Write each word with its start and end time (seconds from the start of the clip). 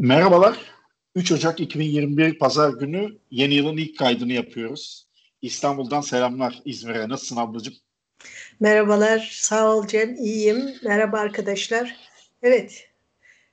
Merhabalar. 0.00 0.58
3 1.14 1.32
Ocak 1.32 1.60
2021 1.60 2.38
Pazar 2.38 2.70
günü 2.70 3.18
yeni 3.30 3.54
yılın 3.54 3.76
ilk 3.76 3.98
kaydını 3.98 4.32
yapıyoruz. 4.32 5.06
İstanbul'dan 5.42 6.00
selamlar 6.00 6.62
İzmir'e. 6.64 7.08
Nasılsın 7.08 7.36
ablacığım? 7.36 7.74
Merhabalar. 8.60 9.30
Sağ 9.32 9.74
ol 9.74 9.86
Cem. 9.86 10.14
İyiyim. 10.14 10.74
Merhaba 10.84 11.18
arkadaşlar. 11.18 11.96
Evet. 12.42 12.88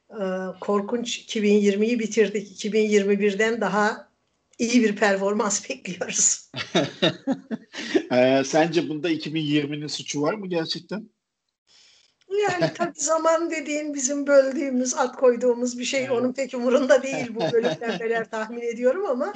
E, 0.10 0.24
korkunç 0.62 1.20
2020'yi 1.20 2.00
bitirdik. 2.00 2.66
2021'den 2.66 3.62
daha 3.62 4.10
iyi 4.60 4.84
bir 4.84 4.96
performans 4.96 5.70
bekliyoruz. 5.70 6.52
ee, 8.12 8.44
sence 8.46 8.90
bunda 8.90 9.12
2020'nin 9.12 9.88
suçu 9.88 10.22
var 10.22 10.34
mı 10.34 10.48
gerçekten? 10.48 11.10
Yani 12.42 12.74
tabii 12.74 13.00
zaman 13.00 13.52
dediğin 13.52 13.94
bizim 13.94 14.28
böldüğümüz, 14.28 14.96
at 14.96 15.16
koyduğumuz 15.16 15.80
bir 15.80 15.84
şey. 15.84 16.00
Evet. 16.00 16.12
Onun 16.12 16.34
pek 16.34 16.54
umurunda 16.54 17.04
değil 17.04 17.36
bu 17.36 17.40
bölümler 17.40 18.30
tahmin 18.32 18.62
ediyorum 18.62 19.06
ama 19.06 19.34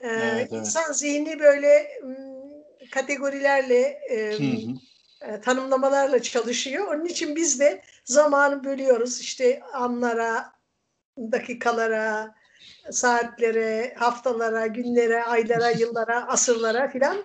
e, 0.00 0.08
evet, 0.08 0.52
insan 0.52 0.84
evet. 0.86 0.96
zihni 0.96 1.40
böyle 1.40 2.00
kategorilerle 2.90 3.98
e, 4.10 4.16
e, 5.20 5.40
tanımlamalarla 5.40 6.22
çalışıyor. 6.22 6.86
Onun 6.94 7.04
için 7.04 7.36
biz 7.36 7.60
de 7.60 7.82
zamanı 8.04 8.64
bölüyoruz. 8.64 9.20
İşte 9.20 9.60
anlara, 9.72 10.52
dakikalara, 11.18 12.34
saatlere, 12.90 13.94
haftalara, 13.96 14.66
günlere, 14.66 15.24
aylara, 15.24 15.70
yıllara, 15.70 16.28
asırlara 16.28 16.88
filan. 16.88 17.16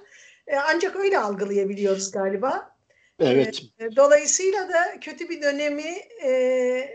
E, 0.47 0.55
ancak 0.55 0.95
öyle 0.95 1.19
algılayabiliyoruz 1.19 2.11
galiba. 2.11 2.78
Evet. 3.19 3.61
E, 3.79 3.95
dolayısıyla 3.95 4.69
da 4.69 4.99
kötü 5.01 5.29
bir 5.29 5.41
dönemi 5.41 5.97
e, 6.25 6.89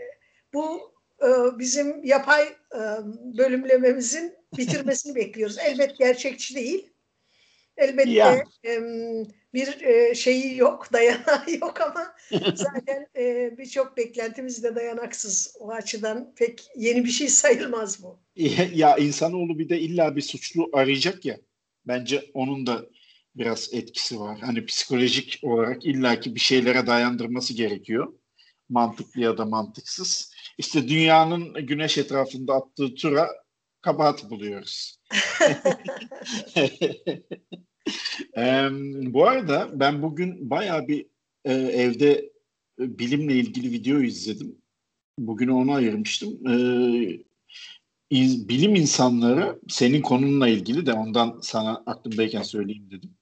bu 0.53 0.93
e, 1.21 1.59
bizim 1.59 2.03
yapay 2.03 2.43
e, 2.75 2.79
bölümlememizin 3.37 4.33
bitirmesini 4.57 5.15
bekliyoruz. 5.15 5.57
Elbet 5.57 5.97
gerçekçi 5.97 6.55
değil. 6.55 6.89
Elbette 7.77 8.11
ya. 8.11 8.43
e, 8.65 8.79
bir 9.53 9.81
e, 9.81 10.15
şeyi 10.15 10.57
yok, 10.57 10.87
dayanağı 10.93 11.51
yok 11.61 11.81
ama 11.81 12.15
zaten 12.55 13.07
e, 13.17 13.53
birçok 13.57 13.97
beklentimiz 13.97 14.63
de 14.63 14.75
dayanaksız. 14.75 15.55
O 15.59 15.71
açıdan 15.71 16.33
pek 16.35 16.67
yeni 16.75 17.05
bir 17.05 17.09
şey 17.09 17.27
sayılmaz 17.27 18.03
bu. 18.03 18.19
Ya 18.73 18.97
insanoğlu 18.97 19.59
bir 19.59 19.69
de 19.69 19.79
illa 19.79 20.15
bir 20.15 20.21
suçlu 20.21 20.69
arayacak 20.73 21.25
ya. 21.25 21.37
Bence 21.87 22.25
onun 22.33 22.67
da 22.67 22.85
biraz 23.35 23.73
etkisi 23.73 24.19
var. 24.19 24.39
Hani 24.39 24.65
psikolojik 24.65 25.39
olarak 25.43 25.85
illaki 25.85 26.35
bir 26.35 26.39
şeylere 26.39 26.87
dayandırması 26.87 27.53
gerekiyor. 27.53 28.13
Mantıklı 28.69 29.21
ya 29.21 29.37
da 29.37 29.45
mantıksız. 29.45 30.31
İşte 30.57 30.87
dünyanın 30.87 31.53
güneş 31.53 31.97
etrafında 31.97 32.53
attığı 32.53 32.95
tura 32.95 33.29
kabahat 33.81 34.29
buluyoruz. 34.29 34.99
e, 38.37 38.69
bu 39.13 39.27
arada 39.27 39.79
ben 39.79 40.01
bugün 40.01 40.49
bayağı 40.49 40.87
bir 40.87 41.05
e, 41.45 41.53
evde 41.53 42.11
e, 42.79 42.99
bilimle 42.99 43.33
ilgili 43.33 43.71
video 43.71 44.01
izledim. 44.01 44.61
Bugün 45.19 45.47
onu 45.47 45.73
ayırmıştım. 45.73 46.47
E, 46.47 46.55
iz, 48.09 48.49
bilim 48.49 48.75
insanları 48.75 49.59
senin 49.67 50.01
konunla 50.01 50.47
ilgili 50.47 50.85
de 50.85 50.93
ondan 50.93 51.39
sana 51.41 51.83
aklımdayken 51.85 52.41
söyleyeyim 52.41 52.91
dedim. 52.91 53.14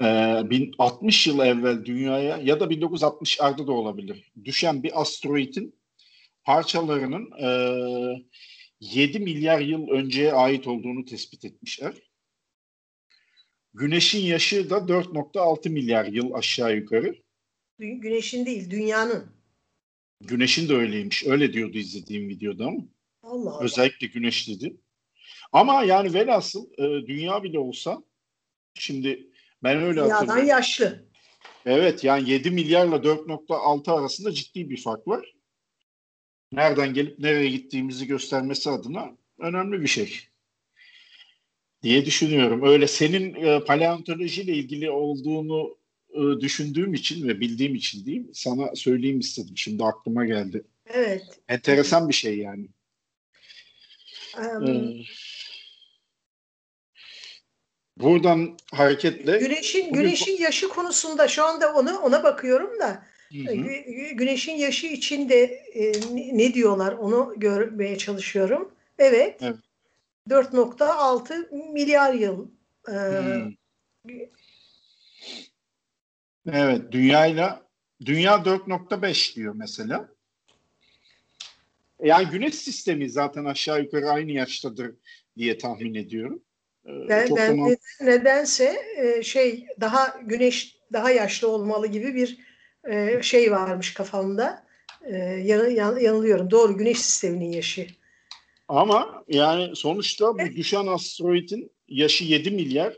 E, 0.00 0.04
1060 0.50 1.26
yıl 1.26 1.38
evvel 1.38 1.84
dünyaya 1.84 2.36
ya 2.36 2.60
da 2.60 2.64
1960'larda 2.64 3.66
da 3.66 3.72
olabilir 3.72 4.32
düşen 4.44 4.82
bir 4.82 5.00
asteroidin 5.00 5.80
parçalarının 6.44 7.30
e, 7.42 7.48
7 8.80 9.18
milyar 9.18 9.60
yıl 9.60 9.88
önceye 9.88 10.32
ait 10.32 10.66
olduğunu 10.66 11.04
tespit 11.04 11.44
etmişler. 11.44 11.94
Güneşin 13.74 14.20
yaşı 14.20 14.70
da 14.70 14.76
4.6 14.76 15.68
milyar 15.68 16.04
yıl 16.04 16.32
aşağı 16.32 16.76
yukarı. 16.76 17.14
Güneşin 17.78 18.46
değil, 18.46 18.70
dünyanın. 18.70 19.32
Güneşin 20.20 20.68
de 20.68 20.74
öyleymiş. 20.74 21.26
Öyle 21.26 21.52
diyordu 21.52 21.78
izlediğim 21.78 22.28
videoda 22.28 22.66
ama. 22.66 22.80
Allah 23.22 23.50
Allah. 23.50 23.64
Özellikle 23.64 24.06
güneş 24.06 24.48
dedi. 24.48 24.76
Ama 25.52 25.84
yani 25.84 26.14
velhasıl 26.14 26.72
e, 26.72 27.06
dünya 27.06 27.42
bile 27.42 27.58
olsa 27.58 28.02
şimdi 28.74 29.29
ben 29.62 29.76
öyle 29.76 30.00
Dünyadan 30.00 30.10
hatırlıyorum. 30.10 30.48
yaşlı. 30.48 31.04
Evet 31.66 32.04
yani 32.04 32.30
7 32.30 32.50
milyarla 32.50 32.96
4.6 32.96 33.92
arasında 33.92 34.32
ciddi 34.32 34.70
bir 34.70 34.82
fark 34.82 35.08
var. 35.08 35.34
Nereden 36.52 36.94
gelip 36.94 37.18
nereye 37.18 37.50
gittiğimizi 37.50 38.06
göstermesi 38.06 38.70
adına 38.70 39.10
önemli 39.38 39.80
bir 39.80 39.86
şey 39.86 40.20
diye 41.82 42.06
düşünüyorum. 42.06 42.62
Öyle 42.62 42.86
senin 42.86 43.34
e, 43.34 43.64
paleontolojiyle 43.64 44.54
ilgili 44.54 44.90
olduğunu 44.90 45.78
e, 46.10 46.40
düşündüğüm 46.40 46.94
için 46.94 47.28
ve 47.28 47.40
bildiğim 47.40 47.74
için 47.74 48.06
diyeyim 48.06 48.30
sana 48.34 48.76
söyleyeyim 48.76 49.20
istedim. 49.20 49.56
Şimdi 49.56 49.84
aklıma 49.84 50.26
geldi. 50.26 50.64
Evet. 50.86 51.22
Enteresan 51.48 52.08
bir 52.08 52.14
şey 52.14 52.38
yani. 52.38 52.68
Um, 54.38 54.66
ee, 54.66 55.02
buradan 58.02 58.56
hareketle 58.72 59.38
Güneşin 59.38 59.90
bugün... 59.90 60.02
güneşin 60.02 60.42
yaşı 60.42 60.68
konusunda 60.68 61.28
şu 61.28 61.44
anda 61.44 61.74
onu 61.74 61.98
ona 61.98 62.22
bakıyorum 62.22 62.80
da 62.80 63.02
hı 63.32 63.38
hı. 63.38 63.54
güneşin 64.14 64.54
yaşı 64.54 64.86
içinde 64.86 65.42
e, 65.74 65.92
ne 66.32 66.54
diyorlar 66.54 66.92
onu 66.92 67.34
görmeye 67.36 67.98
çalışıyorum. 67.98 68.72
Evet. 68.98 69.36
evet. 69.42 69.56
4.6 70.28 71.72
milyar 71.72 72.14
yıl. 72.14 72.48
Ee, 72.88 72.92
hmm. 72.92 73.52
Evet, 76.52 76.92
dünyayla 76.92 77.66
dünya 78.04 78.34
4.5 78.34 79.36
diyor 79.36 79.54
mesela. 79.56 80.08
Yani 82.02 82.28
güneş 82.30 82.54
sistemi 82.54 83.10
zaten 83.10 83.44
aşağı 83.44 83.82
yukarı 83.82 84.10
aynı 84.10 84.32
yaştadır 84.32 84.94
diye 85.36 85.58
tahmin 85.58 85.94
ediyorum. 85.94 86.42
Ee, 86.90 87.08
ben, 87.08 87.26
Çok 87.26 87.38
ben 87.38 87.46
zaman... 87.46 87.76
nedense 88.00 88.82
e, 88.96 89.22
şey 89.22 89.66
daha 89.80 90.20
güneş 90.22 90.76
daha 90.92 91.10
yaşlı 91.10 91.48
olmalı 91.48 91.86
gibi 91.86 92.14
bir 92.14 92.38
e, 92.90 93.22
şey 93.22 93.52
varmış 93.52 93.94
kafamda. 93.94 94.66
E, 95.04 95.16
yanılıyorum. 95.16 96.50
Doğru 96.50 96.76
güneş 96.76 96.98
sisteminin 96.98 97.52
yaşı. 97.52 97.86
Ama 98.68 99.24
yani 99.28 99.76
sonuçta 99.76 100.34
bu 100.34 100.56
düşen 100.56 100.86
asteroidin 100.86 101.72
yaşı 101.88 102.24
7 102.24 102.50
milyar. 102.50 102.96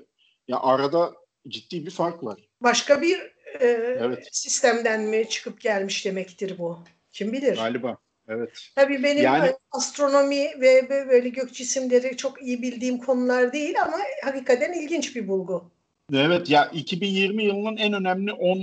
Ya 0.49 0.61
arada 0.61 1.13
ciddi 1.49 1.87
bir 1.87 1.91
fark 1.91 2.25
var. 2.25 2.41
Başka 2.61 3.03
bir 3.03 3.19
e, 3.61 3.67
evet. 4.01 4.29
sistemden 4.33 5.03
mi 5.03 5.29
çıkıp 5.29 5.61
gelmiş 5.61 6.05
demektir 6.05 6.59
bu. 6.59 6.79
Kim 7.13 7.33
bilir? 7.33 7.57
Galiba. 7.57 7.99
Evet. 8.29 8.69
Tabii 8.77 9.03
benim 9.03 9.23
yani, 9.23 9.53
astronomi 9.71 10.61
ve 10.61 10.89
böyle 10.89 11.29
gök 11.29 11.55
cisimleri 11.55 12.17
çok 12.17 12.43
iyi 12.43 12.63
bildiğim 12.63 12.99
konular 12.99 13.53
değil 13.53 13.83
ama 13.83 13.97
hakikaten 14.25 14.73
ilginç 14.73 15.17
bir 15.17 15.29
bulgu. 15.29 15.71
Evet 16.15 16.51
ya 16.51 16.65
2020 16.65 17.45
yılının 17.45 17.77
en 17.77 17.93
önemli 17.93 18.33
10 18.33 18.59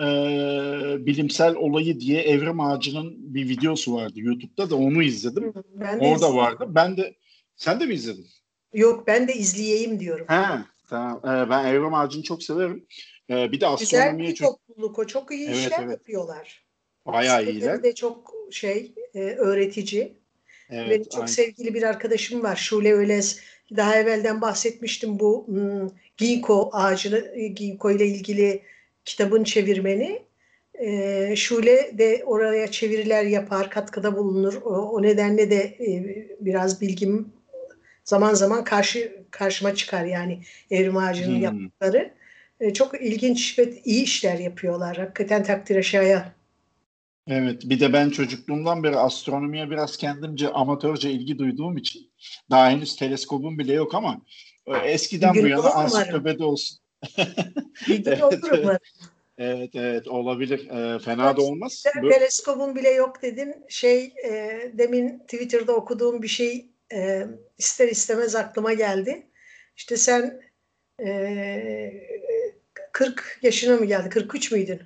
e, 0.00 1.06
bilimsel 1.06 1.54
olayı 1.54 2.00
diye 2.00 2.22
Evrim 2.22 2.60
Ağacı'nın 2.60 3.34
bir 3.34 3.48
videosu 3.48 3.94
vardı 3.94 4.20
YouTube'da 4.20 4.70
da 4.70 4.76
onu 4.76 5.02
izledim. 5.02 5.52
Ben 5.74 5.98
Orada 5.98 6.14
izledim. 6.14 6.36
vardı. 6.36 6.66
Ben 6.68 6.96
de 6.96 7.14
sen 7.56 7.80
de 7.80 7.86
mi 7.86 7.94
izledin? 7.94 8.26
Yok 8.72 9.06
ben 9.06 9.28
de 9.28 9.34
izleyeyim 9.34 10.00
diyorum. 10.00 10.26
He, 10.28 10.44
tamam. 10.88 11.20
Ee, 11.24 11.50
ben 11.50 11.64
Evrim 11.66 11.94
Ağacı'nı 11.94 12.22
çok 12.22 12.42
severim. 12.42 12.86
Ee, 13.30 13.52
bir 13.52 13.60
de 13.60 13.66
astronomiye 13.66 14.10
Güzel 14.12 14.28
bir 14.28 14.34
çok... 14.34 14.66
topluluk 14.66 14.98
o. 14.98 15.06
Çok 15.06 15.32
iyi 15.32 15.46
evet, 15.46 15.56
işler 15.56 15.78
evet. 15.82 15.90
yapıyorlar. 15.90 16.64
Bayağı 17.06 17.44
iyiler. 17.44 17.82
de 17.82 17.94
çok 17.94 18.33
şey 18.54 18.92
e, 19.14 19.20
öğretici. 19.20 20.12
Evet, 20.70 20.90
Benim 20.90 21.04
çok 21.04 21.14
aynen. 21.14 21.26
sevgili 21.26 21.74
bir 21.74 21.82
arkadaşım 21.82 22.42
var. 22.42 22.56
Şule 22.56 22.94
Ölez. 22.94 23.40
Daha 23.76 23.96
evvelden 23.96 24.40
bahsetmiştim 24.40 25.18
bu 25.18 25.46
hmm, 25.46 25.88
ginkgo 26.16 26.70
ağacını, 26.72 27.36
ginkgo 27.36 27.90
ile 27.90 28.06
ilgili 28.06 28.62
kitabın 29.04 29.44
çevirmeni. 29.44 30.22
E, 30.74 31.36
Şule 31.36 31.98
de 31.98 32.22
oraya 32.26 32.70
çeviriler 32.70 33.24
yapar, 33.24 33.70
katkıda 33.70 34.16
bulunur. 34.16 34.54
O, 34.64 34.70
o 34.70 35.02
nedenle 35.02 35.50
de 35.50 35.62
e, 35.62 36.04
biraz 36.40 36.80
bilgim 36.80 37.32
zaman 38.04 38.34
zaman 38.34 38.64
karşı 38.64 39.24
karşıma 39.30 39.74
çıkar 39.74 40.04
yani 40.04 40.42
Evrim 40.70 40.96
Ağacı'nın 40.96 41.36
hmm. 41.36 41.42
yaptıkları. 41.42 42.14
E, 42.60 42.72
çok 42.72 43.02
ilginç 43.02 43.58
ve 43.58 43.72
iyi 43.84 44.02
işler 44.02 44.38
yapıyorlar. 44.38 44.96
Hakikaten 44.96 45.42
takdir 45.42 45.76
aşağıya. 45.76 46.32
Evet 47.28 47.62
bir 47.64 47.80
de 47.80 47.92
ben 47.92 48.10
çocukluğumdan 48.10 48.82
beri 48.82 48.96
astronomiye 48.96 49.70
biraz 49.70 49.96
kendimce 49.96 50.48
amatörce 50.48 51.10
ilgi 51.10 51.38
duyduğum 51.38 51.76
için 51.76 52.12
daha 52.50 52.70
henüz 52.70 52.96
teleskobum 52.96 53.58
bile 53.58 53.72
yok 53.72 53.94
ama 53.94 54.20
e, 54.66 54.76
eskiden 54.76 55.34
bu 55.34 55.46
yana 55.46 55.70
ansiklopedi 55.70 56.44
olsun 56.44 56.78
evet, 57.88 58.80
Evet 59.38 59.70
evet 59.74 60.08
olabilir. 60.08 60.70
E, 60.70 60.98
fena 60.98 61.36
da 61.36 61.42
olmaz. 61.42 61.84
Teleskopun 62.10 62.76
bile 62.76 62.90
yok 62.90 63.22
dedin. 63.22 63.64
Şey 63.68 64.04
e, 64.04 64.60
demin 64.74 65.18
Twitter'da 65.18 65.72
okuduğum 65.72 66.22
bir 66.22 66.28
şey 66.28 66.70
e, 66.92 67.26
ister 67.58 67.88
istemez 67.88 68.34
aklıma 68.34 68.72
geldi. 68.72 69.26
İşte 69.76 69.96
sen 69.96 70.40
e, 71.04 71.92
40 72.92 73.38
yaşına 73.42 73.76
mı 73.76 73.84
geldi? 73.84 74.08
43 74.08 74.52
müydün? 74.52 74.80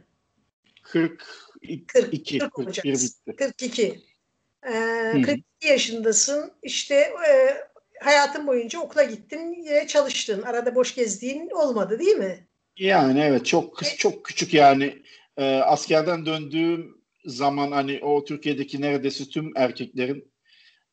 40 0.82 1.47
42 1.86 2.38
40, 2.38 2.54
41 2.54 2.92
bitti. 2.92 3.36
42. 3.36 4.00
Ee, 4.66 5.22
42 5.22 5.42
yaşındasın. 5.68 6.52
İşte 6.62 6.94
e, 6.94 7.56
hayatın 8.00 8.46
boyunca 8.46 8.80
okula 8.80 9.04
gittin, 9.04 9.52
yine 9.52 9.86
çalıştın. 9.86 10.42
Arada 10.42 10.74
boş 10.74 10.94
gezdiğin 10.94 11.50
olmadı 11.50 11.98
değil 11.98 12.16
mi? 12.16 12.48
Yani 12.78 13.20
evet 13.20 13.46
çok 13.46 13.86
e, 13.86 13.96
çok 13.96 14.24
küçük 14.24 14.54
yani 14.54 15.02
e, 15.36 15.56
askerden 15.56 16.26
döndüğüm 16.26 16.98
zaman 17.24 17.72
hani 17.72 18.00
o 18.02 18.24
Türkiye'deki 18.24 18.80
neredeyse 18.80 19.24
tüm 19.24 19.52
erkeklerin 19.56 20.32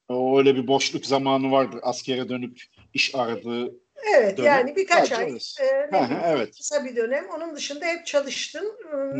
o 0.09 0.37
öyle 0.37 0.55
bir 0.55 0.67
boşluk 0.67 1.05
zamanı 1.05 1.51
vardır 1.51 1.79
askere 1.83 2.29
dönüp 2.29 2.61
iş 2.93 3.15
aradığı 3.15 3.84
Evet 4.13 4.37
dönem. 4.37 4.47
yani 4.47 4.75
birkaç 4.75 5.11
ay 5.11 5.37
e, 5.59 5.91
ne 5.91 5.97
Aha, 5.97 6.21
evet. 6.27 6.57
kısa 6.57 6.85
bir 6.85 6.95
dönem. 6.95 7.25
Onun 7.29 7.55
dışında 7.55 7.85
hep 7.85 8.05
çalıştın 8.05 8.77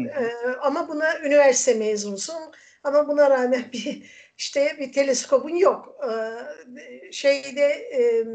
e, 0.08 0.28
ama 0.62 0.88
buna 0.88 1.20
üniversite 1.20 1.74
mezunusun 1.74 2.36
ama 2.84 3.08
buna 3.08 3.30
rağmen 3.30 3.64
bir 3.74 4.12
işte 4.38 4.78
bir 4.80 4.94
teleskopun 4.94 5.56
yok. 5.56 6.00
E, 6.04 7.12
şeyde 7.12 7.66
e, 7.72 8.26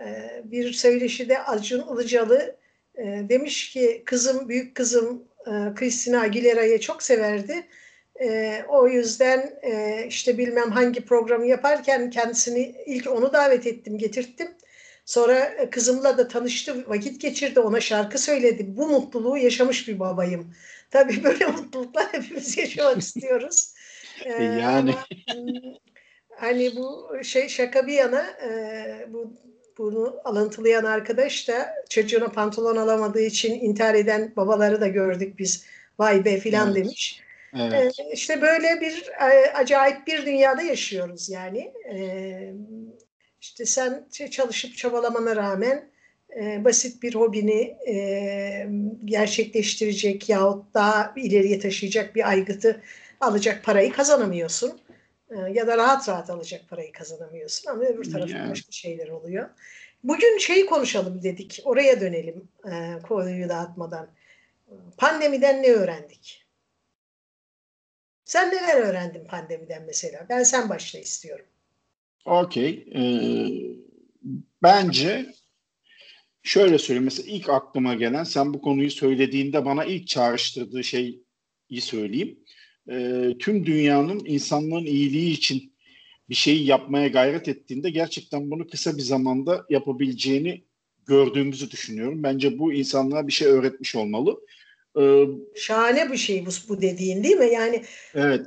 e, 0.00 0.42
bir 0.44 0.72
söyleşide 0.72 1.42
Acun 1.42 1.94
Ilıcalı 1.94 2.56
e, 2.94 3.02
demiş 3.04 3.70
ki 3.70 4.02
kızım 4.06 4.48
büyük 4.48 4.74
kızım 4.74 5.24
e, 5.46 5.74
Christina 5.74 6.20
Aguilera'yı 6.20 6.80
çok 6.80 7.02
severdi. 7.02 7.66
E, 8.20 8.60
o 8.68 8.88
yüzden 8.88 9.58
e, 9.62 10.04
işte 10.08 10.38
bilmem 10.38 10.70
hangi 10.70 11.04
programı 11.04 11.46
yaparken 11.46 12.10
kendisini 12.10 12.74
ilk 12.86 13.10
onu 13.10 13.32
davet 13.32 13.66
ettim, 13.66 13.98
getirttim. 13.98 14.48
Sonra 15.12 15.38
e, 15.38 15.70
kızımla 15.70 16.18
da 16.18 16.28
tanıştı, 16.28 16.88
vakit 16.88 17.20
geçirdi, 17.20 17.60
ona 17.60 17.80
şarkı 17.80 18.18
söyledi. 18.18 18.64
Bu 18.76 18.86
mutluluğu 18.86 19.36
yaşamış 19.36 19.88
bir 19.88 19.98
babayım. 20.00 20.54
Tabii 20.90 21.24
böyle 21.24 21.46
mutluluklar 21.46 22.06
hepimiz 22.12 22.58
yaşamak 22.58 22.98
istiyoruz. 23.02 23.74
Ee, 24.24 24.42
yani. 24.42 24.94
Ama, 25.30 25.76
hani 26.36 26.76
bu 26.76 27.10
şey 27.22 27.48
şaka 27.48 27.86
bir 27.86 27.92
yana 27.92 28.22
e, 28.22 29.06
bu 29.08 29.32
bunu 29.78 30.20
alıntılayan 30.24 30.84
arkadaş 30.84 31.48
da 31.48 31.74
çocuğuna 31.90 32.28
pantolon 32.28 32.76
alamadığı 32.76 33.22
için 33.22 33.60
intihar 33.60 33.94
eden 33.94 34.32
babaları 34.36 34.80
da 34.80 34.88
gördük 34.88 35.38
biz. 35.38 35.64
Vay 35.98 36.24
be 36.24 36.38
filan 36.38 36.66
evet. 36.66 36.76
demiş. 36.76 37.20
Evet. 37.56 37.98
Ee, 37.98 38.12
işte 38.12 38.42
böyle 38.42 38.80
bir 38.80 39.08
e, 39.20 39.52
acayip 39.52 40.06
bir 40.06 40.26
dünyada 40.26 40.62
yaşıyoruz 40.62 41.30
yani. 41.30 41.72
Ee, 41.90 42.52
işte 43.42 43.66
sen 43.66 44.08
çalışıp 44.30 44.76
çabalamana 44.76 45.36
rağmen 45.36 45.90
e, 46.36 46.64
basit 46.64 47.02
bir 47.02 47.14
hobini 47.14 47.76
e, 47.88 48.68
gerçekleştirecek 49.04 50.28
yahut 50.28 50.74
daha 50.74 51.12
ileriye 51.16 51.58
taşıyacak 51.58 52.14
bir 52.14 52.28
aygıtı 52.28 52.82
alacak 53.20 53.64
parayı 53.64 53.92
kazanamıyorsun. 53.92 54.80
E, 55.30 55.36
ya 55.52 55.66
da 55.66 55.76
rahat 55.76 56.08
rahat 56.08 56.30
alacak 56.30 56.68
parayı 56.68 56.92
kazanamıyorsun 56.92 57.70
ama 57.70 57.82
öbür 57.82 58.12
tarafta 58.12 58.36
yani. 58.36 58.50
başka 58.50 58.72
şeyler 58.72 59.08
oluyor. 59.08 59.48
Bugün 60.04 60.38
şeyi 60.38 60.66
konuşalım 60.66 61.22
dedik. 61.22 61.60
Oraya 61.64 62.00
dönelim 62.00 62.48
e, 62.72 63.02
konuyu 63.02 63.48
dağıtmadan. 63.48 64.08
Pandemiden 64.96 65.62
ne 65.62 65.68
öğrendik? 65.68 66.46
Sen 68.24 68.48
neler 68.48 68.80
öğrendin 68.80 69.24
pandemiden 69.24 69.82
mesela? 69.82 70.26
Ben 70.28 70.42
sen 70.42 70.68
başla 70.68 70.98
istiyorum. 70.98 71.46
Okey. 72.24 72.86
Ee, 72.94 73.48
bence 74.62 75.26
şöyle 76.42 76.78
söyleyeyim. 76.78 77.04
Mesela 77.04 77.32
ilk 77.32 77.48
aklıma 77.48 77.94
gelen 77.94 78.24
sen 78.24 78.54
bu 78.54 78.60
konuyu 78.60 78.90
söylediğinde 78.90 79.64
bana 79.64 79.84
ilk 79.84 80.08
çağrıştırdığı 80.08 80.84
şeyi 80.84 81.24
söyleyeyim. 81.80 82.38
Ee, 82.90 83.34
tüm 83.38 83.66
dünyanın 83.66 84.22
insanlığın 84.24 84.84
iyiliği 84.84 85.32
için 85.32 85.72
bir 86.28 86.34
şeyi 86.34 86.66
yapmaya 86.66 87.08
gayret 87.08 87.48
ettiğinde 87.48 87.90
gerçekten 87.90 88.50
bunu 88.50 88.66
kısa 88.66 88.96
bir 88.96 89.02
zamanda 89.02 89.66
yapabileceğini 89.70 90.64
gördüğümüzü 91.06 91.70
düşünüyorum. 91.70 92.22
Bence 92.22 92.58
bu 92.58 92.72
insanlığa 92.72 93.26
bir 93.26 93.32
şey 93.32 93.48
öğretmiş 93.48 93.96
olmalı. 93.96 94.40
Ee, 95.00 95.24
Şahane 95.56 96.12
bir 96.12 96.16
şey 96.16 96.46
bu, 96.46 96.50
bu 96.68 96.82
dediğin 96.82 97.24
değil 97.24 97.36
mi? 97.36 97.50
Yani 97.52 97.82
evet 98.14 98.46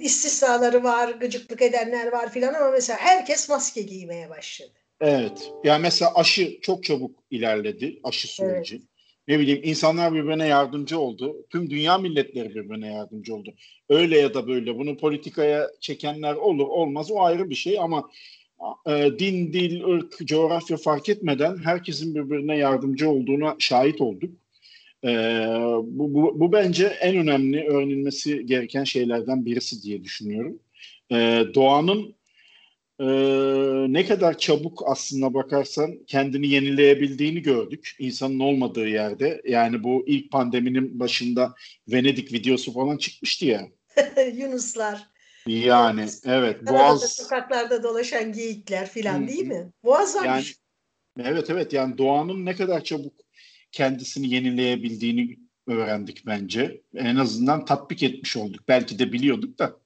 istisnaları 0.00 0.84
var, 0.84 1.08
gıcıklık 1.08 1.62
edenler 1.62 2.12
var 2.12 2.32
filan 2.32 2.54
ama 2.54 2.70
mesela 2.70 2.98
herkes 2.98 3.48
maske 3.48 3.82
giymeye 3.82 4.30
başladı. 4.30 4.72
Evet. 5.00 5.52
Yani 5.64 5.82
mesela 5.82 6.14
aşı 6.14 6.60
çok 6.60 6.84
çabuk 6.84 7.22
ilerledi. 7.30 8.00
Aşı 8.04 8.28
süreci. 8.28 8.74
Evet. 8.74 8.86
Ne 9.28 9.38
bileyim 9.38 9.60
insanlar 9.64 10.14
birbirine 10.14 10.46
yardımcı 10.46 10.98
oldu. 10.98 11.46
Tüm 11.50 11.70
dünya 11.70 11.98
milletleri 11.98 12.54
birbirine 12.54 12.92
yardımcı 12.92 13.34
oldu. 13.34 13.54
Öyle 13.88 14.18
ya 14.18 14.34
da 14.34 14.48
böyle 14.48 14.78
bunu 14.78 14.96
politikaya 14.96 15.70
çekenler 15.80 16.34
olur 16.34 16.66
olmaz 16.66 17.10
o 17.10 17.20
ayrı 17.20 17.50
bir 17.50 17.54
şey 17.54 17.78
ama 17.80 18.10
e, 18.86 19.10
din, 19.18 19.52
dil, 19.52 19.84
ırk, 19.84 20.26
coğrafya 20.26 20.76
fark 20.76 21.08
etmeden 21.08 21.56
herkesin 21.64 22.14
birbirine 22.14 22.58
yardımcı 22.58 23.10
olduğuna 23.10 23.56
şahit 23.58 24.00
olduk. 24.00 24.30
E, 25.04 25.08
bu, 25.82 26.14
bu, 26.14 26.40
bu 26.40 26.52
bence 26.52 26.86
en 26.86 27.16
önemli 27.16 27.68
öğrenilmesi 27.68 28.46
gereken 28.46 28.84
şeylerden 28.84 29.46
birisi 29.46 29.82
diye 29.82 30.04
düşünüyorum. 30.04 30.60
E, 31.12 31.44
doğanın 31.54 32.16
e, 33.00 33.06
ne 33.92 34.06
kadar 34.06 34.38
çabuk 34.38 34.82
aslında 34.86 35.34
bakarsan 35.34 36.04
kendini 36.06 36.48
yenileyebildiğini 36.48 37.42
gördük 37.42 37.96
insanın 37.98 38.40
olmadığı 38.40 38.88
yerde. 38.88 39.42
Yani 39.48 39.84
bu 39.84 40.04
ilk 40.06 40.30
pandeminin 40.30 41.00
başında 41.00 41.54
Venedik 41.88 42.32
videosu 42.32 42.72
falan 42.72 42.96
çıkmıştı 42.96 43.46
ya. 43.46 43.68
Yunuslar. 44.34 45.06
Yani 45.46 46.00
evet. 46.00 46.20
evet 46.24 46.66
Boğaz... 46.66 47.12
Sokaklarda 47.12 47.82
dolaşan 47.82 48.32
geyikler 48.32 48.88
filan 48.88 49.28
değil 49.28 49.46
mi? 49.46 49.72
Muazzam 49.82 50.24
yani, 50.24 50.44
Evet 51.20 51.50
evet 51.50 51.72
yani 51.72 51.98
doğanın 51.98 52.46
ne 52.46 52.56
kadar 52.56 52.84
çabuk 52.84 53.25
kendisini 53.76 54.34
yenileyebildiğini 54.34 55.38
öğrendik 55.66 56.26
bence. 56.26 56.80
En 56.94 57.16
azından 57.16 57.64
tatbik 57.64 58.02
etmiş 58.02 58.36
olduk. 58.36 58.60
Belki 58.68 58.98
de 58.98 59.12
biliyorduk 59.12 59.58
da 59.58 59.76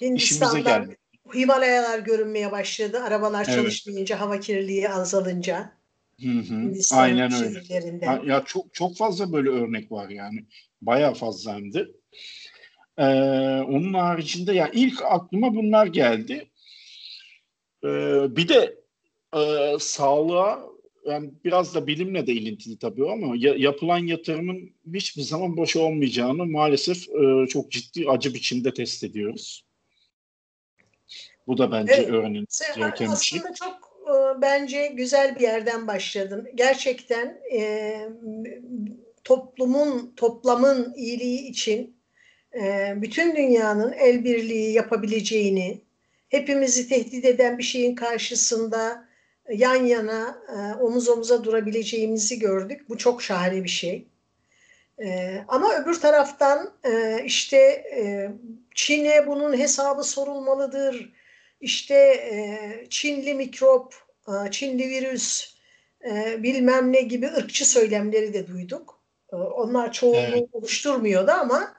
işimize 0.00 0.60
geldi. 0.60 0.96
Himalayalar 1.34 1.98
görünmeye 1.98 2.52
başladı. 2.52 3.02
Arabalar 3.02 3.44
evet. 3.48 3.56
çalışmayınca, 3.56 4.20
hava 4.20 4.40
kirliliği 4.40 4.88
azalınca. 4.88 5.72
Hı 6.22 6.28
hı. 6.28 6.72
Aynen 6.92 7.32
öyle. 7.32 7.62
Ya 8.26 8.42
çok 8.46 8.74
çok 8.74 8.96
fazla 8.96 9.32
böyle 9.32 9.48
örnek 9.48 9.92
var 9.92 10.08
yani. 10.08 10.44
Bayağı 10.82 11.14
fazla 11.14 11.54
hem 11.54 11.72
de. 11.72 11.86
Ee, 12.98 13.04
onun 13.68 13.94
haricinde 13.94 14.52
ya 14.52 14.70
ilk 14.72 15.02
aklıma 15.02 15.54
bunlar 15.54 15.86
geldi. 15.86 16.50
Ee, 17.84 18.36
bir 18.36 18.48
de 18.48 18.76
e, 19.36 19.72
sağlığa 19.80 20.75
yani 21.06 21.30
biraz 21.44 21.74
da 21.74 21.86
bilimle 21.86 22.26
de 22.26 22.32
ilintili 22.32 22.78
tabii 22.78 23.10
ama 23.10 23.34
ya, 23.36 23.54
yapılan 23.56 23.98
yatırımın 23.98 24.70
hiçbir 24.94 25.22
zaman 25.22 25.56
boş 25.56 25.76
olmayacağını 25.76 26.46
maalesef 26.46 27.08
e, 27.08 27.46
çok 27.48 27.70
ciddi 27.70 28.08
acı 28.08 28.34
biçimde 28.34 28.74
test 28.74 29.04
ediyoruz. 29.04 29.64
Bu 31.46 31.58
da 31.58 31.72
bence 31.72 31.92
evet, 31.92 32.08
öğrenilmesi 32.08 32.64
gereken 32.76 33.12
bir 33.12 33.16
şey. 33.16 33.38
Aslında 33.38 33.54
çok 33.54 33.96
e, 34.06 34.42
bence 34.42 34.86
güzel 34.86 35.36
bir 35.36 35.40
yerden 35.40 35.86
başladın. 35.86 36.48
Gerçekten 36.54 37.40
e, 37.52 38.00
toplumun, 39.24 40.12
toplamın 40.16 40.94
iyiliği 40.96 41.48
için 41.48 41.96
e, 42.54 42.94
bütün 42.96 43.36
dünyanın 43.36 43.92
el 43.92 44.24
birliği 44.24 44.72
yapabileceğini, 44.72 45.80
hepimizi 46.28 46.88
tehdit 46.88 47.24
eden 47.24 47.58
bir 47.58 47.62
şeyin 47.62 47.94
karşısında 47.94 49.08
yan 49.52 49.84
yana 49.84 50.38
e, 50.48 50.82
omuz 50.82 51.08
omuza 51.08 51.44
durabileceğimizi 51.44 52.38
gördük. 52.38 52.88
Bu 52.88 52.98
çok 52.98 53.22
şahane 53.22 53.64
bir 53.64 53.68
şey. 53.68 54.06
E, 55.02 55.38
ama 55.48 55.74
öbür 55.74 56.00
taraftan 56.00 56.72
e, 56.84 57.22
işte 57.24 57.56
e, 57.96 58.30
Çin'e 58.74 59.26
bunun 59.26 59.58
hesabı 59.58 60.02
sorulmalıdır. 60.02 61.12
İşte 61.60 61.96
e, 61.96 62.60
Çinli 62.90 63.34
mikrop, 63.34 63.94
e, 64.28 64.50
Çinli 64.50 64.88
virüs, 64.88 65.56
e, 66.04 66.42
bilmem 66.42 66.92
ne 66.92 67.00
gibi 67.00 67.26
ırkçı 67.26 67.70
söylemleri 67.70 68.34
de 68.34 68.46
duyduk. 68.46 69.00
E, 69.32 69.36
onlar 69.36 69.92
çoğunluğu 69.92 70.18
evet. 70.18 70.48
oluşturmuyordu 70.52 71.30
ama 71.30 71.74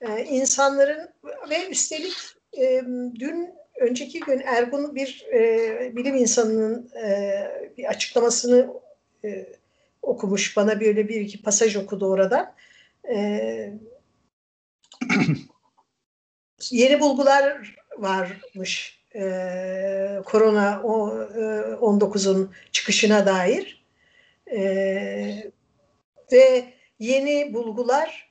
e, 0.00 0.24
insanların 0.24 1.08
ve 1.50 1.68
üstelik 1.68 2.16
e, 2.58 2.82
dün 3.14 3.59
önceki 3.80 4.20
gün 4.20 4.40
Ergun 4.40 4.94
bir 4.94 5.26
e, 5.32 5.96
bilim 5.96 6.16
insanının 6.16 6.90
e, 7.04 7.44
bir 7.78 7.84
açıklamasını 7.84 8.70
e, 9.24 9.46
okumuş. 10.02 10.56
Bana 10.56 10.80
böyle 10.80 11.08
bir 11.08 11.20
iki 11.20 11.42
pasaj 11.42 11.76
okudu 11.76 12.10
orada. 12.10 12.54
e, 13.08 13.72
yeni 16.70 17.00
bulgular 17.00 17.76
varmış 17.98 19.00
e, 19.14 20.22
korona 20.24 20.82
o, 20.84 21.18
e, 21.22 21.40
19'un 21.80 22.54
çıkışına 22.72 23.26
dair 23.26 23.84
e, 24.52 25.52
ve 26.32 26.64
yeni 26.98 27.54
bulgular 27.54 28.29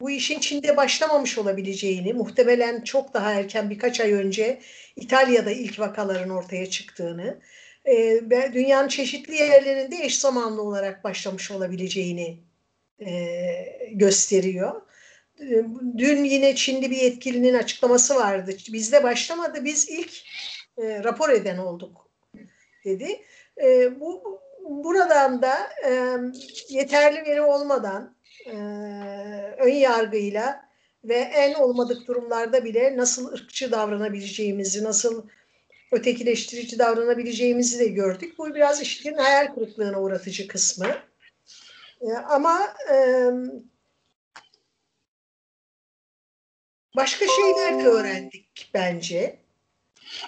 bu 0.00 0.10
işin 0.10 0.40
Çin'de 0.40 0.76
başlamamış 0.76 1.38
olabileceğini, 1.38 2.12
muhtemelen 2.12 2.80
çok 2.80 3.14
daha 3.14 3.32
erken 3.32 3.70
birkaç 3.70 4.00
ay 4.00 4.12
önce 4.12 4.60
İtalya'da 4.96 5.50
ilk 5.50 5.78
vakaların 5.80 6.30
ortaya 6.30 6.70
çıktığını, 6.70 7.40
e, 7.84 8.20
dünyanın 8.52 8.88
çeşitli 8.88 9.34
yerlerinde 9.34 9.96
eş 9.96 10.18
zamanlı 10.18 10.62
olarak 10.62 11.04
başlamış 11.04 11.50
olabileceğini 11.50 12.38
e, 13.00 13.10
gösteriyor. 13.92 14.82
E, 15.40 15.64
dün 15.98 16.24
yine 16.24 16.54
Çinli 16.54 16.90
bir 16.90 16.96
yetkilinin 16.96 17.54
açıklaması 17.54 18.14
vardı. 18.14 18.56
Bizde 18.72 19.02
başlamadı, 19.02 19.64
biz 19.64 19.88
ilk 19.88 20.12
e, 20.78 21.04
rapor 21.04 21.30
eden 21.30 21.58
olduk 21.58 22.10
dedi. 22.84 23.22
E, 23.62 24.00
bu 24.00 24.40
buradan 24.64 25.42
da 25.42 25.56
e, 25.86 26.18
yeterli 26.68 27.22
veri 27.26 27.42
olmadan 27.42 28.14
e, 28.46 28.56
ön 29.58 29.74
yargıyla 29.74 30.68
ve 31.04 31.14
en 31.14 31.54
olmadık 31.54 32.06
durumlarda 32.06 32.64
bile 32.64 32.96
nasıl 32.96 33.32
ırkçı 33.32 33.72
davranabileceğimizi, 33.72 34.84
nasıl 34.84 35.26
ötekileştirici 35.92 36.78
davranabileceğimizi 36.78 37.78
de 37.78 37.86
gördük. 37.86 38.38
Bu 38.38 38.54
biraz 38.54 38.82
işin 38.82 39.14
hayal 39.14 39.54
kırıklığına 39.54 40.00
uğratıcı 40.00 40.48
kısmı. 40.48 40.86
E, 42.00 42.12
ama 42.12 42.74
e, 42.92 42.96
başka 46.96 47.26
şeyler 47.26 47.84
de 47.84 47.88
öğrendik 47.88 48.70
bence. 48.74 49.38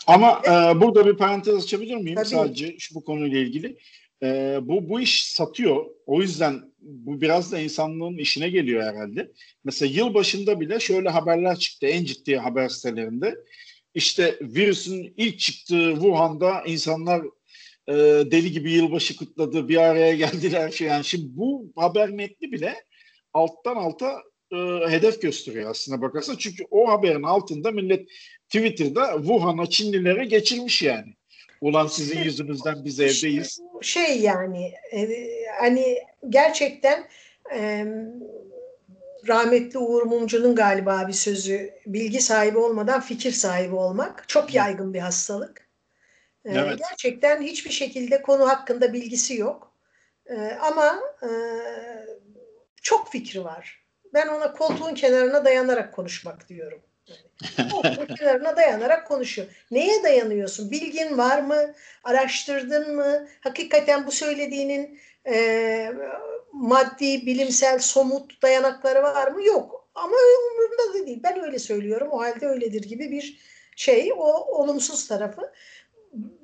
Ama 0.07 0.43
e, 0.45 0.81
burada 0.81 1.07
bir 1.07 1.17
parantez 1.17 1.65
açabilir 1.65 1.97
miyim? 1.97 2.17
Tabii. 2.17 2.29
Sadece 2.29 2.79
şu 2.79 2.95
bu 2.95 3.05
konuyla 3.05 3.39
ilgili. 3.39 3.79
E, 4.23 4.59
bu 4.63 4.89
bu 4.89 5.01
iş 5.01 5.25
satıyor. 5.25 5.87
O 6.07 6.23
yüzden 6.23 6.63
bu 6.79 7.21
biraz 7.21 7.53
da 7.53 7.61
insanlığın 7.61 8.19
işine 8.19 8.49
geliyor 8.49 8.83
herhalde. 8.83 9.33
Mesela 9.65 9.93
yıl 9.95 10.15
başında 10.15 10.61
bile 10.61 10.81
şöyle 10.81 11.09
haberler 11.09 11.59
çıktı 11.59 11.87
en 11.87 12.05
ciddi 12.05 12.37
haber 12.37 12.69
sitelerinde. 12.69 13.37
İşte 13.95 14.39
virüsün 14.41 15.15
ilk 15.17 15.39
çıktığı 15.39 15.93
Wuhan'da 15.95 16.63
insanlar 16.67 17.23
e, 17.89 17.95
deli 18.31 18.53
gibi 18.53 18.73
yılbaşı 18.73 19.17
kutladı, 19.17 19.69
bir 19.69 19.77
araya 19.77 20.15
geldiler 20.17 20.71
şey. 20.71 20.89
Yani 20.89 21.05
şimdi 21.05 21.27
bu 21.37 21.73
haber 21.77 22.11
metni 22.11 22.53
bile 22.53 22.75
alttan 23.33 23.77
alta 23.77 24.23
e, 24.53 24.57
hedef 24.89 25.23
gösteriyor 25.23 25.71
aslında 25.71 26.03
bakarsan. 26.03 26.37
Çünkü 26.37 26.65
o 26.71 26.89
haberin 26.89 27.23
altında 27.23 27.71
millet 27.71 28.09
Twitter'da 28.49 29.15
Wuhan'a 29.17 29.67
Çinlilere 29.67 30.25
geçirmiş 30.25 30.83
yani. 30.83 31.15
Ulan 31.67 31.87
sizin 31.87 32.23
yüzünüzden 32.23 32.85
biz 32.85 33.01
evdeyiz. 33.01 33.61
Şey 33.83 34.21
yani 34.21 34.75
e, 34.93 35.09
hani 35.61 35.99
gerçekten 36.29 37.09
e, 37.55 37.87
rahmetli 39.29 39.79
Uğur 39.79 40.03
Mumcu'nun 40.03 40.55
galiba 40.55 41.09
bir 41.09 41.13
sözü 41.13 41.71
bilgi 41.87 42.21
sahibi 42.21 42.59
olmadan 42.59 43.01
fikir 43.01 43.33
sahibi 43.33 43.75
olmak 43.75 44.29
çok 44.29 44.55
yaygın 44.55 44.95
bir 44.95 44.99
hastalık. 44.99 45.69
E, 46.45 46.53
evet. 46.53 46.79
Gerçekten 46.79 47.43
hiçbir 47.43 47.71
şekilde 47.71 48.23
konu 48.23 48.49
hakkında 48.49 48.93
bilgisi 48.93 49.37
yok. 49.37 49.73
E, 50.27 50.59
ama 50.61 51.01
e, 51.23 51.31
çok 52.83 53.13
fikri 53.13 53.45
var. 53.45 53.85
Ben 54.15 54.29
ona 54.29 54.53
koltuğun 54.53 54.95
kenarına 54.95 55.45
dayanarak 55.45 55.95
konuşmak 55.95 56.49
diyorum. 56.49 56.83
Yani, 57.59 58.07
kenarına 58.19 58.57
dayanarak 58.57 59.09
konuşuyor. 59.09 59.49
Neye 59.71 60.03
dayanıyorsun? 60.03 60.71
Bilgin 60.71 61.19
var 61.19 61.43
mı? 61.43 61.75
Araştırdın 62.05 62.97
mı? 62.97 63.29
Hakikaten 63.41 64.07
bu 64.07 64.11
söylediğinin 64.11 65.01
e, 65.27 65.93
maddi, 66.53 67.27
bilimsel, 67.27 67.79
somut 67.79 68.43
dayanakları 68.43 69.03
var 69.03 69.31
mı? 69.31 69.45
Yok. 69.45 69.89
Ama 69.95 70.17
umurumda 70.53 70.95
da 70.95 71.07
değil. 71.07 71.21
Ben 71.23 71.45
öyle 71.45 71.59
söylüyorum. 71.59 72.09
O 72.11 72.21
halde 72.21 72.47
öyledir 72.47 72.83
gibi 72.83 73.11
bir 73.11 73.41
şey. 73.77 74.13
O 74.13 74.27
olumsuz 74.61 75.09
tarafı. 75.09 75.53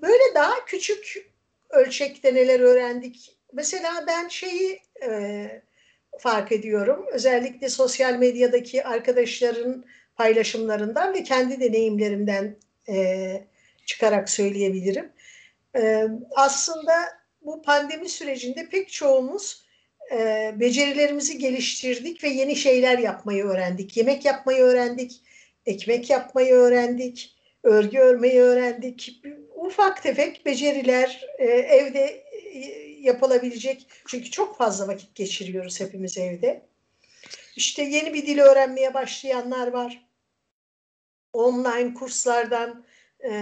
Böyle 0.03 0.35
daha 0.35 0.65
küçük 0.67 1.31
ölçekte 1.71 2.35
neler 2.35 2.61
öğrendik. 2.61 3.39
Mesela 3.53 4.05
ben 4.07 4.29
şeyi 4.29 4.81
e, 5.03 5.47
fark 6.19 6.53
ediyorum. 6.53 7.07
Özellikle 7.13 7.69
sosyal 7.69 8.15
medyadaki 8.15 8.85
arkadaşların 8.85 9.85
paylaşımlarından 10.17 11.15
ve 11.15 11.23
kendi 11.23 11.61
deneyimlerimden 11.61 12.57
e, 12.89 13.45
çıkarak 13.87 14.31
söyleyebilirim. 14.31 15.13
E, 15.77 16.09
aslında 16.37 16.93
bu 17.43 17.63
pandemi 17.63 18.09
sürecinde 18.09 18.69
pek 18.69 18.89
çoğumuz 18.89 19.67
e, 20.13 20.53
becerilerimizi 20.57 21.39
geliştirdik 21.39 22.25
ve 22.25 22.29
yeni 22.29 22.57
şeyler 22.57 22.99
yapmayı 22.99 23.45
öğrendik. 23.45 23.97
Yemek 23.97 24.25
yapmayı 24.25 24.63
öğrendik, 24.63 25.23
ekmek 25.67 26.11
yapmayı 26.11 26.55
öğrendik, 26.55 27.37
örgü 27.63 27.99
örmeyi 27.99 28.41
öğrendik. 28.41 29.23
Ufak 29.55 30.03
tefek 30.03 30.47
beceriler 30.47 31.27
e, 31.39 31.45
evde 31.45 32.25
e, 32.53 32.59
yapılabilecek. 33.01 33.87
Çünkü 34.07 34.31
çok 34.31 34.59
fazla 34.59 34.89
vakit 34.89 35.15
geçiriyoruz 35.15 35.81
hepimiz 35.81 36.19
evde. 36.19 36.63
İşte 37.57 37.83
yeni 37.83 38.15
bir 38.15 38.27
dil 38.27 38.39
öğrenmeye 38.39 38.95
başlayanlar 38.95 39.69
var. 39.69 40.09
Online 41.33 41.95
kurslardan 41.95 42.85
e, 43.21 43.33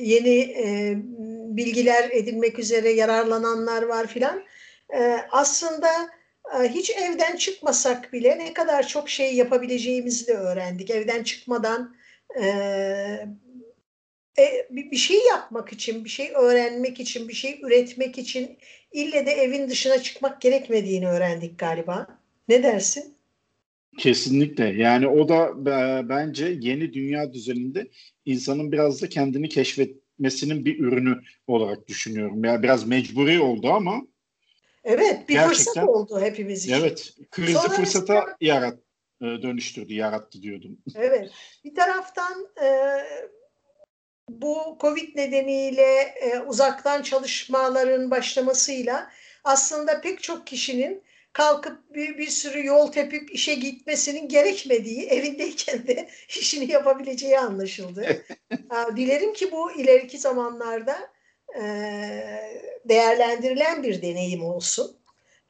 yeni 0.00 0.38
e, 0.38 0.94
bilgiler 1.56 2.10
edinmek 2.10 2.58
üzere 2.58 2.90
yararlananlar 2.92 3.82
var 3.82 4.06
filan. 4.06 4.44
E, 4.94 5.18
aslında 5.30 6.10
e, 6.54 6.68
hiç 6.68 6.90
evden 6.90 7.36
çıkmasak 7.36 8.12
bile 8.12 8.38
ne 8.38 8.52
kadar 8.52 8.88
çok 8.88 9.10
şey 9.10 9.34
yapabileceğimizi 9.34 10.26
de 10.26 10.34
öğrendik. 10.34 10.90
Evden 10.90 11.22
çıkmadan 11.22 11.96
e, 12.42 12.46
e, 14.38 14.66
bir 14.70 14.96
şey 14.96 15.24
yapmak 15.26 15.72
için, 15.72 16.04
bir 16.04 16.10
şey 16.10 16.32
öğrenmek 16.34 17.00
için, 17.00 17.28
bir 17.28 17.34
şey 17.34 17.60
üretmek 17.62 18.18
için 18.18 18.58
ille 18.92 19.26
de 19.26 19.32
evin 19.32 19.68
dışına 19.68 20.02
çıkmak 20.02 20.40
gerekmediğini 20.40 21.08
öğrendik 21.08 21.58
galiba. 21.58 22.21
Ne 22.48 22.62
dersin? 22.62 23.14
Kesinlikle. 23.98 24.64
Yani 24.64 25.08
o 25.08 25.28
da 25.28 25.48
e, 25.48 26.08
bence 26.08 26.58
yeni 26.60 26.92
dünya 26.92 27.32
düzeninde 27.32 27.88
insanın 28.24 28.72
biraz 28.72 29.02
da 29.02 29.08
kendini 29.08 29.48
keşfetmesinin 29.48 30.64
bir 30.64 30.78
ürünü 30.78 31.20
olarak 31.46 31.88
düşünüyorum. 31.88 32.44
Yani 32.44 32.62
biraz 32.62 32.86
mecburi 32.86 33.40
oldu 33.40 33.70
ama 33.72 34.02
Evet, 34.84 35.28
bir 35.28 35.38
fırsat 35.38 35.88
oldu 35.88 36.20
hepimiz 36.20 36.64
için. 36.64 36.74
Evet, 36.74 37.12
krizi 37.30 37.52
Sonra 37.52 37.68
fırsata 37.68 38.14
mesela, 38.14 38.36
yarat, 38.40 38.78
e, 39.20 39.24
dönüştürdü, 39.24 39.94
yarattı 39.94 40.42
diyordum. 40.42 40.78
Evet. 40.94 41.30
Bir 41.64 41.74
taraftan 41.74 42.48
e, 42.62 42.68
bu 44.28 44.78
Covid 44.80 45.16
nedeniyle 45.16 46.14
e, 46.22 46.38
uzaktan 46.38 47.02
çalışmaların 47.02 48.10
başlamasıyla 48.10 49.10
aslında 49.44 50.00
pek 50.00 50.22
çok 50.22 50.46
kişinin 50.46 51.02
kalkıp 51.32 51.94
bir, 51.94 52.18
bir 52.18 52.26
sürü 52.26 52.66
yol 52.66 52.92
tepip 52.92 53.34
işe 53.34 53.54
gitmesinin 53.54 54.28
gerekmediği, 54.28 55.02
evindeyken 55.08 55.86
de 55.86 56.08
işini 56.28 56.72
yapabileceği 56.72 57.38
anlaşıldı. 57.38 58.24
Dilerim 58.96 59.32
ki 59.32 59.52
bu 59.52 59.72
ileriki 59.72 60.18
zamanlarda 60.18 60.96
e, 61.60 61.62
değerlendirilen 62.84 63.82
bir 63.82 64.02
deneyim 64.02 64.44
olsun. 64.44 64.96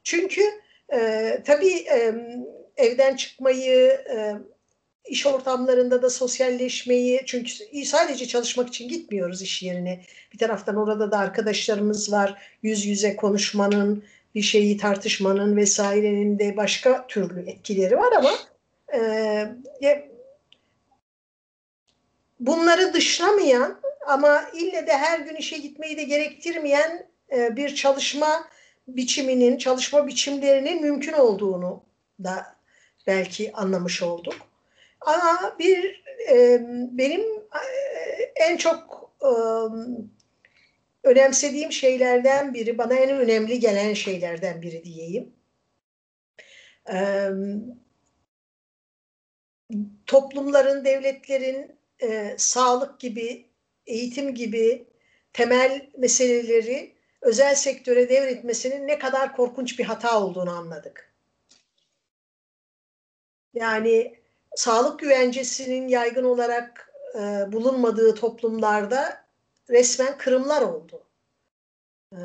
Çünkü 0.03 0.41
e, 0.93 1.39
tabii 1.45 1.73
e, 1.73 2.13
evden 2.77 3.15
çıkmayı, 3.15 4.03
e, 4.09 4.33
iş 5.05 5.25
ortamlarında 5.25 6.01
da 6.01 6.09
sosyalleşmeyi 6.09 7.21
çünkü 7.25 7.85
sadece 7.85 8.27
çalışmak 8.27 8.67
için 8.67 8.87
gitmiyoruz 8.89 9.41
iş 9.41 9.63
yerine. 9.63 10.01
Bir 10.33 10.37
taraftan 10.37 10.75
orada 10.75 11.11
da 11.11 11.17
arkadaşlarımız 11.17 12.11
var. 12.11 12.41
Yüz 12.63 12.85
yüze 12.85 13.15
konuşmanın, 13.15 14.03
bir 14.35 14.41
şeyi 14.41 14.77
tartışmanın 14.77 15.57
vesairenin 15.57 16.39
de 16.39 16.57
başka 16.57 17.07
türlü 17.07 17.49
etkileri 17.49 17.97
var 17.97 18.13
ama 18.17 18.31
e, 18.93 19.99
bunları 22.39 22.93
dışlamayan 22.93 23.79
ama 24.07 24.45
ille 24.53 24.87
de 24.87 24.97
her 24.97 25.19
gün 25.19 25.35
işe 25.35 25.57
gitmeyi 25.57 25.97
de 25.97 26.03
gerektirmeyen 26.03 27.07
e, 27.31 27.55
bir 27.55 27.75
çalışma 27.75 28.47
biçiminin, 28.87 29.57
çalışma 29.57 30.07
biçimlerinin 30.07 30.81
mümkün 30.81 31.13
olduğunu 31.13 31.83
da 32.23 32.55
belki 33.07 33.53
anlamış 33.53 34.01
olduk. 34.01 34.35
Ama 35.01 35.55
bir 35.59 36.03
e, 36.29 36.61
benim 36.91 37.21
e, 37.21 37.63
en 38.35 38.57
çok 38.57 39.11
e, 39.21 39.31
önemsediğim 41.03 41.71
şeylerden 41.71 42.53
biri, 42.53 42.77
bana 42.77 42.93
en 42.95 43.09
önemli 43.09 43.59
gelen 43.59 43.93
şeylerden 43.93 44.61
biri 44.61 44.83
diyeyim. 44.83 45.33
e, 46.89 47.29
toplumların, 50.05 50.85
devletlerin 50.85 51.75
e, 52.01 52.35
sağlık 52.37 52.99
gibi, 52.99 53.45
eğitim 53.87 54.35
gibi 54.35 54.87
temel 55.33 55.89
meseleleri 55.97 56.95
özel 57.21 57.55
sektöre 57.55 58.09
devretmesinin 58.09 58.87
ne 58.87 58.99
kadar 58.99 59.35
korkunç 59.35 59.79
bir 59.79 59.85
hata 59.85 60.23
olduğunu 60.23 60.51
anladık. 60.51 61.13
Yani 63.53 64.15
sağlık 64.55 64.99
güvencesinin 64.99 65.87
yaygın 65.87 66.23
olarak 66.23 66.91
e, 67.15 67.19
bulunmadığı 67.51 68.15
toplumlarda 68.15 69.22
resmen 69.69 70.17
kırımlar 70.17 70.61
oldu. 70.61 71.03
E, 72.11 72.21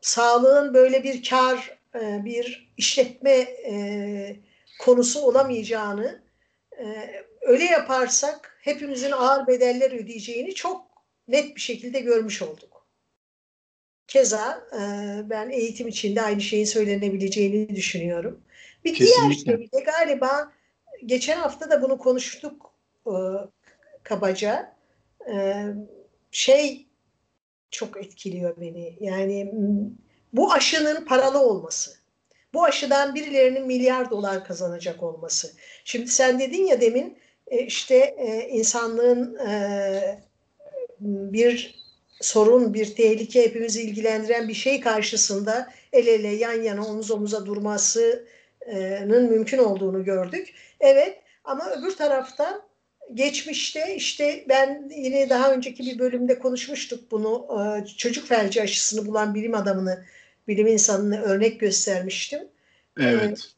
sağlığın 0.00 0.74
böyle 0.74 1.04
bir 1.04 1.28
kar, 1.28 1.78
e, 1.94 2.24
bir 2.24 2.72
işletme 2.76 3.38
e, 3.70 4.36
konusu 4.80 5.20
olamayacağını, 5.20 6.22
e, 6.78 6.84
öyle 7.40 7.64
yaparsak 7.64 8.58
hepimizin 8.60 9.10
ağır 9.10 9.46
bedeller 9.46 9.92
ödeyeceğini 9.92 10.54
çok 10.54 10.86
net 11.28 11.56
bir 11.56 11.60
şekilde 11.60 12.00
görmüş 12.00 12.42
olduk. 12.42 12.86
Keza 14.08 14.68
e, 14.72 14.80
ben 15.30 15.50
eğitim 15.50 15.88
içinde 15.88 16.22
aynı 16.22 16.40
şeyin 16.40 16.64
söylenebileceğini 16.64 17.76
düşünüyorum. 17.76 18.40
Bir 18.84 18.94
Kesinlikle. 18.94 19.46
diğer 19.46 19.58
şey 19.58 19.72
de 19.72 19.80
galiba 19.80 20.52
geçen 21.06 21.36
hafta 21.36 21.70
da 21.70 21.82
bunu 21.82 21.98
konuştuk 21.98 22.72
e, 23.06 23.14
kabaca. 24.02 24.76
E, 25.28 25.64
şey 26.30 26.86
çok 27.70 27.96
etkiliyor 27.96 28.60
beni. 28.60 28.96
Yani 29.00 29.52
bu 30.32 30.52
aşının 30.52 31.04
paralı 31.04 31.38
olması. 31.42 32.00
Bu 32.54 32.64
aşıdan 32.64 33.14
birilerinin 33.14 33.66
milyar 33.66 34.10
dolar 34.10 34.44
kazanacak 34.44 35.02
olması. 35.02 35.52
Şimdi 35.84 36.08
sen 36.08 36.38
dedin 36.38 36.66
ya 36.66 36.80
demin 36.80 37.18
e, 37.46 37.58
işte 37.66 37.96
e, 37.96 38.48
insanlığın 38.48 39.38
e, 39.38 40.20
bir 41.00 41.80
sorun, 42.20 42.74
bir 42.74 42.94
tehlike 42.94 43.44
hepimizi 43.44 43.82
ilgilendiren 43.82 44.48
bir 44.48 44.54
şey 44.54 44.80
karşısında 44.80 45.72
el 45.92 46.06
ele 46.06 46.28
yan 46.28 46.62
yana 46.62 46.86
omuz 46.86 47.10
omuza 47.10 47.46
durmasının 47.46 49.30
mümkün 49.30 49.58
olduğunu 49.58 50.04
gördük. 50.04 50.54
Evet 50.80 51.20
ama 51.44 51.70
öbür 51.70 51.96
taraftan 51.96 52.62
geçmişte 53.14 53.94
işte 53.96 54.44
ben 54.48 54.90
yine 54.96 55.30
daha 55.30 55.52
önceki 55.52 55.86
bir 55.86 55.98
bölümde 55.98 56.38
konuşmuştuk 56.38 57.10
bunu 57.10 57.46
çocuk 57.96 58.28
felci 58.28 58.62
aşısını 58.62 59.06
bulan 59.06 59.34
bilim 59.34 59.54
adamını 59.54 60.04
bilim 60.48 60.66
insanını 60.66 61.22
örnek 61.22 61.60
göstermiştim. 61.60 62.48
Evet. 63.00 63.54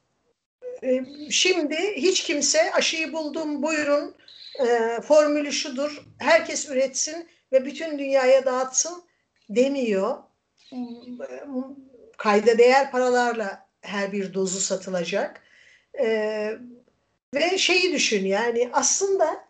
Şimdi 1.30 1.76
hiç 1.96 2.22
kimse 2.22 2.72
aşıyı 2.72 3.12
buldum 3.12 3.62
buyurun 3.62 4.14
e, 4.60 5.00
formülü 5.00 5.52
şudur 5.52 6.04
herkes 6.18 6.68
üretsin 6.68 7.28
ve 7.52 7.64
bütün 7.64 7.98
dünyaya 7.98 8.44
dağıtsın 8.44 9.02
demiyor. 9.48 10.18
Kayda 12.16 12.58
değer 12.58 12.90
paralarla 12.90 13.66
her 13.80 14.12
bir 14.12 14.34
dozu 14.34 14.60
satılacak. 14.60 15.42
E, 17.36 17.40
ve 17.40 17.58
şeyi 17.58 17.92
düşün 17.92 18.26
yani 18.26 18.70
aslında 18.72 19.44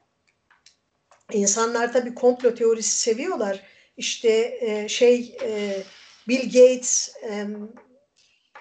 insanlar 1.33 1.93
tabii 1.93 2.15
komplo 2.15 2.55
teorisi 2.55 2.99
seviyorlar. 2.99 3.62
İşte 3.97 4.59
e, 4.61 4.89
şey 4.89 5.37
e, 5.43 5.83
Bill 6.29 6.45
Gates 6.45 7.17
e, 7.25 7.47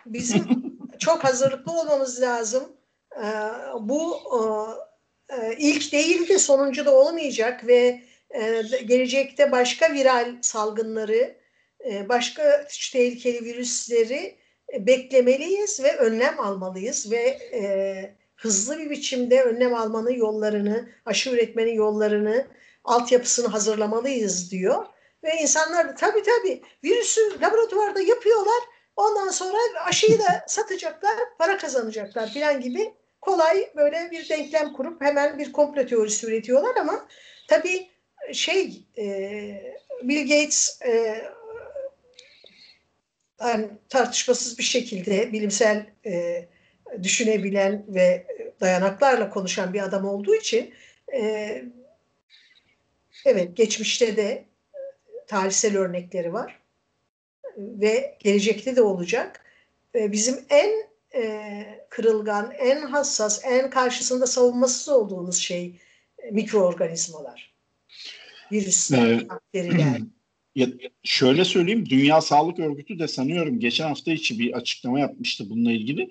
bizim 0.06 0.46
çok 1.00 1.24
hazırlıklı 1.24 1.80
olmamız 1.80 2.22
lazım. 2.22 2.64
E, 3.16 3.28
bu 3.80 4.18
e, 5.30 5.56
ilk 5.58 5.92
değil 5.92 6.28
de 6.28 6.40
sonuncu 6.40 6.86
da 6.86 6.96
olmayacak 6.96 7.68
ve 7.68 8.02
e, 8.30 8.62
gelecekte 8.86 9.52
başka 9.52 9.94
viral 9.94 10.36
salgınları, 10.42 11.38
e, 11.86 12.10
başka 12.10 12.68
tehlikeli 12.92 13.46
virüsleri 13.46 14.38
e, 14.74 14.88
beklemeliyiz 14.88 15.84
ve 15.84 15.98
önlem 15.98 16.40
almalıyız 16.40 17.12
ve 17.12 17.40
e, 17.54 18.21
hızlı 18.42 18.80
bir 18.80 18.90
biçimde 18.90 19.44
önlem 19.44 19.74
almanın 19.74 20.12
yollarını, 20.12 20.90
aşı 21.06 21.30
üretmenin 21.30 21.74
yollarını, 21.74 22.48
altyapısını 22.84 23.48
hazırlamalıyız 23.48 24.52
diyor. 24.52 24.86
Ve 25.24 25.36
insanlar 25.42 25.90
da 25.90 25.96
tabii 25.96 26.24
tabii 26.24 26.62
virüsü 26.84 27.42
laboratuvarda 27.42 28.02
yapıyorlar. 28.02 28.64
Ondan 28.96 29.30
sonra 29.30 29.58
aşıyı 29.86 30.20
da 30.20 30.44
satacaklar, 30.48 31.16
para 31.38 31.58
kazanacaklar 31.58 32.34
falan 32.34 32.62
gibi 32.62 32.94
kolay 33.22 33.72
böyle 33.76 34.12
bir 34.12 34.30
denklem 34.30 34.74
kurup 34.74 35.02
hemen 35.02 35.40
bir 35.40 35.52
komplo 35.52 35.86
teorisi 35.86 36.28
üretiyorlar 36.28 36.76
ama 36.76 37.08
tabii 37.48 37.88
şey 38.34 38.86
e, 38.98 39.06
Bill 40.04 40.22
Gates 40.22 40.80
e, 40.86 41.22
yani 43.42 43.70
tartışmasız 43.90 44.58
bir 44.58 44.64
şekilde 44.64 45.34
bilimsel 45.34 45.86
e, 46.06 46.46
düşünebilen 47.04 47.86
ve 47.88 48.28
dayanaklarla 48.62 49.30
konuşan 49.30 49.74
bir 49.74 49.84
adam 49.84 50.06
olduğu 50.06 50.36
için 50.36 50.74
e, 51.14 51.64
evet 53.26 53.58
geçmişte 53.58 54.18
de 54.18 54.46
tarihsel 55.28 55.78
örnekleri 55.78 56.34
var 56.34 56.60
ve 57.58 58.18
gelecekte 58.20 58.76
de 58.76 58.82
olacak. 58.82 59.46
E, 59.96 60.12
bizim 60.12 60.40
en 60.50 60.72
e, 61.16 61.64
kırılgan, 61.90 62.54
en 62.60 62.82
hassas, 62.82 63.46
en 63.46 63.70
karşısında 63.70 64.28
savunmasız 64.28 64.90
olduğumuz 64.90 65.38
şey 65.38 65.80
e, 66.20 66.32
mikroorganizmalar 66.32 67.52
virüsler, 68.52 69.12
ee, 69.12 69.30
bakteriler. 69.30 69.98
Ya 70.56 70.68
şöyle 71.04 71.46
söyleyeyim, 71.46 71.86
Dünya 71.90 72.22
Sağlık 72.22 72.60
Örgütü 72.60 73.00
de 73.00 73.08
sanıyorum 73.08 73.60
geçen 73.60 73.88
hafta 73.88 74.12
içi 74.12 74.40
bir 74.40 74.54
açıklama 74.54 75.00
yapmıştı 75.00 75.50
bununla 75.50 75.72
ilgili. 75.72 76.10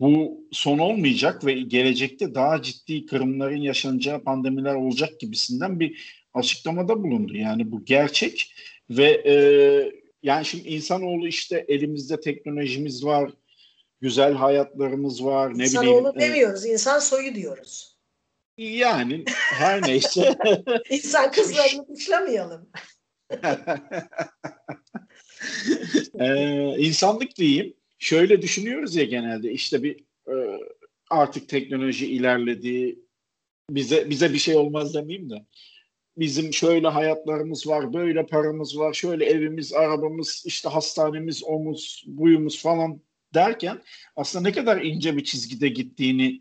Bu 0.00 0.40
son 0.52 0.78
olmayacak 0.78 1.44
ve 1.46 1.52
gelecekte 1.52 2.34
daha 2.34 2.62
ciddi 2.62 3.06
kırımların 3.06 3.60
yaşanacağı 3.60 4.24
pandemiler 4.24 4.74
olacak 4.74 5.20
gibisinden 5.20 5.80
bir 5.80 6.20
açıklamada 6.34 7.02
bulundu. 7.02 7.36
Yani 7.36 7.72
bu 7.72 7.84
gerçek 7.84 8.54
ve 8.90 9.22
e, 9.26 9.34
yani 10.22 10.44
şimdi 10.44 10.68
insanoğlu 10.68 11.28
işte 11.28 11.64
elimizde 11.68 12.20
teknolojimiz 12.20 13.04
var, 13.04 13.30
güzel 14.00 14.34
hayatlarımız 14.34 15.24
var, 15.24 15.58
ne 15.58 15.64
İnsanoğlu 15.64 15.86
bileyim. 15.86 15.98
İnsanoğlu 16.06 16.20
demiyoruz, 16.20 16.66
e, 16.66 16.68
insan 16.68 16.98
soyu 16.98 17.34
diyoruz. 17.34 17.96
Yani 18.58 19.24
her 19.36 19.82
neyse. 19.82 20.34
İnsan 20.90 21.32
kızlarını 21.32 21.96
dışlamayalım. 21.96 22.70
ee, 26.20 26.74
insanlık 26.78 27.36
diyeyim. 27.36 27.74
Şöyle 28.00 28.42
düşünüyoruz 28.42 28.96
ya 28.96 29.04
genelde 29.04 29.52
işte 29.52 29.82
bir 29.82 30.04
e, 30.28 30.34
artık 31.10 31.48
teknoloji 31.48 32.06
ilerledi. 32.06 32.98
Bize 33.70 34.10
bize 34.10 34.32
bir 34.32 34.38
şey 34.38 34.56
olmaz 34.56 34.94
demeyeyim 34.94 35.30
de. 35.30 35.46
Bizim 36.16 36.52
şöyle 36.52 36.88
hayatlarımız 36.88 37.66
var, 37.66 37.92
böyle 37.92 38.26
paramız 38.26 38.78
var, 38.78 38.92
şöyle 38.92 39.24
evimiz, 39.24 39.72
arabamız, 39.72 40.42
işte 40.46 40.68
hastanemiz, 40.68 41.44
omuz, 41.44 42.04
buyumuz 42.06 42.62
falan 42.62 43.00
derken 43.34 43.82
aslında 44.16 44.48
ne 44.48 44.52
kadar 44.52 44.82
ince 44.82 45.16
bir 45.16 45.24
çizgide 45.24 45.68
gittiğini 45.68 46.40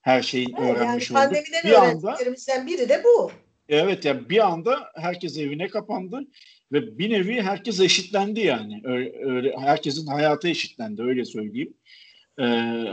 her 0.00 0.22
şeyi 0.22 0.46
evet, 0.58 0.76
öğrenmiş 0.76 1.10
yani 1.10 1.18
olduk. 1.18 1.34
Pandemiden 1.34 1.64
bir 1.64 1.70
öğrendiklerimizden 1.70 2.66
biri 2.66 2.88
de 2.88 3.02
bu. 3.04 3.30
Evet 3.68 4.04
ya 4.04 4.12
yani 4.12 4.28
bir 4.30 4.46
anda 4.46 4.92
herkes 4.94 5.38
evine 5.38 5.68
kapandı 5.68 6.20
ve 6.72 6.98
bir 6.98 7.10
nevi 7.10 7.42
herkes 7.42 7.80
eşitlendi 7.80 8.40
yani. 8.40 8.82
Öyle, 8.84 9.12
öyle 9.24 9.56
herkesin 9.56 10.06
hayatı 10.06 10.48
eşitlendi 10.48 11.02
öyle 11.02 11.24
söyleyeyim. 11.24 11.74
Ee, 12.38 12.44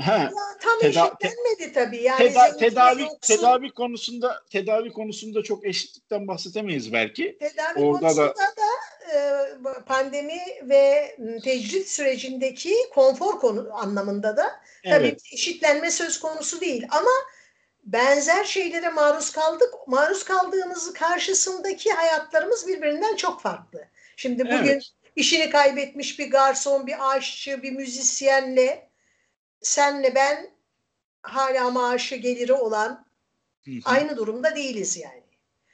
he, 0.02 0.30
tam 0.62 0.80
teda- 0.82 0.88
eşitlenmedi 0.88 1.74
tabii. 1.74 2.04
Yani 2.04 2.18
teda- 2.18 2.58
tedavi 2.58 3.02
yoksun. 3.02 3.36
tedavi 3.36 3.70
konusunda 3.72 4.44
tedavi 4.52 4.90
konusunda 4.90 5.44
çok 5.44 5.66
eşitlikten 5.66 6.28
bahsedemeyiz 6.28 6.94
belki. 6.94 7.38
Tedavi 7.40 7.86
Orada 7.86 8.08
konusunda 8.08 8.28
da, 8.28 8.36
da 8.36 8.68
e, 9.14 9.84
pandemi 9.86 10.40
ve 10.64 11.16
tecrit 11.44 11.88
sürecindeki 11.88 12.74
konfor 12.94 13.40
konu 13.40 13.70
anlamında 13.74 14.38
da 14.38 14.48
tabii 14.84 15.06
evet. 15.06 15.22
eşitlenme 15.34 15.92
söz 15.92 16.20
konusu 16.20 16.62
değil 16.62 16.88
ama 16.90 17.12
benzer 17.88 18.44
şeylere 18.44 18.90
maruz 18.90 19.32
kaldık. 19.32 19.74
Maruz 19.88 20.24
kaldığımız 20.24 20.94
karşısındaki 20.94 21.92
hayatlarımız 21.92 22.68
birbirinden 22.68 23.16
çok 23.16 23.42
farklı. 23.42 23.86
Şimdi 24.16 24.46
bugün 24.46 24.66
evet. 24.66 24.84
işini 25.16 25.50
kaybetmiş 25.50 26.20
bir 26.20 26.32
garson, 26.32 26.88
bir 26.88 27.16
aşçı, 27.16 27.64
bir 27.64 27.72
müzisyenle 27.72 28.90
senle 29.62 30.16
ben 30.16 30.50
hala 31.22 31.72
maaşı 31.72 32.16
geliri 32.16 32.54
olan 32.54 33.06
aynı 33.86 34.18
durumda 34.18 34.56
değiliz 34.56 34.98
yani. 34.98 35.24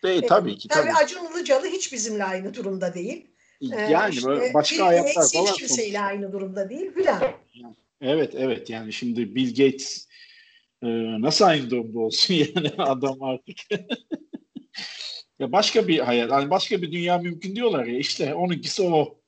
Değil, 0.04 0.24
tabii 0.28 0.58
ki. 0.58 0.68
Tabii, 0.68 0.90
tabii 0.90 1.04
Acun 1.04 1.32
Ilıcalı 1.32 1.68
hiç 1.68 1.94
bizimle 1.94 2.24
aynı 2.24 2.54
durumda 2.54 2.94
değil. 2.94 3.28
Ee, 3.72 3.82
yani 3.82 4.16
işte, 4.16 4.52
başka 4.54 4.86
hayatlar 4.86 5.28
falan. 5.34 5.46
Hiç 5.46 5.54
kimseyle 5.54 6.02
aynı 6.02 6.32
durumda 6.32 6.70
değil 6.70 6.94
filan. 6.94 7.22
Evet 8.02 8.36
evet 8.36 8.70
yani 8.70 8.94
şimdi 8.94 9.36
Bill 9.36 9.50
Gates 9.50 10.08
e, 10.84 11.22
nasıl 11.22 11.46
aynı 11.46 11.70
durumda 11.70 12.00
olsun 12.00 12.34
yani 12.56 12.72
adam 12.78 13.24
artık. 13.24 13.58
ya 15.40 15.52
başka 15.52 15.88
bir 15.88 16.00
hayat, 16.00 16.32
yani 16.32 16.50
başka 16.50 16.82
bir 16.82 16.92
dünya 16.92 17.18
mümkün 17.18 17.56
diyorlar 17.56 17.86
ya 17.86 17.98
işte 17.98 18.34
onunkisi 18.34 18.84
o. 18.84 19.20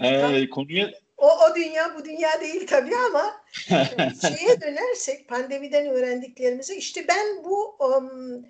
ee, 0.00 0.48
konuya 0.50 0.92
o, 1.22 1.28
o 1.28 1.54
dünya 1.54 1.94
bu 1.98 2.04
dünya 2.04 2.40
değil 2.40 2.66
tabii 2.66 2.96
ama 2.96 3.44
şeye 4.20 4.60
dönersek 4.60 5.28
pandemiden 5.28 5.86
öğrendiklerimize 5.86 6.76
işte 6.76 7.08
ben 7.08 7.44
bu 7.44 7.76
um, 7.80 8.46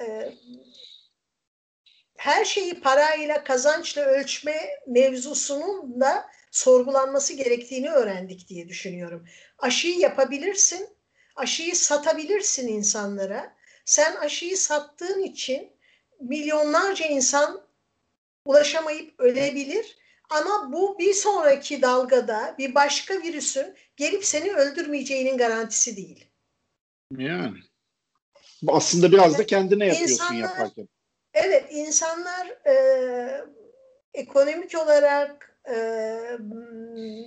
e, 0.00 0.32
her 2.18 2.44
şeyi 2.44 2.80
parayla 2.80 3.44
kazançla 3.44 4.02
ölçme 4.02 4.56
mevzusunun 4.86 6.00
da 6.00 6.26
sorgulanması 6.50 7.32
gerektiğini 7.32 7.90
öğrendik 7.90 8.48
diye 8.48 8.68
düşünüyorum. 8.68 9.26
Aşıyı 9.58 9.98
yapabilirsin, 9.98 10.88
aşıyı 11.36 11.76
satabilirsin 11.76 12.68
insanlara. 12.68 13.56
Sen 13.84 14.16
aşıyı 14.16 14.56
sattığın 14.56 15.22
için 15.22 15.72
milyonlarca 16.20 17.06
insan 17.06 17.62
ulaşamayıp 18.44 19.20
ölebilir 19.20 19.98
ama 20.30 20.72
bu 20.72 20.98
bir 20.98 21.14
sonraki 21.14 21.82
dalgada 21.82 22.54
bir 22.58 22.74
başka 22.74 23.14
virüsün 23.22 23.74
gelip 23.96 24.24
seni 24.24 24.52
öldürmeyeceğinin 24.52 25.38
garantisi 25.38 25.96
değil. 25.96 26.26
Yani. 27.18 27.58
Aslında 28.68 29.12
biraz 29.12 29.38
da 29.38 29.46
kendine 29.46 29.86
yapıyorsun 29.86 30.14
insanlar, 30.14 30.40
yaparken. 30.40 30.88
Evet, 31.34 31.64
insanlar 31.70 32.46
e, 32.66 33.44
ekonomik 34.14 34.74
olarak, 34.78 35.49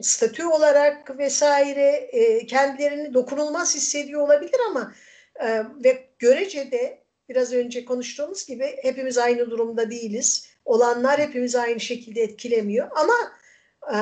statü 0.01 0.45
olarak 0.45 1.17
vesaire 1.17 2.09
e, 2.11 2.45
kendilerini 2.45 3.13
dokunulmaz 3.13 3.75
hissediyor 3.75 4.21
olabilir 4.21 4.59
ama 4.69 4.93
e, 5.35 5.63
ve 5.83 6.07
görecede 6.19 7.03
biraz 7.29 7.53
önce 7.53 7.85
konuştuğumuz 7.85 8.47
gibi 8.47 8.75
hepimiz 8.81 9.17
aynı 9.17 9.51
durumda 9.51 9.91
değiliz. 9.91 10.47
Olanlar 10.65 11.19
hepimiz 11.19 11.55
aynı 11.55 11.79
şekilde 11.79 12.21
etkilemiyor 12.21 12.89
ama 12.95 13.13
e, 13.93 13.97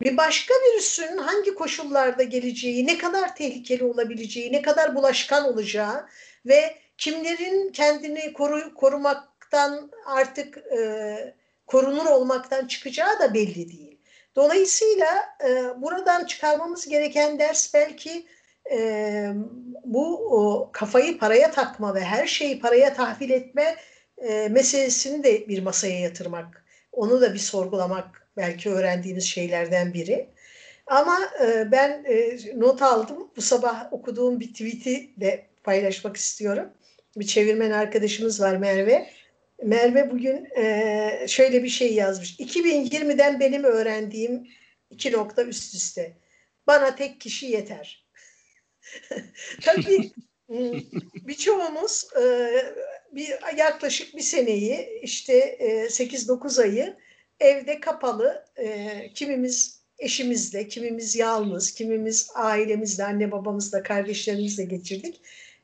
bir 0.00 0.16
başka 0.16 0.54
virüsün 0.54 1.16
hangi 1.16 1.54
koşullarda 1.54 2.22
geleceği, 2.22 2.86
ne 2.86 2.98
kadar 2.98 3.36
tehlikeli 3.36 3.84
olabileceği, 3.84 4.52
ne 4.52 4.62
kadar 4.62 4.94
bulaşkan 4.94 5.44
olacağı 5.44 6.06
ve 6.46 6.74
kimlerin 6.98 7.72
kendini 7.72 8.32
koru, 8.32 8.74
korumaktan 8.74 9.90
artık 10.06 10.58
e, 10.58 11.34
korunur 11.68 12.06
olmaktan 12.06 12.66
çıkacağı 12.66 13.20
da 13.20 13.34
belli 13.34 13.68
değil. 13.72 13.98
Dolayısıyla 14.36 15.06
e, 15.48 15.82
buradan 15.82 16.24
çıkarmamız 16.24 16.88
gereken 16.88 17.38
ders 17.38 17.74
belki 17.74 18.26
e, 18.70 19.30
bu 19.84 20.16
o, 20.16 20.70
kafayı 20.72 21.18
paraya 21.18 21.50
takma 21.50 21.94
ve 21.94 22.00
her 22.00 22.26
şeyi 22.26 22.60
paraya 22.60 22.94
tahvil 22.94 23.30
etme 23.30 23.76
e, 24.18 24.48
meselesini 24.48 25.24
de 25.24 25.48
bir 25.48 25.62
masaya 25.62 26.00
yatırmak, 26.00 26.64
onu 26.92 27.20
da 27.20 27.34
bir 27.34 27.38
sorgulamak 27.38 28.28
belki 28.36 28.70
öğrendiğimiz 28.70 29.24
şeylerden 29.24 29.94
biri. 29.94 30.28
Ama 30.86 31.18
e, 31.42 31.72
ben 31.72 32.04
e, 32.08 32.38
not 32.56 32.82
aldım. 32.82 33.30
Bu 33.36 33.42
sabah 33.42 33.92
okuduğum 33.92 34.40
bir 34.40 34.48
tweet'i 34.48 35.10
de 35.20 35.46
paylaşmak 35.64 36.16
istiyorum. 36.16 36.68
Bir 37.16 37.26
çevirmen 37.26 37.70
arkadaşımız 37.70 38.40
var 38.40 38.56
Merve. 38.56 39.10
Merve 39.62 40.10
bugün 40.10 40.48
e, 40.56 41.26
şöyle 41.28 41.62
bir 41.62 41.68
şey 41.68 41.94
yazmış. 41.94 42.40
2020'den 42.40 43.40
benim 43.40 43.64
öğrendiğim 43.64 44.48
iki 44.90 45.12
nokta 45.12 45.44
üst 45.44 45.74
üste. 45.74 46.16
Bana 46.66 46.96
tek 46.96 47.20
kişi 47.20 47.46
yeter. 47.46 48.06
Tabii 49.62 50.12
birçoğumuz 51.28 52.04
e, 52.20 52.50
bir 53.12 53.56
yaklaşık 53.56 54.16
bir 54.16 54.22
seneyi 54.22 55.00
işte 55.02 55.34
e, 55.34 55.84
8-9 55.84 56.62
ayı 56.62 56.96
evde 57.40 57.80
kapalı 57.80 58.44
e, 58.56 58.90
kimimiz 59.14 59.78
eşimizle, 59.98 60.68
kimimiz 60.68 61.16
yalnız, 61.16 61.74
kimimiz 61.74 62.30
ailemizle, 62.34 63.04
anne 63.04 63.32
babamızla, 63.32 63.82
kardeşlerimizle 63.82 64.64
geçirdik. 64.64 65.20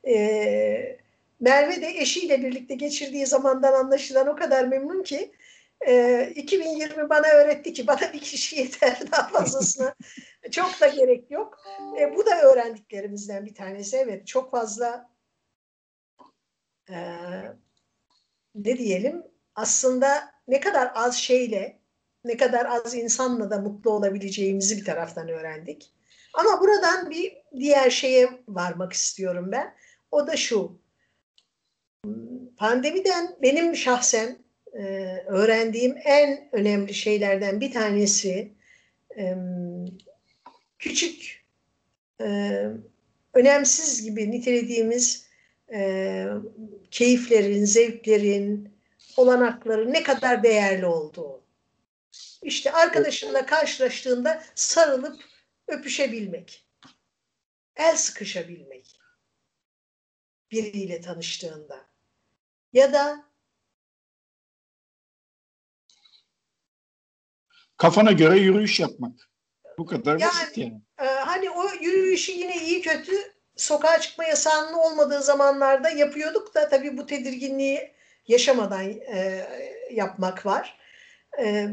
E, 0.07 1.04
Merve 1.41 1.83
de 1.83 1.87
eşiyle 1.87 2.43
birlikte 2.43 2.75
geçirdiği 2.75 3.27
zamandan 3.27 3.73
anlaşılan 3.73 4.27
o 4.27 4.37
kadar 4.37 4.65
memnun 4.65 5.03
ki 5.03 5.35
e, 5.87 6.27
2020 6.35 7.09
bana 7.09 7.27
öğretti 7.27 7.73
ki 7.73 7.87
bana 7.87 8.13
bir 8.13 8.21
kişi 8.21 8.57
yeter 8.57 8.99
daha 9.13 9.29
fazlasına 9.29 9.95
çok 10.51 10.81
da 10.81 10.87
gerek 10.87 11.31
yok. 11.31 11.59
E, 12.01 12.17
bu 12.17 12.27
da 12.27 12.43
öğrendiklerimizden 12.43 13.47
bir 13.47 13.55
tanesi. 13.55 13.97
Evet 13.97 14.27
çok 14.27 14.51
fazla 14.51 15.11
e, 16.91 16.97
ne 18.55 18.79
diyelim 18.79 19.23
aslında 19.55 20.35
ne 20.49 20.61
kadar 20.61 20.93
az 20.95 21.17
şeyle 21.17 21.81
ne 22.25 22.37
kadar 22.37 22.67
az 22.67 22.95
insanla 22.95 23.51
da 23.51 23.59
mutlu 23.59 23.91
olabileceğimizi 23.91 24.77
bir 24.77 24.85
taraftan 24.85 25.29
öğrendik. 25.29 25.95
Ama 26.35 26.61
buradan 26.61 27.11
bir 27.11 27.37
diğer 27.57 27.91
şeye 27.91 28.31
varmak 28.49 28.93
istiyorum 28.93 29.49
ben. 29.53 29.75
O 30.11 30.27
da 30.27 30.37
şu. 30.37 30.84
Pandemiden 32.57 33.37
benim 33.43 33.77
şahsen 33.77 34.39
e, 34.73 34.83
öğrendiğim 35.27 35.97
en 36.05 36.49
önemli 36.53 36.95
şeylerden 36.95 37.61
bir 37.61 37.73
tanesi 37.73 38.53
küçük 40.79 41.45
e, 42.21 42.27
önemsiz 43.35 44.05
gibi 44.05 44.31
nitelediğimiz 44.31 45.27
e, 45.73 46.27
keyiflerin, 46.91 47.65
zevklerin, 47.65 48.75
olanakların 49.17 49.93
ne 49.93 50.03
kadar 50.03 50.43
değerli 50.43 50.87
olduğu. 50.87 51.45
İşte 52.43 52.73
arkadaşınla 52.73 53.47
karşılaştığında 53.47 54.43
sarılıp 54.55 55.25
öpüşebilmek, 55.69 56.67
el 57.77 57.97
sıkışabilmek 57.97 59.01
biriyle 60.51 61.01
tanıştığında 61.01 61.94
ya 62.75 62.93
da 62.93 63.25
kafana 67.77 68.13
göre 68.13 68.39
yürüyüş 68.39 68.81
yapmak. 68.81 69.31
Bu 69.79 69.87
kadar 69.87 70.19
yani, 70.19 70.31
basit 70.31 70.59
yani. 70.59 70.81
E, 71.01 71.07
hani 71.07 71.51
o 71.51 71.69
yürüyüşü 71.81 72.33
yine 72.33 72.57
iyi 72.57 72.83
kötü 72.83 73.13
sokağa 73.57 74.01
çıkma 74.01 74.25
yasağının 74.25 74.73
olmadığı 74.73 75.23
zamanlarda 75.23 75.91
yapıyorduk 75.91 76.55
da 76.55 76.69
tabii 76.69 76.97
bu 76.97 77.07
tedirginliği 77.07 77.95
yaşamadan 78.29 78.91
e, 78.91 79.47
yapmak 79.91 80.47
var. 80.47 80.79
E, 81.39 81.69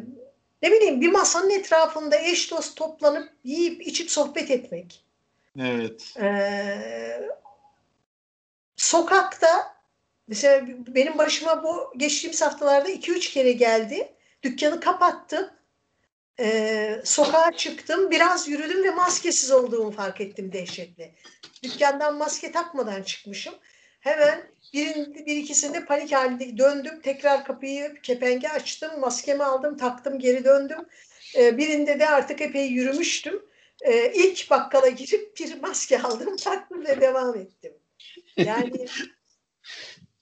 ne 0.62 0.72
bileyim 0.72 1.02
bir 1.02 1.12
masanın 1.12 1.50
etrafında 1.50 2.16
eş 2.16 2.52
dost 2.52 2.78
toplanıp 2.78 3.30
yiyip 3.44 3.88
içip 3.88 4.12
sohbet 4.12 4.52
etmek. 4.52 5.06
Evet. 5.60 6.14
E, 6.22 7.32
sokakta 8.76 9.81
mesela 10.32 10.68
benim 10.88 11.18
başıma 11.18 11.64
bu 11.64 11.94
geçtiğimiz 11.98 12.42
haftalarda 12.42 12.90
2-3 12.90 13.20
kere 13.20 13.52
geldi. 13.52 14.14
Dükkanı 14.44 14.80
kapattım 14.80 15.50
e, 16.40 17.02
sokağa 17.04 17.52
çıktım, 17.58 18.12
biraz 18.12 18.48
yürüdüm 18.48 18.84
ve 18.84 18.90
maskesiz 18.90 19.52
olduğumu 19.52 19.92
fark 19.92 20.22
ettim 20.22 20.52
dehşetle. 20.54 21.16
Dükkandan 21.64 22.18
maske 22.18 22.52
takmadan 22.52 23.04
çıkmışım. 23.04 23.54
Hemen 24.00 24.52
bir, 24.74 24.96
bir 25.26 25.38
ikisinde 25.38 25.86
panik 25.86 26.12
halinde 26.12 26.58
döndüm. 26.58 27.02
Tekrar 27.02 27.46
kapıyı 27.46 27.94
kepengi 28.04 28.50
açtım. 28.50 29.00
Maskemi 29.00 29.44
aldım, 29.44 29.78
taktım, 29.78 30.20
geri 30.20 30.44
döndüm. 30.44 30.80
E, 31.36 31.58
birinde 31.58 32.00
de 32.00 32.10
artık 32.10 32.42
epey 32.42 32.68
yürümüştüm. 32.68 33.46
E, 33.82 34.14
ilk 34.14 34.50
bakkala 34.50 34.88
girip 34.88 35.38
bir 35.40 35.62
maske 35.62 36.02
aldım, 36.02 36.36
taktım 36.44 36.86
ve 36.86 37.02
devam 37.02 37.38
ettim. 37.38 37.74
Yani 38.38 38.88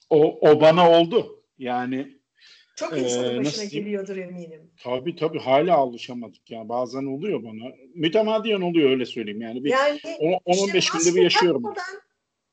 o, 0.10 0.50
o 0.50 0.62
bana 0.62 0.92
oldu. 0.92 1.44
Yani 1.58 2.20
çok 2.76 2.98
insanın 2.98 3.36
ee, 3.36 3.46
başına 3.46 3.64
geliyordur 3.64 4.18
eminim. 4.18 4.72
Tabii 4.84 5.16
tabii 5.16 5.40
hala 5.40 5.78
alışamadık 5.78 6.52
ya. 6.52 6.70
Bazen 6.70 7.06
oluyor 7.06 7.44
bana. 7.44 7.74
Mütemadiyen 7.96 8.62
oluyor 8.62 8.90
öyle 8.90 9.06
söyleyeyim 9.06 9.42
yani. 9.42 9.64
Bir 9.64 9.70
yani 9.70 10.00
10-15 10.00 10.78
işte 10.78 10.98
günde 10.98 11.16
bir 11.16 11.24
yaşıyorum. 11.24 11.64
Takmadan, 11.64 12.02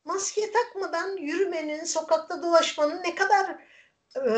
maske 0.05 0.40
takmadan 0.53 1.16
yürümenin, 1.16 1.85
sokakta 1.85 2.42
dolaşmanın 2.42 3.03
ne 3.03 3.14
kadar 3.14 3.59
e, 4.16 4.31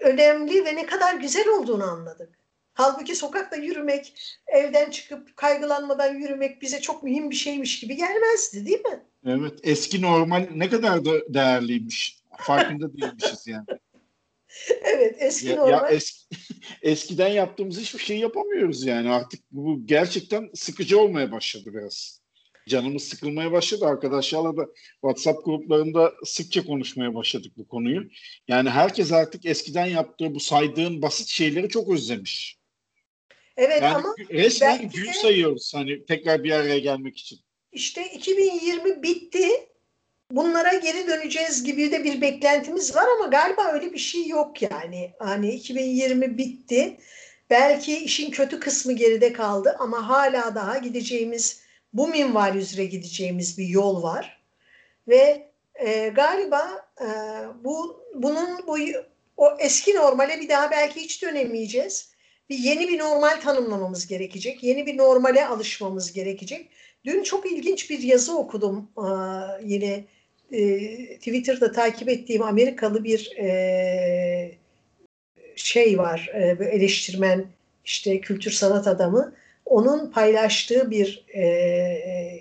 önemli 0.00 0.64
ve 0.64 0.76
ne 0.76 0.86
kadar 0.86 1.14
güzel 1.14 1.48
olduğunu 1.48 1.84
anladık. 1.84 2.38
Halbuki 2.74 3.16
sokakta 3.16 3.56
yürümek, 3.56 4.14
evden 4.46 4.90
çıkıp 4.90 5.36
kaygılanmadan 5.36 6.14
yürümek 6.14 6.62
bize 6.62 6.80
çok 6.80 7.02
mühim 7.02 7.30
bir 7.30 7.36
şeymiş 7.36 7.80
gibi 7.80 7.96
gelmezdi 7.96 8.66
değil 8.66 8.84
mi? 8.84 9.02
Evet. 9.26 9.58
Eski 9.62 10.02
normal 10.02 10.48
ne 10.54 10.70
kadar 10.70 11.04
da 11.04 11.34
değerliymiş. 11.34 12.16
Farkında 12.38 12.92
değilmişiz 12.92 13.46
yani. 13.46 13.64
evet 14.84 15.16
eski 15.18 15.48
ya, 15.48 15.56
normal. 15.56 15.72
Ya 15.72 15.88
eski, 15.88 16.36
eskiden 16.82 17.28
yaptığımız 17.28 17.80
hiçbir 17.80 17.98
şey 17.98 18.18
yapamıyoruz 18.18 18.86
yani 18.86 19.10
artık 19.10 19.40
bu 19.50 19.86
gerçekten 19.86 20.50
sıkıcı 20.54 21.00
olmaya 21.00 21.32
başladı 21.32 21.70
biraz. 21.74 22.22
Canımız 22.68 23.02
sıkılmaya 23.02 23.52
başladı. 23.52 23.86
Arkadaşlarla 23.86 24.56
da 24.56 24.66
WhatsApp 25.00 25.44
gruplarında 25.44 26.12
sıkça 26.24 26.64
konuşmaya 26.64 27.14
başladık 27.14 27.52
bu 27.56 27.68
konuyu. 27.68 28.08
Yani 28.48 28.70
herkes 28.70 29.12
artık 29.12 29.46
eskiden 29.46 29.86
yaptığı 29.86 30.34
bu 30.34 30.40
saydığın 30.40 31.02
basit 31.02 31.28
şeyleri 31.28 31.68
çok 31.68 31.88
özlemiş. 31.88 32.58
Evet 33.56 33.82
yani 33.82 33.94
ama 33.94 34.14
resmen 34.30 34.90
gün 34.90 35.06
de, 35.06 35.12
sayıyoruz 35.12 35.72
hani 35.74 36.04
tekrar 36.04 36.44
bir 36.44 36.50
araya 36.50 36.78
gelmek 36.78 37.18
için. 37.18 37.38
İşte 37.72 38.04
2020 38.04 39.02
bitti. 39.02 39.48
Bunlara 40.30 40.74
geri 40.74 41.06
döneceğiz 41.06 41.64
gibi 41.64 41.92
de 41.92 42.04
bir 42.04 42.20
beklentimiz 42.20 42.96
var 42.96 43.06
ama 43.16 43.26
galiba 43.26 43.72
öyle 43.72 43.92
bir 43.92 43.98
şey 43.98 44.26
yok 44.26 44.62
yani. 44.62 45.12
Hani 45.18 45.52
2020 45.52 46.38
bitti. 46.38 46.96
Belki 47.50 47.98
işin 47.98 48.30
kötü 48.30 48.60
kısmı 48.60 48.92
geride 48.92 49.32
kaldı 49.32 49.76
ama 49.78 50.08
hala 50.08 50.54
daha 50.54 50.78
gideceğimiz 50.78 51.62
bu 51.92 52.08
minval 52.08 52.56
üzere 52.56 52.84
gideceğimiz 52.84 53.58
bir 53.58 53.66
yol 53.66 54.02
var. 54.02 54.42
Ve 55.08 55.50
e, 55.74 56.08
galiba 56.08 56.86
e, 57.00 57.06
bu 57.64 58.04
bunun 58.14 58.66
bu 58.66 58.78
o 59.36 59.56
eski 59.58 59.94
normale 59.94 60.40
bir 60.40 60.48
daha 60.48 60.70
belki 60.70 61.00
hiç 61.00 61.22
dönemeyeceğiz. 61.22 62.12
Bir 62.50 62.58
yeni 62.58 62.88
bir 62.88 62.98
normal 62.98 63.40
tanımlamamız 63.40 64.06
gerekecek. 64.06 64.62
Yeni 64.62 64.86
bir 64.86 64.96
normale 64.98 65.46
alışmamız 65.46 66.12
gerekecek. 66.12 66.70
Dün 67.04 67.22
çok 67.22 67.52
ilginç 67.52 67.90
bir 67.90 67.98
yazı 67.98 68.38
okudum 68.38 68.88
e, 68.98 69.06
yine 69.64 70.04
e, 70.52 71.18
Twitter'da 71.18 71.72
takip 71.72 72.08
ettiğim 72.08 72.42
Amerikalı 72.42 73.04
bir 73.04 73.36
e, 73.38 74.58
şey 75.56 75.98
var, 75.98 76.30
e, 76.34 76.40
eleştirmen 76.64 77.44
işte 77.84 78.20
kültür 78.20 78.50
sanat 78.50 78.86
adamı 78.86 79.34
onun 79.66 80.10
paylaştığı 80.10 80.90
bir 80.90 81.24
e, 81.34 81.42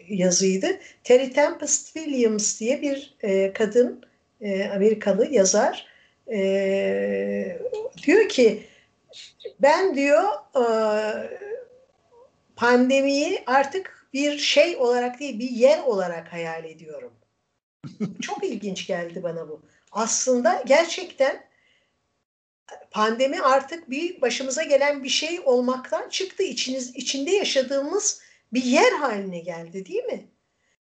yazıydı. 0.10 0.68
Terry 1.04 1.34
Tempest 1.34 1.94
Williams 1.94 2.60
diye 2.60 2.82
bir 2.82 3.16
e, 3.24 3.54
kadın 3.54 4.06
e, 4.42 4.66
Amerikalı 4.66 5.28
yazar 5.28 5.88
e, 6.32 7.60
diyor 8.06 8.30
ki 8.30 8.64
ben 9.62 9.96
diyor 9.96 10.24
e, 10.56 10.66
pandemiyi 12.56 13.44
artık 13.46 14.01
bir 14.14 14.38
şey 14.38 14.76
olarak 14.78 15.20
değil 15.20 15.40
bir 15.40 15.50
yer 15.50 15.80
olarak 15.80 16.34
hayal 16.34 16.66
ediyorum. 16.66 17.14
Çok 18.22 18.44
ilginç 18.44 18.88
geldi 18.88 19.24
bana 19.24 19.50
bu. 19.50 19.62
Aslında 19.92 20.64
gerçekten 20.68 21.44
pandemi 22.92 23.42
artık 23.42 23.90
bir 23.90 24.22
başımıza 24.22 24.64
gelen 24.64 25.04
bir 25.04 25.10
şey 25.10 25.40
olmaktan 25.40 26.10
çıktı. 26.10 26.44
İçiniz, 26.44 26.96
içinde 26.96 27.32
yaşadığımız 27.32 28.22
bir 28.54 28.64
yer 28.64 28.92
haline 28.92 29.40
geldi 29.40 29.86
değil 29.86 30.04
mi? 30.04 30.28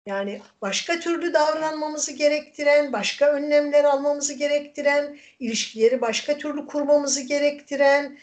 Yani 0.06 0.40
başka 0.62 1.00
türlü 1.00 1.34
davranmamızı 1.34 2.12
gerektiren, 2.12 2.92
başka 2.92 3.32
önlemler 3.32 3.84
almamızı 3.84 4.34
gerektiren, 4.34 5.18
ilişkileri 5.40 6.00
başka 6.00 6.38
türlü 6.38 6.66
kurmamızı 6.66 7.20
gerektiren, 7.20 8.18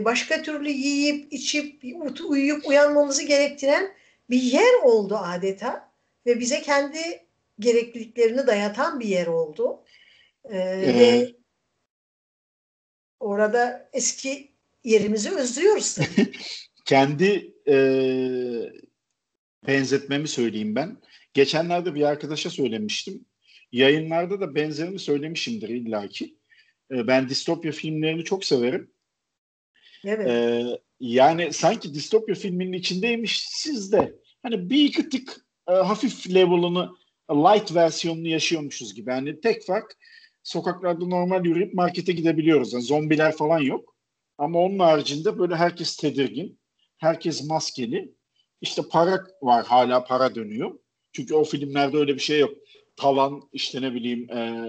başka 0.00 0.42
türlü 0.42 0.70
yiyip 0.70 1.32
içip 1.32 1.84
uyuyup 2.28 2.66
uyanmamızı 2.66 3.22
gerektiren 3.22 3.92
bir 4.30 4.42
yer 4.42 4.82
oldu 4.82 5.16
adeta 5.16 5.92
ve 6.26 6.40
bize 6.40 6.62
kendi 6.62 6.98
gerekliliklerini 7.58 8.46
dayatan 8.46 9.00
bir 9.00 9.06
yer 9.06 9.26
oldu. 9.26 9.84
Ee, 10.44 10.58
ee, 10.58 10.94
ve 10.94 11.34
orada 13.20 13.90
eski 13.92 14.52
yerimizi 14.84 15.30
özlüyoruz. 15.30 15.98
Kendi 16.84 17.54
e, 17.68 17.76
benzetmemi 19.66 20.28
söyleyeyim 20.28 20.74
ben. 20.74 20.96
Geçenlerde 21.34 21.94
bir 21.94 22.02
arkadaşa 22.02 22.50
söylemiştim. 22.50 23.24
Yayınlarda 23.72 24.40
da 24.40 24.54
benzerini 24.54 24.98
söylemişimdir 24.98 25.68
illaki. 25.68 26.36
E, 26.90 27.06
ben 27.06 27.28
distopya 27.28 27.72
filmlerini 27.72 28.24
çok 28.24 28.44
severim. 28.44 28.90
Evet. 30.04 30.26
E, 30.28 30.64
yani 31.00 31.52
sanki 31.52 31.94
distopya 31.94 32.34
filminin 32.34 32.72
içindeymiş 32.72 33.46
siz 33.48 33.92
de 33.92 34.14
hani 34.42 34.70
bir 34.70 34.84
iki 34.84 35.08
tık 35.08 35.46
e, 35.68 35.72
hafif 35.72 36.34
level'ını 36.34 36.90
light 37.30 37.74
versiyonunu 37.74 38.28
yaşıyormuşuz 38.28 38.94
gibi. 38.94 39.10
Yani 39.10 39.40
tek 39.40 39.66
fark 39.66 39.96
sokaklarda 40.42 41.06
normal 41.06 41.44
yürüyüp 41.44 41.74
markete 41.74 42.12
gidebiliyoruz. 42.12 42.72
Yani 42.72 42.82
zombiler 42.82 43.36
falan 43.36 43.58
yok. 43.60 43.96
Ama 44.38 44.58
onun 44.58 44.78
haricinde 44.78 45.38
böyle 45.38 45.56
herkes 45.56 45.96
tedirgin. 45.96 46.60
Herkes 46.98 47.48
maskeli. 47.48 48.14
İşte 48.60 48.82
para 48.90 49.26
var 49.42 49.66
hala 49.66 50.04
para 50.04 50.34
dönüyor. 50.34 50.78
Çünkü 51.12 51.34
o 51.34 51.44
filmlerde 51.44 51.96
öyle 51.96 52.14
bir 52.14 52.20
şey 52.20 52.40
yok. 52.40 52.54
Talan 52.96 53.42
işte 53.52 53.82
ne 53.82 53.94
bileyim 53.94 54.30
e, 54.30 54.66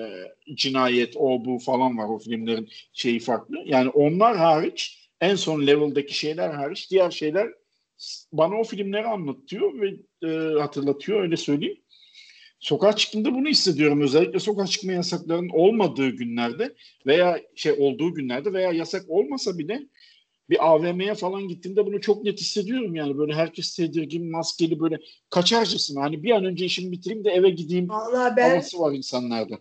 cinayet 0.55 1.17
o 1.17 1.45
bu 1.45 1.59
falan 1.59 1.97
var 1.97 2.09
o 2.09 2.19
filmlerin 2.19 2.69
şeyi 2.93 3.19
farklı. 3.19 3.55
Yani 3.65 3.89
onlar 3.89 4.37
hariç 4.37 5.00
en 5.21 5.35
son 5.35 5.67
level'daki 5.67 6.17
şeyler 6.17 6.49
hariç 6.49 6.91
diğer 6.91 7.11
şeyler 7.11 7.47
bana 8.33 8.55
o 8.55 8.63
filmleri 8.63 9.07
anlatıyor 9.07 9.81
ve 9.81 9.95
e, 10.27 10.59
hatırlatıyor 10.59 11.21
öyle 11.21 11.37
söyleyeyim. 11.37 11.77
Sokağa 12.59 12.95
çıktığımda 12.95 13.33
bunu 13.33 13.47
hissediyorum. 13.47 14.01
Özellikle 14.01 14.39
sokağa 14.39 14.67
çıkma 14.67 14.91
yasaklarının 14.91 15.49
olmadığı 15.49 16.09
günlerde 16.09 16.75
veya 17.05 17.41
şey 17.55 17.71
olduğu 17.71 18.13
günlerde 18.13 18.53
veya 18.53 18.71
yasak 18.71 19.09
olmasa 19.09 19.57
bile 19.57 19.87
bir 20.49 20.71
AVM'ye 20.71 21.15
falan 21.15 21.47
gittiğimde 21.47 21.85
bunu 21.85 22.01
çok 22.01 22.23
net 22.23 22.39
hissediyorum 22.39 22.95
yani 22.95 23.17
böyle 23.17 23.33
herkes 23.33 23.75
tedirgin 23.75 24.31
maskeli 24.31 24.79
böyle 24.79 24.99
kaçarcasına 25.29 26.01
hani 26.01 26.23
bir 26.23 26.31
an 26.31 26.45
önce 26.45 26.65
işimi 26.65 26.91
bitireyim 26.91 27.23
de 27.23 27.29
eve 27.29 27.49
gideyim 27.49 27.89
Vallahi 27.89 28.35
ben, 28.37 28.49
havası 28.49 28.79
var 28.79 28.93
insanlarda. 28.93 29.59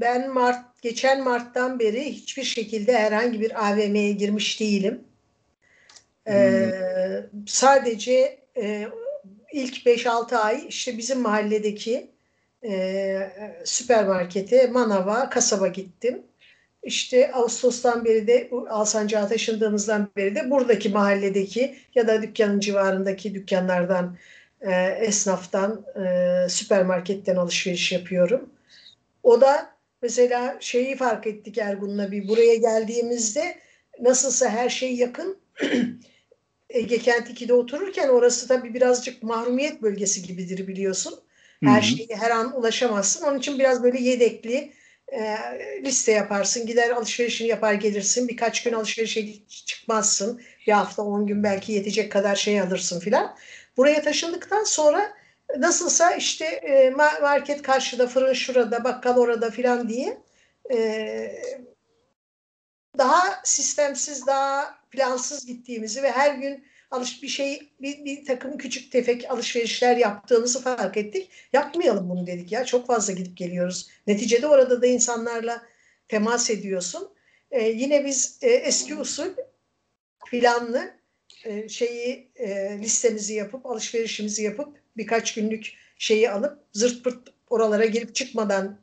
Ben 0.00 0.30
Mart 0.30 0.82
geçen 0.82 1.24
Mart'tan 1.24 1.78
beri 1.78 2.04
hiçbir 2.04 2.42
şekilde 2.42 2.98
herhangi 2.98 3.40
bir 3.40 3.68
AVM'ye 3.68 4.12
girmiş 4.12 4.60
değilim. 4.60 5.00
Ee, 6.26 6.72
hmm. 7.30 7.46
sadece 7.46 8.38
e, 8.56 8.88
ilk 9.52 9.86
5-6 9.86 10.36
ay 10.36 10.64
işte 10.68 10.98
bizim 10.98 11.20
mahalledeki 11.20 12.10
e, 12.64 13.30
süpermarkete, 13.64 14.66
manava, 14.66 15.30
kasaba 15.30 15.68
gittim. 15.68 16.22
İşte 16.82 17.32
Ağustos'tan 17.32 18.04
beri 18.04 18.26
de 18.26 18.50
Alsancak'a 18.70 19.28
taşındığımızdan 19.28 20.08
beri 20.16 20.34
de 20.34 20.50
buradaki 20.50 20.88
mahalledeki 20.88 21.76
ya 21.94 22.08
da 22.08 22.22
dükkanın 22.22 22.60
civarındaki 22.60 23.34
dükkanlardan, 23.34 24.16
e, 24.60 24.72
esnaftan, 24.82 25.84
e, 25.96 26.48
süpermarketten 26.48 27.36
alışveriş 27.36 27.92
yapıyorum. 27.92 28.50
O 29.22 29.40
da 29.40 29.79
mesela 30.02 30.56
şeyi 30.60 30.96
fark 30.96 31.26
ettik 31.26 31.58
Ergun'la 31.58 32.12
bir 32.12 32.28
buraya 32.28 32.56
geldiğimizde 32.56 33.58
nasılsa 34.00 34.50
her 34.50 34.68
şey 34.68 34.94
yakın. 34.94 35.38
Ege 36.70 36.98
Kent 36.98 37.30
2'de 37.30 37.52
otururken 37.52 38.08
orası 38.08 38.48
tabii 38.48 38.74
birazcık 38.74 39.22
mahrumiyet 39.22 39.82
bölgesi 39.82 40.22
gibidir 40.22 40.66
biliyorsun. 40.68 41.20
Her 41.64 41.82
şeye 41.82 42.16
her 42.16 42.30
an 42.30 42.58
ulaşamazsın. 42.58 43.24
Onun 43.24 43.38
için 43.38 43.58
biraz 43.58 43.82
böyle 43.82 44.00
yedekli 44.00 44.72
e, 45.08 45.36
liste 45.84 46.12
yaparsın. 46.12 46.66
Gider 46.66 46.90
alışverişini 46.90 47.48
yapar 47.48 47.74
gelirsin. 47.74 48.28
Birkaç 48.28 48.62
gün 48.62 48.72
alışverişe 48.72 49.26
çıkmazsın. 49.48 50.40
Bir 50.66 50.72
hafta 50.72 51.02
on 51.02 51.26
gün 51.26 51.42
belki 51.42 51.72
yetecek 51.72 52.12
kadar 52.12 52.36
şey 52.36 52.60
alırsın 52.60 53.00
filan. 53.00 53.36
Buraya 53.76 54.02
taşındıktan 54.02 54.64
sonra 54.64 55.12
nasılsa 55.58 56.14
işte 56.14 56.44
e, 56.44 56.90
market 57.22 57.62
karşıda, 57.62 58.06
fırın 58.06 58.32
şurada, 58.32 58.84
bakkal 58.84 59.16
orada 59.16 59.50
filan 59.50 59.88
diye 59.88 60.18
e, 60.72 61.42
daha 62.98 63.40
sistemsiz, 63.44 64.26
daha 64.26 64.80
plansız 64.90 65.46
gittiğimizi 65.46 66.02
ve 66.02 66.10
her 66.10 66.34
gün 66.34 66.64
alış 66.90 67.22
bir 67.22 67.28
şey 67.28 67.72
bir, 67.80 68.04
bir 68.04 68.24
takım 68.24 68.58
küçük 68.58 68.92
tefek 68.92 69.30
alışverişler 69.30 69.96
yaptığımızı 69.96 70.62
fark 70.62 70.96
ettik. 70.96 71.30
Yapmayalım 71.52 72.08
bunu 72.08 72.26
dedik 72.26 72.52
ya. 72.52 72.64
Çok 72.64 72.86
fazla 72.86 73.12
gidip 73.12 73.36
geliyoruz. 73.36 73.88
Neticede 74.06 74.46
orada 74.46 74.82
da 74.82 74.86
insanlarla 74.86 75.62
temas 76.08 76.50
ediyorsun. 76.50 77.10
Ee, 77.50 77.68
yine 77.68 78.04
biz 78.04 78.38
e, 78.42 78.48
eski 78.48 78.96
usul 78.96 79.28
planlı 80.26 80.94
e, 81.44 81.68
şeyi 81.68 82.30
e, 82.36 82.78
listemizi 82.78 83.34
yapıp 83.34 83.66
alışverişimizi 83.66 84.42
yapıp 84.42 84.79
birkaç 84.96 85.34
günlük 85.34 85.72
şeyi 85.98 86.30
alıp 86.30 86.58
zırt 86.72 87.04
pırt 87.04 87.28
oralara 87.50 87.84
girip 87.84 88.14
çıkmadan 88.14 88.78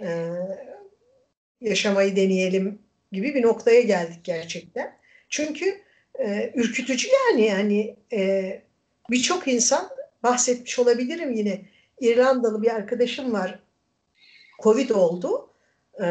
e, 0.00 0.30
yaşamayı 1.60 2.16
deneyelim 2.16 2.78
gibi 3.12 3.34
bir 3.34 3.42
noktaya 3.42 3.80
geldik 3.80 4.20
gerçekten. 4.24 4.98
Çünkü 5.28 5.80
e, 6.18 6.52
ürkütücü 6.54 7.08
yani 7.08 7.46
yani 7.46 7.96
e, 8.12 8.62
birçok 9.10 9.48
insan 9.48 9.90
bahsetmiş 10.22 10.78
olabilirim 10.78 11.32
yine 11.32 11.60
İrlandalı 12.00 12.62
bir 12.62 12.74
arkadaşım 12.74 13.32
var 13.32 13.58
Covid 14.62 14.90
oldu. 14.90 15.50
E, 16.02 16.08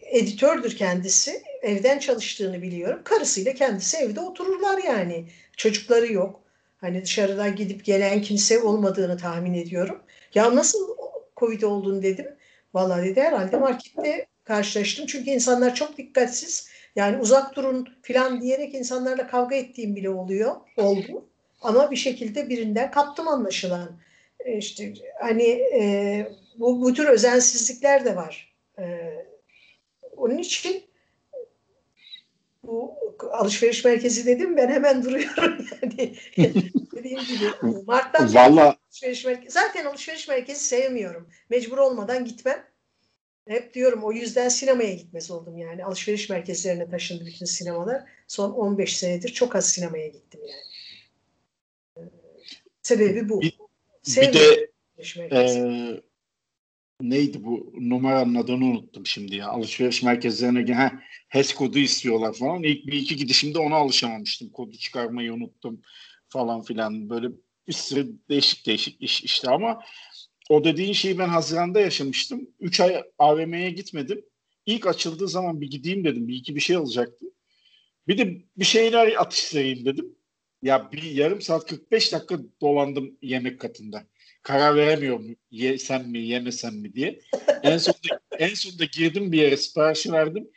editördür 0.00 0.76
kendisi. 0.76 1.42
Evden 1.62 1.98
çalıştığını 1.98 2.62
biliyorum. 2.62 3.00
Karısıyla 3.04 3.54
kendisi 3.54 3.96
evde 3.96 4.20
otururlar 4.20 4.82
yani. 4.82 5.28
Çocukları 5.56 6.12
yok. 6.12 6.40
Hani 6.80 7.02
dışarıdan 7.02 7.56
gidip 7.56 7.84
gelen 7.84 8.22
kimse 8.22 8.62
olmadığını 8.62 9.16
tahmin 9.16 9.54
ediyorum. 9.54 10.02
Ya 10.34 10.56
nasıl 10.56 10.96
Covid 11.36 11.62
olduğunu 11.62 12.02
dedim. 12.02 12.26
Vallahi 12.74 13.04
dedi 13.04 13.20
herhalde 13.20 13.56
markette 13.56 14.26
karşılaştım. 14.44 15.06
Çünkü 15.06 15.30
insanlar 15.30 15.74
çok 15.74 15.98
dikkatsiz. 15.98 16.68
Yani 16.96 17.18
uzak 17.18 17.56
durun 17.56 17.88
falan 18.02 18.40
diyerek 18.40 18.74
insanlarla 18.74 19.26
kavga 19.26 19.56
ettiğim 19.56 19.96
bile 19.96 20.10
oluyor. 20.10 20.56
Oldu. 20.76 21.28
Ama 21.60 21.90
bir 21.90 21.96
şekilde 21.96 22.48
birinden 22.48 22.90
kaptım 22.90 23.28
anlaşılan. 23.28 24.00
E 24.44 24.58
işte 24.58 24.92
hani 25.20 25.48
e, 25.74 26.32
bu, 26.58 26.82
bu 26.82 26.94
tür 26.94 27.08
özensizlikler 27.08 28.04
de 28.04 28.16
var. 28.16 28.54
E, 28.78 28.84
onun 30.16 30.38
için 30.38 30.82
bu 32.68 32.94
alışveriş 33.32 33.84
merkezi 33.84 34.26
dedim 34.26 34.56
ben 34.56 34.68
hemen 34.68 35.02
duruyorum 35.04 35.66
yani. 35.82 36.16
Dediğim 36.94 37.20
gibi 37.20 37.44
Mart'tan 37.86 38.34
Vallahi... 38.34 38.76
alışveriş 38.86 39.24
merkezi. 39.24 39.50
Zaten 39.50 39.84
alışveriş 39.84 40.28
merkezi 40.28 40.64
sevmiyorum. 40.64 41.28
Mecbur 41.50 41.78
olmadan 41.78 42.24
gitmem. 42.24 42.64
Hep 43.48 43.74
diyorum 43.74 44.04
o 44.04 44.12
yüzden 44.12 44.48
sinemaya 44.48 44.94
gitmez 44.94 45.30
oldum 45.30 45.58
yani. 45.58 45.84
Alışveriş 45.84 46.30
merkezlerine 46.30 46.90
taşındı 46.90 47.26
bütün 47.26 47.46
sinemalar. 47.46 48.02
Son 48.26 48.50
15 48.50 48.98
senedir 48.98 49.28
çok 49.28 49.56
az 49.56 49.68
sinemaya 49.70 50.08
gittim 50.08 50.40
yani. 50.40 50.62
Sebebi 52.82 53.28
bu. 53.28 53.40
Bir, 53.42 53.58
bir 54.16 54.32
de 54.32 54.70
e, 54.98 56.02
neydi 57.00 57.44
bu 57.44 57.72
numaranın 57.80 58.34
adını 58.34 58.64
unuttum 58.64 59.06
şimdi 59.06 59.36
ya. 59.36 59.48
Alışveriş 59.48 60.02
merkezlerine 60.02 60.74
ha, 60.74 60.92
HES 61.28 61.54
kodu 61.54 61.78
istiyorlar 61.78 62.34
falan. 62.34 62.62
İlk 62.62 62.86
bir 62.86 62.92
iki 62.92 63.16
gidişimde 63.16 63.58
ona 63.58 63.74
alışamamıştım. 63.74 64.50
Kodu 64.50 64.76
çıkarmayı 64.76 65.34
unuttum 65.34 65.82
falan 66.28 66.62
filan. 66.62 67.10
Böyle 67.10 67.28
bir 67.68 67.72
sürü 67.72 68.08
değişik 68.28 68.66
değişik 68.66 69.02
iş 69.02 69.22
işte 69.22 69.50
ama 69.50 69.80
o 70.50 70.64
dediğin 70.64 70.92
şeyi 70.92 71.18
ben 71.18 71.28
Haziran'da 71.28 71.80
yaşamıştım. 71.80 72.50
Üç 72.60 72.80
ay 72.80 73.02
AVM'ye 73.18 73.70
gitmedim. 73.70 74.24
İlk 74.66 74.86
açıldığı 74.86 75.28
zaman 75.28 75.60
bir 75.60 75.70
gideyim 75.70 76.04
dedim. 76.04 76.28
Bir 76.28 76.34
iki 76.34 76.54
bir 76.54 76.60
şey 76.60 76.76
alacaktım. 76.76 77.28
Bir 78.08 78.18
de 78.18 78.42
bir 78.56 78.64
şeyler 78.64 79.20
atıştırayım 79.20 79.84
dedim. 79.84 80.14
Ya 80.62 80.92
bir 80.92 81.02
yarım 81.02 81.40
saat 81.40 81.66
45 81.66 82.12
dakika 82.12 82.38
dolandım 82.60 83.18
yemek 83.22 83.60
katında. 83.60 84.06
Karar 84.42 84.76
veremiyorum 84.76 85.36
yesem 85.50 86.10
mi 86.10 86.18
yemesem 86.18 86.74
mi 86.74 86.94
diye. 86.94 87.20
En 87.62 87.78
sonunda, 87.78 88.20
en 88.38 88.54
sonunda 88.54 88.84
girdim 88.84 89.32
bir 89.32 89.38
yere 89.38 89.56
siparişi 89.56 90.12
verdim. 90.12 90.48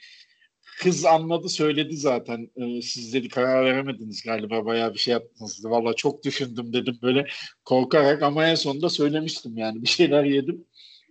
Kız 0.79 1.05
anladı 1.05 1.49
söyledi 1.49 1.97
zaten. 1.97 2.49
Ee, 2.55 2.81
siz 2.81 3.13
dedi 3.13 3.29
karar 3.29 3.65
veremediniz 3.65 4.23
galiba 4.23 4.65
bayağı 4.65 4.93
bir 4.93 4.99
şey 4.99 5.11
yaptınız. 5.11 5.65
Valla 5.65 5.93
çok 5.93 6.23
düşündüm 6.23 6.73
dedim 6.73 6.99
böyle 7.01 7.27
korkarak 7.65 8.23
ama 8.23 8.47
en 8.47 8.55
sonunda 8.55 8.89
söylemiştim 8.89 9.57
yani 9.57 9.81
bir 9.81 9.87
şeyler 9.87 10.23
yedim. 10.23 10.65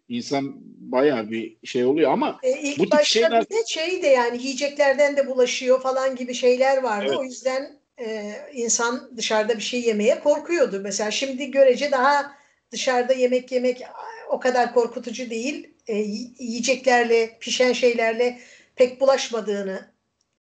İnsan 0.09 0.55
bayağı 0.79 1.31
bir 1.31 1.57
şey 1.65 1.85
oluyor 1.85 2.13
ama 2.13 2.39
e, 2.43 2.61
ilk 2.61 2.79
bu 2.79 2.91
tip 2.91 3.05
şeyler... 3.05 3.45
bir 3.45 3.57
de 3.57 3.67
şey 3.67 4.03
de 4.03 4.07
yani 4.07 4.43
yiyeceklerden 4.43 5.17
de 5.17 5.27
bulaşıyor 5.27 5.83
falan 5.83 6.17
gibi 6.17 6.35
şeyler 6.35 6.83
vardı. 6.83 7.07
Evet. 7.09 7.19
O 7.19 7.25
yüzden 7.25 7.81
e, 8.01 8.35
insan 8.53 9.11
dışarıda 9.17 9.57
bir 9.57 9.63
şey 9.63 9.81
yemeye 9.81 10.21
korkuyordu. 10.21 10.81
Mesela 10.83 11.11
şimdi 11.11 11.51
görece 11.51 11.91
daha 11.91 12.40
dışarıda 12.73 13.13
yemek 13.13 13.53
yemek 13.53 13.83
o 14.31 14.41
kadar 14.41 14.75
korkutucu 14.75 15.31
değil. 15.31 15.71
E, 15.87 15.97
yiyeceklerle, 16.39 17.39
pişen 17.41 17.73
şeylerle 17.73 18.41
pek 18.77 19.01
bulaşmadığını. 19.01 19.91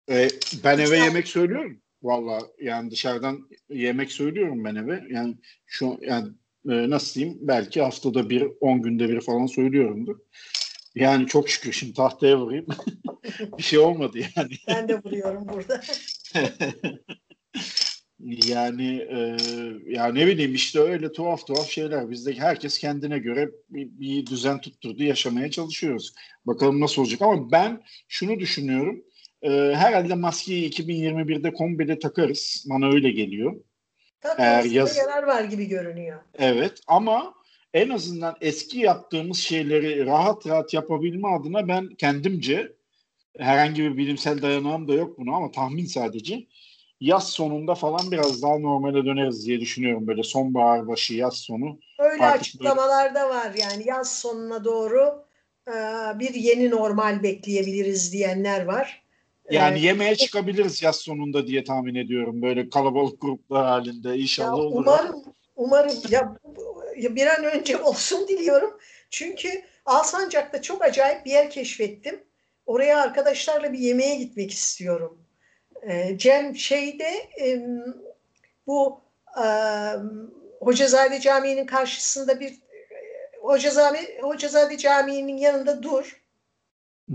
E, 0.10 0.28
ben 0.64 0.80
eve 0.80 0.98
yemek 0.98 1.28
söylüyorum. 1.28 1.82
Valla 2.04 2.42
yani 2.62 2.92
dışarıdan 2.92 3.50
yemek 3.70 4.12
söylüyorum 4.12 4.64
ben 4.64 4.76
eve. 4.76 5.04
Yani 5.10 5.36
şu 5.66 5.98
yani 6.02 6.28
e, 6.70 6.90
nasıl 6.90 7.16
diyeyim 7.16 7.38
belki 7.42 7.82
haftada 7.82 8.30
bir, 8.30 8.48
on 8.62 8.82
günde 8.82 9.10
bir 9.10 9.22
falan 9.22 9.46
söylüyorumdur. 9.46 10.18
Yani 10.96 11.28
çok 11.28 11.50
şükür 11.50 11.72
şimdi 11.72 11.94
tahtaya 11.94 12.38
vurayım. 12.38 12.66
bir 13.58 13.64
şey 13.64 13.80
olmadı 13.80 14.20
yani. 14.36 14.50
Ben 14.68 14.88
de 14.88 15.04
vuruyorum 15.04 15.48
burada. 15.48 15.82
Yani 18.20 18.98
e, 18.98 19.38
ya 19.86 20.08
ne 20.08 20.28
bileyim 20.28 20.56
işte 20.56 20.80
öyle 20.80 21.12
tuhaf 21.12 21.48
tuhaf 21.48 21.70
şeyler. 21.70 22.10
Bizde 22.10 22.34
herkes 22.34 22.78
kendine 22.78 23.20
göre 23.20 23.50
bir, 23.70 23.90
bir 24.00 24.26
düzen 24.26 24.62
tutturdu 24.62 25.04
yaşamaya 25.04 25.52
çalışıyoruz. 25.52 26.14
Bakalım 26.46 26.82
nasıl 26.82 27.02
olacak 27.02 27.22
ama 27.22 27.52
ben 27.52 27.84
şunu 28.08 28.40
düşünüyorum. 28.40 29.04
E, 29.42 29.50
herhalde 29.76 30.16
maskeyi 30.16 30.70
2021'de 30.70 31.54
kombide 31.54 32.00
takarız. 32.00 32.66
Bana 32.70 32.88
öyle 32.88 33.12
geliyor. 33.12 33.56
Eğer 34.38 34.64
yaz... 34.64 34.98
yarar 34.98 35.24
var 35.24 35.44
gibi 35.44 35.66
görünüyor. 35.66 36.20
Evet 36.40 36.80
ama 36.88 37.34
en 37.74 37.90
azından 37.90 38.36
eski 38.42 38.80
yaptığımız 38.80 39.38
şeyleri 39.38 40.06
rahat 40.06 40.48
rahat 40.48 40.74
yapabilme 40.74 41.28
adına 41.28 41.68
ben 41.68 41.88
kendimce 41.88 42.74
herhangi 43.38 43.84
bir 43.84 43.98
bilimsel 43.98 44.42
dayanağım 44.42 44.88
da 44.88 44.94
yok 44.94 45.20
buna 45.20 45.36
ama 45.36 45.52
tahmin 45.52 45.86
sadece 45.86 46.46
yaz 47.00 47.30
sonunda 47.30 47.76
falan 47.76 48.12
biraz 48.12 48.42
daha 48.42 48.58
normale 48.60 49.06
döneriz 49.06 49.48
diye 49.48 49.60
düşünüyorum. 49.60 50.08
Böyle 50.08 50.24
sonbahar 50.24 50.88
başı 50.88 51.14
yaz 51.14 51.38
sonu. 51.38 51.80
Öyle 52.00 52.26
açıklamalar 52.26 53.16
da 53.16 53.30
var 53.30 53.54
yani 53.58 53.88
yaz 53.88 54.20
sonuna 54.20 54.66
doğru 54.66 55.26
e, 55.68 55.74
bir 56.20 56.34
yeni 56.34 56.70
normal 56.70 57.24
bekleyebiliriz 57.24 58.14
diyenler 58.14 58.66
var. 58.66 59.04
Yani 59.52 59.80
ee, 59.80 59.82
yemeğe 59.82 60.16
çıkabiliriz 60.16 60.84
yaz 60.84 60.96
sonunda 60.96 61.48
diye 61.48 61.64
tahmin 61.64 61.96
ediyorum. 61.96 62.42
Böyle 62.42 62.70
kalabalık 62.70 63.22
gruplar 63.22 63.66
halinde 63.66 64.18
inşallah 64.18 64.58
ya 64.58 64.64
olur. 64.64 64.76
Umarım, 64.76 65.24
umarım 65.56 65.96
ya 66.10 66.36
bir 66.96 67.28
an 67.28 67.44
önce 67.44 67.78
olsun 67.82 68.28
diliyorum. 68.28 68.78
Çünkü 69.10 69.50
Alsancak'ta 69.86 70.62
çok 70.62 70.82
acayip 70.82 71.26
bir 71.26 71.32
yer 71.32 71.50
keşfettim. 71.50 72.24
Oraya 72.66 73.02
arkadaşlarla 73.02 73.74
bir 73.74 73.80
yemeğe 73.80 74.16
gitmek 74.16 74.52
istiyorum. 74.52 75.27
E, 75.82 76.18
Cem 76.18 76.56
şeyde 76.56 77.30
e, 77.42 77.60
bu 78.68 79.02
e, 79.44 79.46
Hocazade 80.60 81.20
Camii'nin 81.20 81.66
karşısında 81.66 82.40
bir 82.40 82.60
Hocazade, 83.42 84.20
Hocazade 84.22 84.78
Camii'nin 84.78 85.38
yanında 85.38 85.84
dur. 85.84 86.22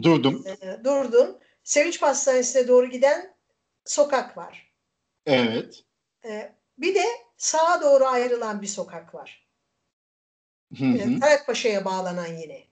Durdum. 0.03 0.44
E, 0.46 0.85
durdun. 0.85 1.38
Sevinç 1.64 2.01
Pastanesi'ne 2.01 2.68
doğru 2.68 2.87
giden 2.87 3.35
sokak 3.85 4.37
var. 4.37 4.72
Evet. 5.27 5.85
E, 6.25 6.53
bir 6.79 6.94
de 6.94 7.05
sağa 7.37 7.81
doğru 7.83 8.07
ayrılan 8.07 8.62
bir 8.62 8.66
sokak 8.66 9.14
var. 9.14 9.46
E, 10.81 11.20
Tarakpaşa'ya 11.20 11.85
bağlanan 11.85 12.27
yine. 12.27 12.64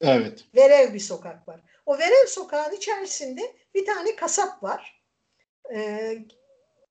Evet. 0.00 0.44
Verev 0.56 0.94
bir 0.94 1.00
sokak 1.00 1.48
var. 1.48 1.60
O 1.86 1.98
Verev 1.98 2.26
sokağın 2.26 2.72
içerisinde 2.72 3.56
bir 3.74 3.86
tane 3.86 4.16
kasap 4.16 4.62
var. 4.62 4.95
Ee, 5.74 6.18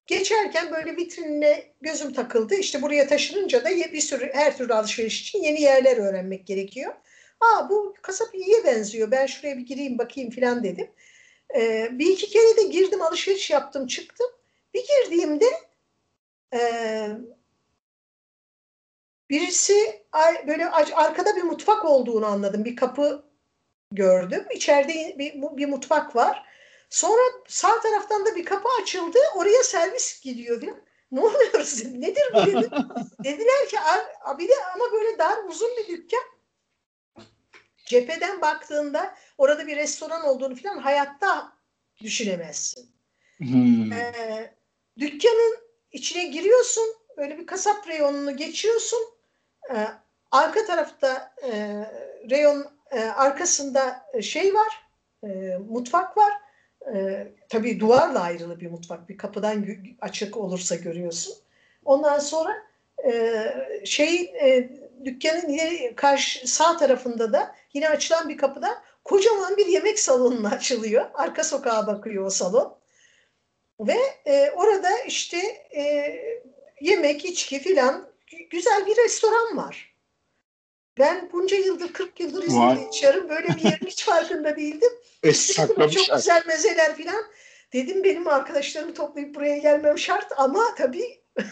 geçerken 0.08 0.72
böyle 0.72 0.98
vitrinine 0.98 1.64
gözüm 1.82 2.14
takıldı. 2.14 2.56
İşte 2.56 2.82
buraya 2.82 3.08
taşınınca 3.08 3.64
da 3.64 3.70
bir 3.70 4.02
sürü 4.02 4.32
her 4.34 4.58
türlü 4.58 4.74
alışveriş 4.74 5.22
için 5.22 5.44
yeni 5.44 5.62
yerler 5.62 5.98
öğrenmek 5.98 6.48
gerekiyor. 6.48 6.94
Aa 7.40 7.70
bu 7.70 7.94
kasap 8.02 8.36
iyiye 8.36 8.64
benziyor. 8.64 9.12
Ben 9.12 9.26
şuraya 9.26 9.58
bir 9.58 9.66
gireyim 9.66 9.98
bakayım 9.98 10.30
filan 10.30 10.64
dedim. 10.64 10.92
Ee, 11.56 11.90
bir 11.92 12.08
iki 12.08 12.30
kere 12.30 12.58
de 12.58 12.64
girdim 12.64 13.02
alışveriş 13.02 13.50
yaptım 13.50 13.88
çıktım. 13.88 14.28
Bir 14.74 14.84
girdiğimde 14.88 15.46
e, 16.54 16.60
birisi 19.30 20.04
böyle 20.48 20.70
arkada 20.96 21.36
bir 21.36 21.44
mutfak 21.44 21.86
olduğunu 21.86 22.26
anladım. 22.26 22.66
Bir 22.66 22.76
kapı 22.76 23.26
gördüm. 23.92 24.46
İçeride 24.54 25.16
bir, 25.20 25.34
bir 25.58 25.66
mutfak 25.66 26.16
var. 26.16 26.45
Sonra 26.90 27.22
sağ 27.48 27.80
taraftan 27.80 28.26
da 28.26 28.36
bir 28.36 28.46
kapı 28.46 28.70
açıldı. 28.82 29.18
Oraya 29.36 29.64
servis 29.64 30.22
gidiyor 30.22 30.62
falan. 30.62 30.86
Ne 31.12 31.20
oluyoruz? 31.22 31.86
Nedir 31.86 32.24
bu 32.34 32.46
dedim. 32.46 32.72
Dediler 33.24 33.68
ki 33.70 33.78
abi 34.24 34.48
de 34.48 34.54
ama 34.74 34.92
böyle 34.92 35.18
dar 35.18 35.38
uzun 35.50 35.70
bir 35.78 35.88
dükkan. 35.88 36.24
Cepheden 37.86 38.42
baktığında 38.42 39.16
orada 39.38 39.68
bir 39.68 39.76
restoran 39.76 40.24
olduğunu 40.24 40.56
falan 40.56 40.78
hayatta 40.78 41.54
düşünemezsin. 42.02 42.96
Hmm. 43.38 43.92
Ee, 43.92 44.56
dükkanın 45.00 45.58
içine 45.92 46.26
giriyorsun. 46.26 46.86
Böyle 47.18 47.38
bir 47.38 47.46
kasap 47.46 47.88
reyonunu 47.88 48.38
geçiyorsun. 48.38 49.00
Ee, 49.70 49.88
arka 50.32 50.66
tarafta 50.66 51.34
e, 51.44 51.52
reyon 52.30 52.68
e, 52.92 53.00
arkasında 53.00 54.06
şey 54.22 54.54
var. 54.54 54.88
E, 55.24 55.28
mutfak 55.70 56.18
var 56.18 56.45
e, 56.94 57.28
tabii 57.50 57.80
duvarla 57.80 58.22
ayrılı 58.22 58.60
bir 58.60 58.70
mutfak. 58.70 59.10
Bir 59.10 59.18
kapıdan 59.18 59.66
açık 60.02 60.38
olursa 60.38 60.76
görüyorsun. 60.76 61.34
Ondan 61.86 62.20
sonra 62.20 62.54
e, 63.06 63.52
şey 63.86 64.22
e, 64.22 64.70
dükkanın 65.06 65.50
ileri 65.50 65.96
karşı 65.96 66.54
sağ 66.54 66.78
tarafında 66.78 67.34
da 67.34 67.56
yine 67.74 67.90
açılan 67.90 68.30
bir 68.30 68.38
kapıda 68.38 68.84
kocaman 69.04 69.58
bir 69.58 69.66
yemek 69.66 70.00
salonu 70.00 70.48
açılıyor. 70.48 71.06
Arka 71.14 71.44
sokağa 71.44 71.88
bakıyor 71.88 72.26
o 72.26 72.30
salon. 72.30 72.76
Ve 73.80 73.98
e, 74.26 74.52
orada 74.52 74.90
işte 75.08 75.38
e, 75.78 76.16
yemek, 76.82 77.26
içki 77.26 77.60
filan 77.60 78.08
güzel 78.50 78.86
bir 78.86 78.98
restoran 79.04 79.58
var. 79.58 79.95
Ben 81.00 81.30
bunca 81.34 81.58
yıldır, 81.58 81.94
40 81.94 82.20
yıldır 82.20 82.44
İzmir'de 82.44 82.82
yaşarım. 82.82 83.30
Böyle 83.30 83.48
bir 83.48 83.64
yerin 83.64 83.88
hiç 83.88 84.06
farkında 84.06 84.56
değildim. 84.56 84.90
E, 85.24 85.34
saklamış. 85.34 85.96
Çok 85.96 86.16
güzel 86.16 86.44
mezeler 86.48 86.96
filan. 86.96 87.24
Dedim 87.74 88.04
benim 88.04 88.28
arkadaşlarımı 88.28 88.94
toplayıp 88.94 89.36
buraya 89.36 89.58
gelmem 89.58 89.98
şart 89.98 90.32
ama 90.38 90.76
tabii 90.78 91.20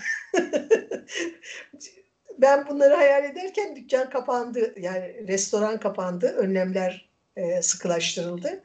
ben 2.38 2.68
bunları 2.68 2.94
hayal 2.94 3.24
ederken 3.24 3.76
dükkan 3.76 4.10
kapandı. 4.10 4.74
Yani 4.80 5.28
restoran 5.28 5.80
kapandı. 5.80 6.28
Önlemler 6.28 7.10
e, 7.36 7.62
sıkılaştırıldı. 7.62 8.64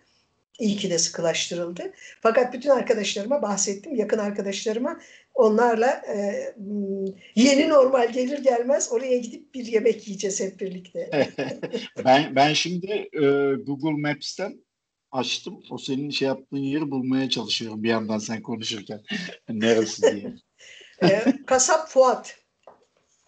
İyi 0.58 0.76
ki 0.76 0.90
de 0.90 0.98
sıkılaştırıldı. 0.98 1.92
Fakat 2.20 2.52
bütün 2.52 2.70
arkadaşlarıma 2.70 3.42
bahsettim. 3.42 3.94
Yakın 3.94 4.18
arkadaşlarıma 4.18 5.00
onlarla 5.38 6.02
e, 6.16 6.44
yeni 7.34 7.68
normal 7.68 8.12
gelir 8.12 8.38
gelmez 8.38 8.92
oraya 8.92 9.18
gidip 9.18 9.54
bir 9.54 9.66
yemek 9.66 10.08
yiyeceğiz 10.08 10.40
hep 10.40 10.60
birlikte. 10.60 11.10
ben 12.04 12.36
ben 12.36 12.52
şimdi 12.52 13.08
e, 13.12 13.54
Google 13.54 14.00
Maps'ten 14.08 14.64
açtım. 15.12 15.62
O 15.70 15.78
senin 15.78 16.10
şey 16.10 16.28
yaptığın 16.28 16.56
yeri 16.56 16.90
bulmaya 16.90 17.30
çalışıyorum 17.30 17.82
bir 17.82 17.88
yandan 17.88 18.18
sen 18.18 18.42
konuşurken. 18.42 19.02
Neresi 19.48 20.02
diye. 20.02 20.34
e, 21.02 21.24
Kasap 21.46 21.88
Fuat. 21.88 22.36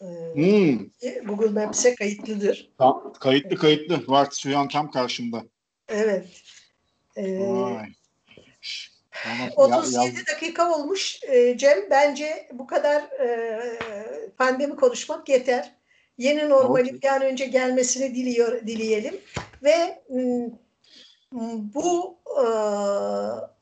E, 0.00 0.06
hmm. 0.34 0.86
Google 1.26 1.64
Maps'e 1.64 1.94
kayıtlıdır. 1.94 2.70
Ta, 2.78 3.12
kayıtlı 3.20 3.56
kayıtlı. 3.56 4.04
Var 4.08 4.28
şu 4.38 4.58
an 4.58 4.68
tam 4.68 4.90
karşımda. 4.90 5.44
Evet. 5.88 6.26
Ee, 7.16 7.38
Tamam, 9.22 9.50
37 9.56 10.18
ya, 10.18 10.26
dakika 10.34 10.72
olmuş 10.74 11.20
e, 11.28 11.58
Cem. 11.58 11.90
Bence 11.90 12.48
bu 12.52 12.66
kadar 12.66 13.02
e, 13.02 13.60
pandemi 14.38 14.76
konuşmak 14.76 15.28
yeter. 15.28 15.72
Yeni 16.18 16.48
normalin 16.48 17.02
bir 17.02 17.08
an 17.08 17.22
önce 17.22 17.44
gelmesini 17.46 18.14
diliyor, 18.14 18.66
dileyelim. 18.66 19.20
Ve 19.62 20.02
bu 21.74 22.18
e, 22.26 22.44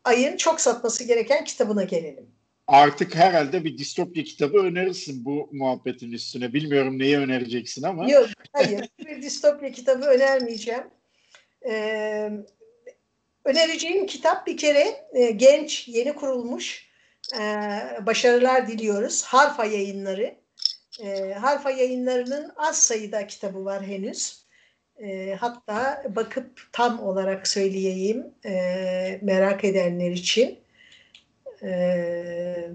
ayın 0.05 0.37
çok 0.37 0.61
satması 0.61 1.05
gereken 1.05 1.45
kitabına 1.45 1.85
gelelim. 1.85 2.27
Artık 2.67 3.15
herhalde 3.15 3.65
bir 3.65 3.79
distopya 3.79 4.25
kitabı 4.25 4.59
önerirsin 4.59 5.25
bu 5.25 5.49
muhabbetin 5.53 6.13
üstüne. 6.13 6.53
Bilmiyorum 6.53 6.99
neyi 6.99 7.19
önereceksin 7.19 7.83
ama. 7.83 8.11
Yok, 8.11 8.29
hayır. 8.53 8.89
bir 8.99 9.23
distopya 9.23 9.73
kitabı 9.73 10.05
önermeyeceğim. 10.05 10.85
Ee, 11.69 12.31
Önereceğim 13.49 14.07
kitap 14.07 14.47
bir 14.47 14.57
kere 14.57 15.07
e, 15.13 15.31
genç, 15.31 15.89
yeni 15.89 16.13
kurulmuş 16.13 16.89
e, 17.35 17.41
başarılar 18.07 18.69
diliyoruz. 18.69 19.25
Harfa 19.25 19.65
yayınları. 19.65 20.35
E, 21.03 21.33
Harfa 21.33 21.71
yayınlarının 21.71 22.53
az 22.57 22.83
sayıda 22.83 23.27
kitabı 23.27 23.65
var 23.65 23.83
henüz. 23.83 24.47
E, 25.03 25.35
hatta 25.41 26.05
bakıp 26.17 26.69
tam 26.73 27.01
olarak 27.01 27.49
söyleyeyim 27.49 28.27
e, 28.45 28.53
merak 29.23 29.65
edenler 29.65 30.11
için. 30.11 30.59
Evet 31.63 32.71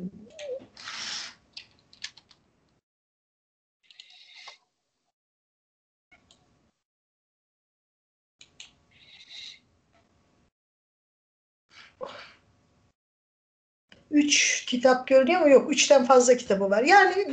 3 14.14 14.66
kitap 14.66 15.08
görünüyor 15.08 15.42
ama 15.42 15.50
yok 15.50 15.72
3'ten 15.72 16.06
fazla 16.06 16.38
kitabı 16.38 16.70
var. 16.70 16.84
Yani 16.84 17.26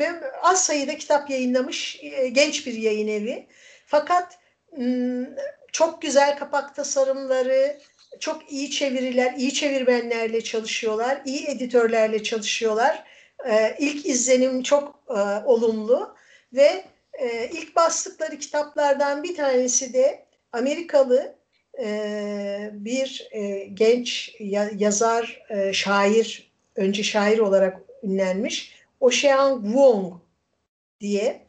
az 0.42 0.64
sayıda 0.64 0.96
kitap 0.96 1.30
yayınlamış 1.30 2.00
e, 2.02 2.28
genç 2.28 2.66
bir 2.66 2.74
yayın 2.74 3.08
evi. 3.08 3.46
Fakat 3.86 4.38
çok 5.72 6.02
güzel 6.02 6.38
kapak 6.38 6.74
tasarımları, 6.74 7.78
çok 8.20 8.52
iyi 8.52 8.70
çeviriler, 8.70 9.34
iyi 9.36 9.52
çevirmenlerle 9.52 10.44
çalışıyorlar, 10.44 11.22
iyi 11.24 11.46
editörlerle 11.46 12.22
çalışıyorlar. 12.22 13.04
E, 13.50 13.76
ilk 13.78 14.06
izlenim 14.06 14.62
çok 14.62 15.04
e, 15.08 15.20
olumlu 15.44 16.14
ve 16.52 16.84
ilk 17.52 17.76
bastıkları 17.76 18.38
kitaplardan 18.38 19.22
bir 19.22 19.36
tanesi 19.36 19.92
de 19.92 20.24
Amerikalı 20.52 21.40
bir 22.72 23.28
genç 23.74 24.34
yazar, 24.76 25.42
şair 25.72 26.49
önce 26.80 27.02
şair 27.02 27.38
olarak 27.38 27.80
ünlenmiş 28.02 28.74
Ocean 29.00 29.62
Wong 29.62 30.14
diye 31.00 31.46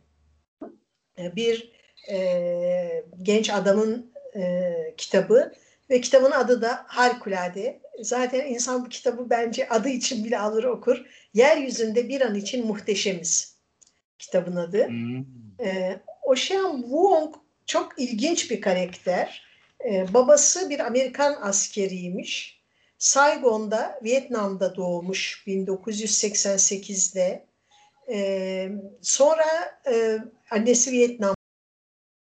e, 1.17 1.35
bir 1.35 1.71
e, 2.11 3.03
genç 3.21 3.49
adamın 3.49 4.11
e, 4.35 4.73
kitabı 4.97 5.53
ve 5.89 6.01
kitabın 6.01 6.31
adı 6.31 6.61
da 6.61 6.85
harikulade. 6.87 7.81
Zaten 8.01 8.45
insan 8.45 8.85
bu 8.85 8.89
kitabı 8.89 9.29
bence 9.29 9.69
adı 9.69 9.89
için 9.89 10.23
bile 10.23 10.39
alır 10.39 10.63
okur. 10.63 11.05
Yeryüzünde 11.33 12.09
bir 12.09 12.21
an 12.21 12.35
için 12.35 12.67
muhteşemiz 12.67 13.55
kitabın 14.19 14.55
adı. 14.55 14.87
Hmm. 14.87 15.25
E, 15.59 15.99
Ocean 16.23 16.81
Wong 16.81 17.35
çok 17.65 17.99
ilginç 17.99 18.51
bir 18.51 18.61
karakter. 18.61 19.45
E, 19.85 20.13
babası 20.13 20.69
bir 20.69 20.79
Amerikan 20.79 21.35
askeriymiş 21.41 22.60
Saigon'da, 23.01 23.99
Vietnam'da 24.03 24.75
doğmuş 24.75 25.43
1988'de. 25.47 27.45
Ee, 28.09 28.71
sonra 29.01 29.45
e, 29.91 30.17
annesi 30.51 30.91
Vietnam 30.91 31.35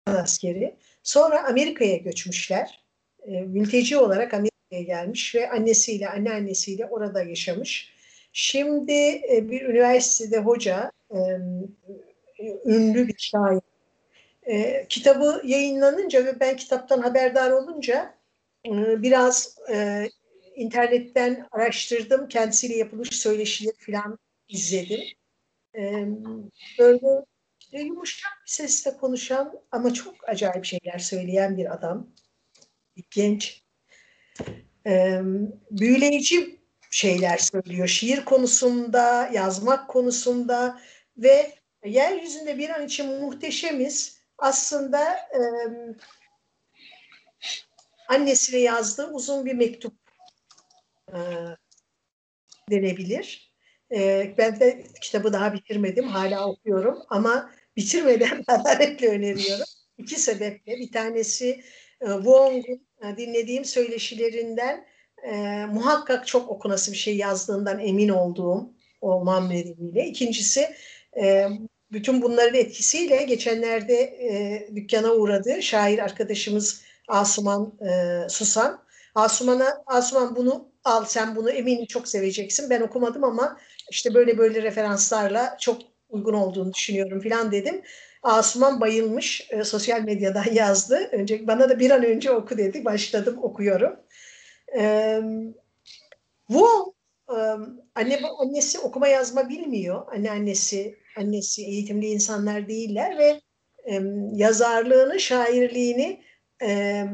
askeri. 0.06 0.76
Sonra 1.02 1.48
Amerika'ya 1.48 1.96
göçmüşler. 1.96 2.84
E, 3.26 3.30
mülteci 3.30 3.96
olarak 3.96 4.34
Amerika'ya 4.34 4.82
gelmiş 4.82 5.34
ve 5.34 5.50
annesiyle, 5.50 6.08
anneannesiyle 6.08 6.86
orada 6.86 7.22
yaşamış. 7.22 7.94
Şimdi 8.32 9.22
e, 9.32 9.50
bir 9.50 9.62
üniversitede 9.62 10.38
hoca, 10.38 10.92
e, 11.10 11.18
ünlü 12.64 13.08
bir 13.08 13.18
şair. 13.18 13.60
E, 14.46 14.86
kitabı 14.88 15.42
yayınlanınca 15.44 16.26
ve 16.26 16.40
ben 16.40 16.56
kitaptan 16.56 17.00
haberdar 17.00 17.50
olunca 17.50 18.14
e, 18.66 19.02
biraz 19.02 19.56
e, 19.72 20.06
internetten 20.60 21.48
araştırdım. 21.50 22.28
Kendisiyle 22.28 22.76
yapılmış 22.76 23.08
söyleşileri 23.08 23.76
falan 23.86 24.18
izledim. 24.48 25.00
Ee, 25.74 26.06
böyle 26.78 27.24
yumuşak 27.72 28.32
bir 28.46 28.50
sesle 28.50 28.96
konuşan 28.96 29.60
ama 29.70 29.94
çok 29.94 30.28
acayip 30.28 30.64
şeyler 30.64 30.98
söyleyen 30.98 31.56
bir 31.56 31.74
adam. 31.74 32.10
Bir 32.96 33.04
genç. 33.10 33.62
Ee, 34.86 35.20
büyüleyici 35.70 36.60
şeyler 36.90 37.38
söylüyor. 37.38 37.88
Şiir 37.88 38.24
konusunda, 38.24 39.30
yazmak 39.32 39.88
konusunda 39.88 40.80
ve 41.16 41.54
yeryüzünde 41.84 42.58
bir 42.58 42.70
an 42.70 42.86
için 42.86 43.20
muhteşemiz 43.20 44.20
aslında 44.38 45.12
e, 45.14 45.40
annesine 48.08 48.60
yazdığı 48.60 49.06
uzun 49.06 49.46
bir 49.46 49.54
mektup 49.54 49.99
e, 51.14 51.20
denebilir. 52.70 53.52
E, 53.92 54.34
ben 54.38 54.60
de 54.60 54.84
kitabı 55.00 55.32
daha 55.32 55.54
bitirmedim. 55.54 56.08
Hala 56.08 56.48
okuyorum 56.48 56.98
ama 57.08 57.50
bitirmeden 57.76 58.44
hararetle 58.46 59.08
öneriyorum. 59.08 59.64
İki 59.98 60.20
sebeple. 60.20 60.76
Bir 60.76 60.92
tanesi 60.92 61.48
e, 62.00 62.06
Wong'un 62.06 62.86
e, 63.02 63.16
dinlediğim 63.16 63.64
söyleşilerinden 63.64 64.86
e, 65.22 65.66
muhakkak 65.66 66.26
çok 66.26 66.48
okunası 66.48 66.92
bir 66.92 66.96
şey 66.96 67.16
yazdığından 67.16 67.78
emin 67.78 68.08
olduğum 68.08 68.72
olmam 69.00 69.50
nedeniyle. 69.50 70.06
İkincisi 70.06 70.70
e, 71.22 71.48
bütün 71.92 72.22
bunların 72.22 72.54
etkisiyle 72.54 73.22
geçenlerde 73.22 73.94
e, 74.00 74.68
dükkana 74.76 75.12
uğradı 75.12 75.62
şair 75.62 75.98
arkadaşımız 75.98 76.82
Asuman 77.08 77.78
e, 77.80 78.28
Susan. 78.28 78.84
Asuman'a 79.14 79.82
Asuman 79.86 80.36
bunu 80.36 80.70
al 80.84 81.04
sen 81.04 81.36
bunu 81.36 81.50
eminim 81.50 81.86
çok 81.86 82.08
seveceksin. 82.08 82.70
Ben 82.70 82.80
okumadım 82.80 83.24
ama 83.24 83.56
işte 83.90 84.14
böyle 84.14 84.38
böyle 84.38 84.62
referanslarla 84.62 85.56
çok 85.60 85.82
uygun 86.08 86.34
olduğunu 86.34 86.72
düşünüyorum 86.72 87.20
filan 87.20 87.52
dedim. 87.52 87.82
Asuman 88.22 88.80
bayılmış. 88.80 89.48
E, 89.50 89.64
sosyal 89.64 90.00
medyadan 90.02 90.44
yazdı. 90.52 91.08
Önce 91.12 91.46
bana 91.46 91.68
da 91.68 91.78
bir 91.78 91.90
an 91.90 92.04
önce 92.04 92.30
oku 92.30 92.58
dedi. 92.58 92.84
Başladım 92.84 93.38
okuyorum. 93.42 93.96
E, 94.78 95.20
bu 96.48 96.94
e, 97.28 97.36
anne 97.94 98.20
annesi 98.38 98.78
okuma 98.78 99.08
yazma 99.08 99.48
bilmiyor. 99.48 100.06
Anneannesi 100.12 100.98
annesi 101.16 101.62
eğitimli 101.62 102.06
insanlar 102.06 102.68
değiller 102.68 103.18
ve 103.18 103.40
e, 103.84 104.02
yazarlığını, 104.34 105.20
şairliğini 105.20 106.22
e, 106.62 107.04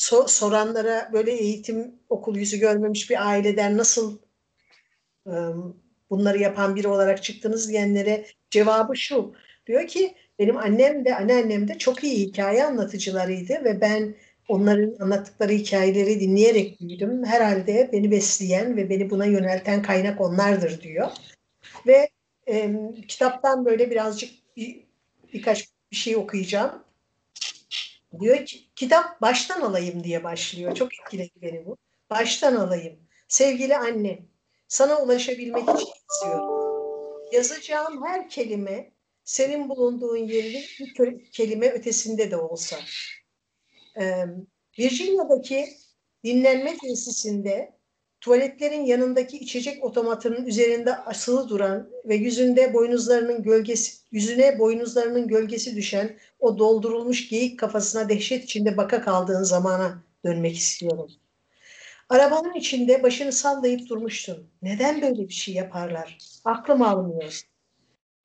so, 0.00 0.28
soranlara 0.28 1.10
böyle 1.12 1.32
eğitim 1.32 1.94
okul 2.08 2.36
yüzü 2.36 2.58
görmemiş 2.58 3.10
bir 3.10 3.28
aileden 3.28 3.76
nasıl 3.76 4.18
e, 5.26 5.34
bunları 6.10 6.38
yapan 6.38 6.76
biri 6.76 6.88
olarak 6.88 7.22
çıktınız 7.22 7.68
diyenlere 7.68 8.26
cevabı 8.50 8.96
şu. 8.96 9.34
Diyor 9.66 9.86
ki 9.86 10.14
benim 10.38 10.56
annem 10.56 11.04
de 11.04 11.16
anneannem 11.16 11.68
de 11.68 11.78
çok 11.78 12.04
iyi 12.04 12.26
hikaye 12.26 12.64
anlatıcılarıydı 12.64 13.64
ve 13.64 13.80
ben 13.80 14.14
onların 14.48 14.96
anlattıkları 15.04 15.52
hikayeleri 15.52 16.20
dinleyerek 16.20 16.80
büyüdüm. 16.80 17.24
Herhalde 17.24 17.90
beni 17.92 18.10
besleyen 18.10 18.76
ve 18.76 18.90
beni 18.90 19.10
buna 19.10 19.26
yönelten 19.26 19.82
kaynak 19.82 20.20
onlardır 20.20 20.80
diyor. 20.80 21.08
Ve 21.86 22.08
e, 22.48 22.76
kitaptan 23.08 23.64
böyle 23.64 23.90
birazcık 23.90 24.30
bir, 24.56 24.86
birkaç 25.32 25.68
bir 25.90 25.96
şey 25.96 26.16
okuyacağım. 26.16 26.89
Diyor 28.20 28.44
ki 28.44 28.58
kitap 28.76 29.20
baştan 29.20 29.60
alayım 29.60 30.04
diye 30.04 30.24
başlıyor. 30.24 30.74
Çok 30.74 30.88
etkiledi 31.00 31.42
beni 31.42 31.66
bu. 31.66 31.76
Baştan 32.10 32.56
alayım. 32.56 32.98
Sevgili 33.28 33.76
anne, 33.76 34.22
sana 34.68 35.02
ulaşabilmek 35.02 35.62
için 35.62 35.88
yazıyorum. 36.22 36.60
Yazacağım 37.32 38.06
her 38.06 38.28
kelime 38.28 38.92
senin 39.24 39.68
bulunduğun 39.68 40.16
yerin 40.16 40.62
bir 40.98 41.30
kelime 41.32 41.70
ötesinde 41.70 42.30
de 42.30 42.36
olsa. 42.36 42.76
Ee, 44.00 44.24
Virginia'daki 44.78 45.68
dinlenme 46.24 46.78
tesisinde 46.78 47.79
tuvaletlerin 48.20 48.84
yanındaki 48.84 49.38
içecek 49.38 49.84
otomatının 49.84 50.46
üzerinde 50.46 50.96
asılı 50.96 51.48
duran 51.48 51.90
ve 52.04 52.14
yüzünde 52.14 52.74
boynuzlarının 52.74 53.42
gölgesi 53.42 54.00
yüzüne 54.12 54.58
boynuzlarının 54.58 55.28
gölgesi 55.28 55.76
düşen 55.76 56.18
o 56.38 56.58
doldurulmuş 56.58 57.28
geyik 57.28 57.58
kafasına 57.58 58.08
dehşet 58.08 58.44
içinde 58.44 58.76
baka 58.76 59.00
kaldığın 59.00 59.42
zamana 59.42 60.02
dönmek 60.24 60.56
istiyorum. 60.56 61.10
Arabanın 62.08 62.54
içinde 62.54 63.02
başını 63.02 63.32
sallayıp 63.32 63.88
durmuştun. 63.88 64.46
Neden 64.62 65.02
böyle 65.02 65.28
bir 65.28 65.34
şey 65.34 65.54
yaparlar? 65.54 66.18
Aklım 66.44 66.82
almıyor. 66.82 67.42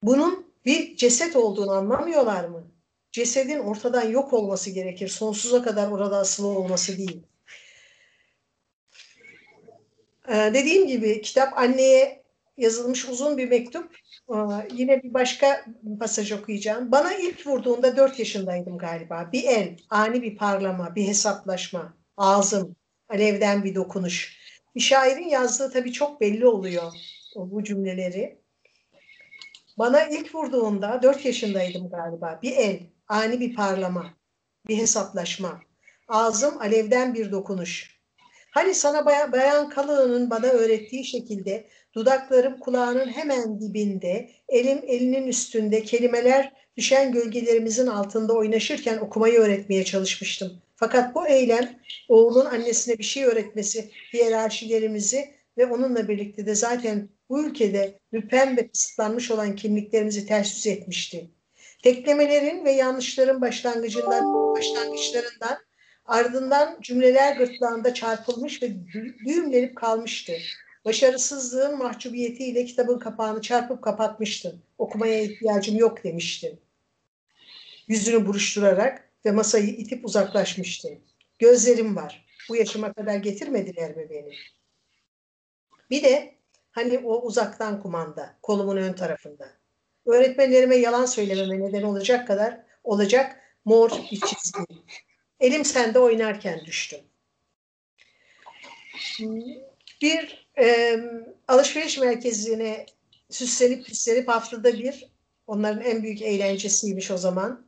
Bunun 0.02 0.46
bir 0.66 0.96
ceset 0.96 1.36
olduğunu 1.36 1.72
anlamıyorlar 1.72 2.46
mı? 2.46 2.64
Cesedin 3.12 3.60
ortadan 3.60 4.10
yok 4.10 4.34
olması 4.34 4.70
gerekir. 4.70 5.08
Sonsuza 5.08 5.64
kadar 5.64 5.91
orada 5.91 6.18
asılı 6.18 6.48
olması 6.48 6.98
değil. 6.98 7.22
Ee, 10.28 10.51
dediğim 10.53 10.88
gibi 10.88 11.21
kitap 11.21 11.57
anneye 11.57 12.23
yazılmış 12.57 13.09
uzun 13.09 13.38
bir 13.38 13.49
mektup. 13.49 13.95
Ee, 14.30 14.36
yine 14.73 15.03
bir 15.03 15.13
başka 15.13 15.65
pasaj 15.99 16.32
okuyacağım. 16.32 16.91
Bana 16.91 17.13
ilk 17.13 17.47
vurduğunda 17.47 17.97
dört 17.97 18.19
yaşındaydım 18.19 18.78
galiba. 18.78 19.30
Bir 19.34 19.43
el, 19.43 19.78
ani 19.89 20.21
bir 20.21 20.38
parlama, 20.38 20.95
bir 20.95 21.07
hesaplaşma, 21.07 21.93
ağzım, 22.17 22.76
alevden 23.09 23.63
bir 23.63 23.76
dokunuş. 23.76 24.38
Bir 24.76 24.80
şairin 24.80 25.30
yazdığı 25.30 25.71
tabii 25.71 25.93
çok 25.93 26.21
belli 26.21 26.47
oluyor 26.47 26.93
bu 27.36 27.63
cümleleri. 27.63 28.38
Bana 29.78 30.03
ilk 30.05 30.36
vurduğunda 30.36 30.99
dört 31.03 31.26
yaşındaydım 31.26 31.89
galiba. 31.89 32.39
Bir 32.43 32.51
el, 32.51 32.80
ani 33.07 33.39
bir 33.39 33.55
parlama, 33.55 34.13
bir 34.67 34.78
hesaplaşma. 34.78 35.61
Ağzım 36.07 36.61
alevden 36.61 37.13
bir 37.13 37.32
dokunuş. 37.32 37.95
Hani 38.56 38.74
sana 38.74 39.06
bayan, 39.06 39.32
bayan 39.32 39.70
Kalığı'nın 39.70 40.30
bana 40.30 40.47
öğrettiği 40.47 41.06
şekilde 41.06 41.68
dudaklarım 41.93 42.60
kulağının 42.60 43.08
hemen 43.08 43.62
dibinde, 43.62 44.30
elim 44.49 44.82
elinin 44.88 45.28
üstünde 45.28 45.84
kelimeler 45.84 46.53
düşen 46.78 47.12
gölgelerimizin 47.12 47.88
altında 47.88 48.34
oynaşırken 48.34 48.97
okumayı 48.97 49.39
öğretmeye 49.39 49.86
çalışmıştım. 49.86 50.62
Fakat 50.76 51.16
bu 51.16 51.28
eylem 51.28 51.80
oğlun 52.10 52.45
annesine 52.45 52.97
bir 52.97 53.03
şey 53.03 53.26
öğretmesi, 53.26 53.89
hiyerarşilerimizi 54.14 55.26
ve 55.58 55.66
onunla 55.66 56.08
birlikte 56.08 56.45
de 56.45 56.56
zaten 56.56 57.10
bu 57.30 57.45
ülkede 57.45 57.99
müpem 58.12 58.58
ve 58.58 58.68
kısıtlanmış 58.68 59.32
olan 59.32 59.56
kimliklerimizi 59.56 60.26
ters 60.26 60.56
yüz 60.56 60.68
etmişti. 60.68 61.32
Teklemelerin 61.84 62.66
ve 62.66 62.72
yanlışların 62.72 63.41
başlangıcından, 63.41 64.56
başlangıçlarından 64.56 65.58
ardından 66.06 66.78
cümleler 66.82 67.38
gırtlağında 67.38 67.93
çarpılmış 67.93 68.64
ve 68.64 68.72
düğümlenip 69.26 69.76
kalmıştı. 69.76 70.34
Başarısızlığın 70.86 71.78
mahcubiyetiyle 71.78 72.66
kitabın 72.66 72.99
kapağını 72.99 73.41
çarpıp 73.41 73.84
kapatmıştı. 73.84 74.56
Okumaya 74.78 75.22
ihtiyacım 75.22 75.78
yok 75.78 76.03
demişti. 76.03 76.60
Yüzünü 77.88 78.26
buruşturarak 78.26 79.10
ve 79.26 79.32
masayı 79.32 79.68
itip 79.68 80.06
uzaklaşmıştı. 80.06 80.89
Gözlerim 81.39 81.95
var. 81.95 82.26
Bu 82.49 82.56
yaşıma 82.56 82.93
kadar 82.93 83.16
getirmediler 83.16 83.97
mi 83.97 84.08
beni? 84.10 84.34
Bir 85.89 86.03
de 86.03 86.36
hani 86.72 86.99
o 86.99 87.22
uzaktan 87.22 87.82
kumanda, 87.82 88.36
kolumun 88.41 88.78
ön 88.78 88.93
tarafında. 88.93 89.49
Öğretmenlerime 90.06 90.76
yalan 90.76 91.06
söylememe 91.06 91.60
neden 91.60 91.84
olacak 91.84 92.28
kadar 92.28 92.62
olacak 92.84 93.39
mor 93.66 93.91
bir 94.12 94.20
çizgi. 94.20 94.64
Elim 95.40 95.66
sende 95.66 96.00
oynarken 96.00 96.66
düştüm. 96.66 97.00
Bir 100.02 100.48
e, 100.60 100.98
alışveriş 101.48 101.98
merkezine 101.98 102.86
süslenip 103.30 103.86
püslenip 103.86 104.28
haftada 104.28 104.74
bir 104.74 105.06
onların 105.48 105.84
en 105.84 106.04
büyük 106.04 106.22
eğlencesiymiş 106.22 107.12
o 107.12 107.18
zaman. 107.18 107.66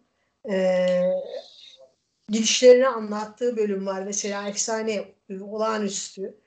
E, 0.52 0.88
gidişlerini 2.30 2.88
anlattığı 2.88 3.58
bölüm 3.58 3.86
var. 3.86 4.04
Mesela 4.04 4.50
efsane, 4.50 5.06
olağanüstü. 5.42 6.38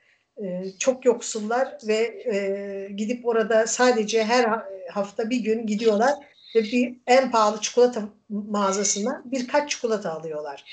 E, 0.42 0.64
çok 0.78 1.04
yoksullar 1.04 1.78
ve 1.86 1.96
e, 2.34 2.88
gidip 2.92 3.26
orada 3.26 3.66
sadece 3.66 4.24
her 4.24 4.62
hafta 4.90 5.30
bir 5.30 5.40
gün 5.40 5.66
gidiyorlar 5.66 6.14
ve 6.56 6.62
bir 6.62 6.96
en 7.06 7.30
pahalı 7.30 7.60
çikolata 7.60 8.08
mağazasından 8.28 9.22
birkaç 9.24 9.70
çikolata 9.70 10.12
alıyorlar. 10.12 10.64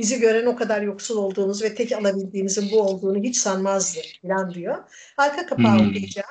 Bizi 0.00 0.20
gören 0.20 0.46
o 0.46 0.56
kadar 0.56 0.82
yoksul 0.82 1.16
olduğumuz 1.16 1.62
ve 1.62 1.74
tek 1.74 1.92
alabildiğimizin 1.92 2.70
bu 2.70 2.80
olduğunu 2.80 3.18
hiç 3.18 3.36
sanmazdı 3.36 4.00
falan 4.22 4.54
diyor. 4.54 4.78
Arka 5.16 5.46
kapağı 5.46 5.78
hmm. 5.78 5.88
okuyacağım. 5.88 6.28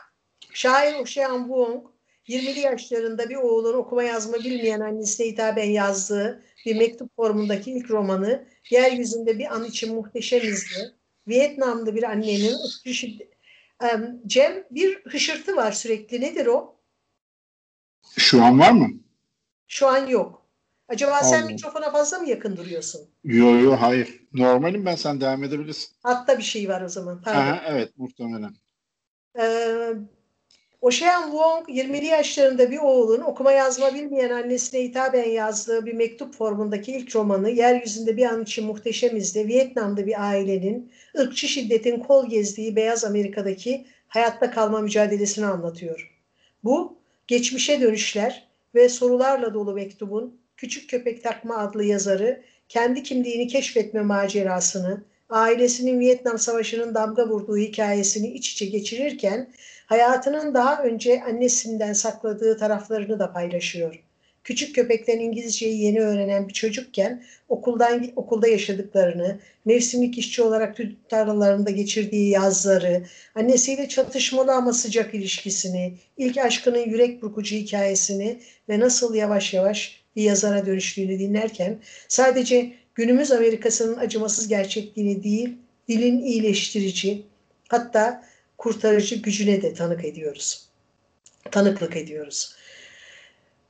Şair 0.53 0.95
Ocean 0.95 1.39
Wong 1.39 1.83
20'li 2.27 2.59
yaşlarında 2.59 3.29
bir 3.29 3.35
oğlun 3.35 3.73
okuma 3.73 4.03
yazma 4.03 4.37
bilmeyen 4.37 4.79
annesine 4.79 5.27
hitaben 5.27 5.69
yazdığı 5.69 6.43
bir 6.65 6.75
mektup 6.75 7.15
formundaki 7.15 7.71
ilk 7.71 7.91
romanı 7.91 8.47
Yeryüzünde 8.69 9.39
bir 9.39 9.55
an 9.55 9.65
için 9.65 9.95
muhteşem 9.95 10.41
izli. 10.41 10.91
Vietnamlı 11.27 11.95
bir 11.95 12.03
annenin 12.03 12.55
Cem 14.27 14.63
bir 14.71 15.03
hışırtı 15.03 15.55
var 15.55 15.71
sürekli. 15.71 16.21
Nedir 16.21 16.45
o? 16.45 16.75
Şu 18.17 18.43
an 18.43 18.59
var 18.59 18.71
mı? 18.71 18.87
Şu 19.67 19.87
an 19.87 20.07
yok. 20.07 20.38
Acaba 20.89 21.11
Allah. 21.11 21.23
sen 21.23 21.45
mikrofona 21.45 21.91
fazla 21.91 22.19
mı 22.19 22.29
yakın 22.29 22.57
duruyorsun? 22.57 23.01
Yok 23.23 23.63
yok 23.63 23.77
hayır. 23.79 24.19
Normalim 24.33 24.85
ben 24.85 24.95
sen 24.95 25.21
devam 25.21 25.43
edebilirsin. 25.43 25.89
Hatta 26.03 26.37
bir 26.37 26.43
şey 26.43 26.69
var 26.69 26.81
o 26.81 26.89
zaman. 26.89 27.21
Aha, 27.25 27.63
evet 27.67 27.91
muhtemelen. 27.97 28.55
Ee, 29.39 29.93
Ocean 30.81 31.23
Wong 31.23 31.69
20'li 31.69 32.05
yaşlarında 32.05 32.71
bir 32.71 32.77
oğlun 32.77 33.21
okuma 33.21 33.51
yazma 33.51 33.93
bilmeyen 33.93 34.29
annesine 34.29 34.81
hitaben 34.81 35.29
yazdığı 35.29 35.85
bir 35.85 35.93
mektup 35.93 36.35
formundaki 36.35 36.91
ilk 36.91 37.15
romanı 37.15 37.49
Yeryüzünde 37.49 38.17
Bir 38.17 38.25
An 38.25 38.43
için 38.43 38.65
Muhteşemiz'de 38.65 39.47
Vietnam'da 39.47 40.07
bir 40.07 40.29
ailenin 40.29 40.91
ırkçı 41.19 41.47
şiddetin 41.47 41.99
kol 41.99 42.29
gezdiği 42.29 42.75
Beyaz 42.75 43.05
Amerika'daki 43.05 43.85
hayatta 44.07 44.51
kalma 44.51 44.81
mücadelesini 44.81 45.45
anlatıyor. 45.45 46.19
Bu 46.63 46.97
geçmişe 47.27 47.81
dönüşler 47.81 48.47
ve 48.75 48.89
sorularla 48.89 49.53
dolu 49.53 49.73
mektubun 49.73 50.39
Küçük 50.59 50.89
Köpek 50.89 51.23
Takma 51.23 51.57
adlı 51.57 51.83
yazarı 51.83 52.41
kendi 52.69 53.03
kimliğini 53.03 53.47
keşfetme 53.47 54.01
macerasını, 54.01 55.03
ailesinin 55.29 55.99
Vietnam 55.99 56.39
Savaşı'nın 56.39 56.95
damga 56.95 57.27
vurduğu 57.27 57.57
hikayesini 57.57 58.27
iç 58.27 58.51
içe 58.51 58.65
geçirirken 58.65 59.47
hayatının 59.85 60.53
daha 60.53 60.83
önce 60.83 61.23
annesinden 61.23 61.93
sakladığı 61.93 62.57
taraflarını 62.57 63.19
da 63.19 63.33
paylaşıyor. 63.33 64.03
Küçük 64.43 64.75
köpekten 64.75 65.19
İngilizceyi 65.19 65.81
yeni 65.81 66.01
öğrenen 66.01 66.47
bir 66.47 66.53
çocukken 66.53 67.23
okuldan 67.49 68.11
okulda 68.15 68.47
yaşadıklarını, 68.47 69.39
mevsimlik 69.65 70.17
işçi 70.17 70.41
olarak 70.41 70.77
tarlalarında 71.09 71.69
geçirdiği 71.69 72.29
yazları, 72.29 73.03
annesiyle 73.35 73.87
çatışmalı 73.87 74.53
ama 74.53 74.73
sıcak 74.73 75.13
ilişkisini, 75.13 75.93
ilk 76.17 76.37
aşkının 76.37 76.85
yürek 76.89 77.21
burkucu 77.21 77.55
hikayesini 77.55 78.39
ve 78.69 78.79
nasıl 78.79 79.15
yavaş 79.15 79.53
yavaş 79.53 79.98
bir 80.19 80.23
yazara 80.23 80.65
dönüştüğünü 80.65 81.19
dinlerken 81.19 81.79
sadece 82.07 82.73
günümüz 82.95 83.31
Amerikası'nın 83.31 83.97
acımasız 83.97 84.47
gerçekliğini 84.47 85.23
değil, 85.23 85.57
dilin 85.87 86.21
iyileştirici, 86.21 87.25
hatta 87.67 88.25
kurtarıcı 88.57 89.15
gücüne 89.15 89.61
de 89.61 89.73
tanık 89.73 90.05
ediyoruz. 90.05 90.67
Tanıklık 91.51 91.95
ediyoruz. 91.95 92.55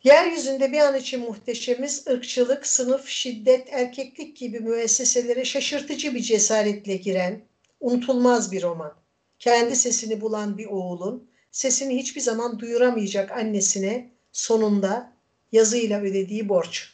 Yeryüzünde 0.04 0.72
bir 0.72 0.80
an 0.80 0.96
için 0.96 1.20
muhteşemiz 1.20 2.08
ırkçılık, 2.08 2.68
sınıf, 2.68 3.08
şiddet, 3.08 3.68
erkeklik 3.72 4.38
gibi 4.38 4.60
müesseselere 4.60 5.46
şaşırtıcı 5.46 6.16
bir 6.16 6.22
cesaretle 6.22 6.96
giren, 6.96 7.42
unutulmaz 7.80 8.52
bir 8.52 8.62
roman. 8.62 8.94
Kendi 9.40 9.76
sesini 9.76 10.22
bulan 10.22 10.58
bir 10.58 10.66
oğulun, 10.66 11.30
sesini 11.52 11.98
hiçbir 11.98 12.22
zaman 12.22 12.60
duyuramayacak 12.60 13.32
annesine 13.32 14.12
sonunda 14.32 15.19
yazıyla 15.52 16.02
ödediği 16.02 16.50
borç. 16.50 16.94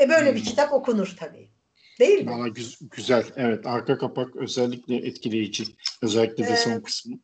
E 0.00 0.08
böyle 0.08 0.34
bir 0.34 0.40
hmm. 0.40 0.46
kitap 0.46 0.72
okunur 0.72 1.16
tabii. 1.18 1.48
Değil 2.00 2.24
mi? 2.24 2.30
Valla 2.30 2.48
güz- 2.48 2.78
güzel. 2.80 3.24
Evet. 3.36 3.66
Arka 3.66 3.98
kapak 3.98 4.36
özellikle 4.36 4.96
etkileyici. 4.96 5.64
Özellikle 6.02 6.46
de 6.46 6.56
son 6.56 6.80
kısmı. 6.80 7.18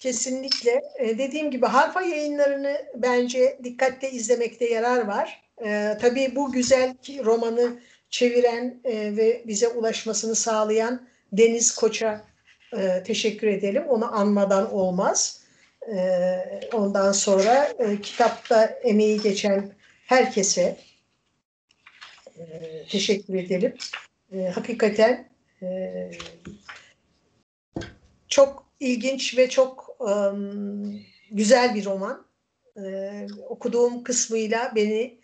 Kesinlikle. 0.00 0.82
E, 0.98 1.18
dediğim 1.18 1.50
gibi 1.50 1.66
Harfa 1.66 2.02
yayınlarını 2.02 2.76
bence 2.94 3.58
dikkatle 3.64 4.10
izlemekte 4.10 4.68
yarar 4.68 5.06
var. 5.06 5.42
E, 5.64 5.98
tabii 6.00 6.32
bu 6.36 6.52
güzel 6.52 6.94
romanı 7.24 7.80
çeviren 8.10 8.80
e, 8.84 9.16
ve 9.16 9.42
bize 9.46 9.68
ulaşmasını 9.68 10.34
sağlayan 10.34 11.08
Deniz 11.32 11.74
Koç'a 11.74 12.24
e, 12.76 13.02
teşekkür 13.02 13.46
edelim. 13.46 13.82
Onu 13.88 14.14
anmadan 14.18 14.72
olmaz. 14.72 15.40
E, 15.94 16.00
ondan 16.72 17.12
sonra 17.12 17.72
e, 17.78 18.00
kitapta 18.00 18.64
emeği 18.64 19.20
geçen 19.20 19.72
herkese 20.10 20.76
e, 22.38 22.44
teşekkür 22.88 23.34
edelim. 23.34 23.74
E, 24.32 24.48
hakikaten 24.48 25.28
e, 25.62 26.10
çok 28.28 28.66
ilginç 28.80 29.38
ve 29.38 29.48
çok 29.48 29.96
um, 30.00 31.00
güzel 31.30 31.74
bir 31.74 31.84
roman. 31.84 32.26
Ee, 32.76 33.26
okuduğum 33.48 34.04
kısmıyla 34.04 34.72
beni 34.76 35.18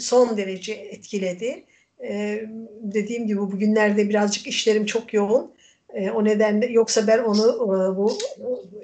son 0.00 0.36
derece 0.36 0.72
etkiledi. 0.72 1.64
Ee, 2.04 2.44
dediğim 2.82 3.26
gibi 3.26 3.40
bugünlerde 3.40 4.08
birazcık 4.08 4.46
işlerim 4.46 4.86
çok 4.86 5.14
yoğun. 5.14 5.54
Ee, 5.94 6.10
o 6.10 6.24
nedenle 6.24 6.66
yoksa 6.66 7.06
ben 7.06 7.18
onu 7.18 7.52
e, 7.52 7.96
bu 7.96 8.18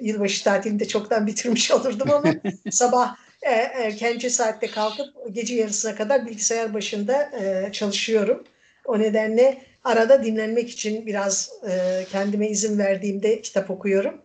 yılbaşı 0.01 0.43
tatilinde 0.43 0.87
çoktan 0.87 1.27
bitirmiş 1.27 1.71
olurdum 1.71 2.11
ama 2.11 2.33
sabah 2.71 3.15
e, 3.41 3.51
erkence 3.51 4.29
saatte 4.29 4.67
kalkıp 4.67 5.07
gece 5.31 5.55
yarısına 5.55 5.95
kadar 5.95 6.25
bilgisayar 6.25 6.73
başında 6.73 7.31
e, 7.39 7.71
çalışıyorum. 7.71 8.43
O 8.85 8.99
nedenle 8.99 9.57
arada 9.83 10.23
dinlenmek 10.23 10.69
için 10.69 11.05
biraz 11.05 11.51
e, 11.69 12.05
kendime 12.11 12.49
izin 12.49 12.77
verdiğimde 12.77 13.41
kitap 13.41 13.71
okuyorum. 13.71 14.21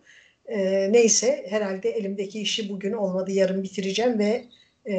E, 0.47 0.91
neyse 0.91 1.45
herhalde 1.49 1.89
elimdeki 1.89 2.41
işi 2.41 2.69
bugün 2.69 2.93
olmadı 2.93 3.31
yarın 3.31 3.63
bitireceğim 3.63 4.19
ve 4.19 4.45
e, 4.85 4.95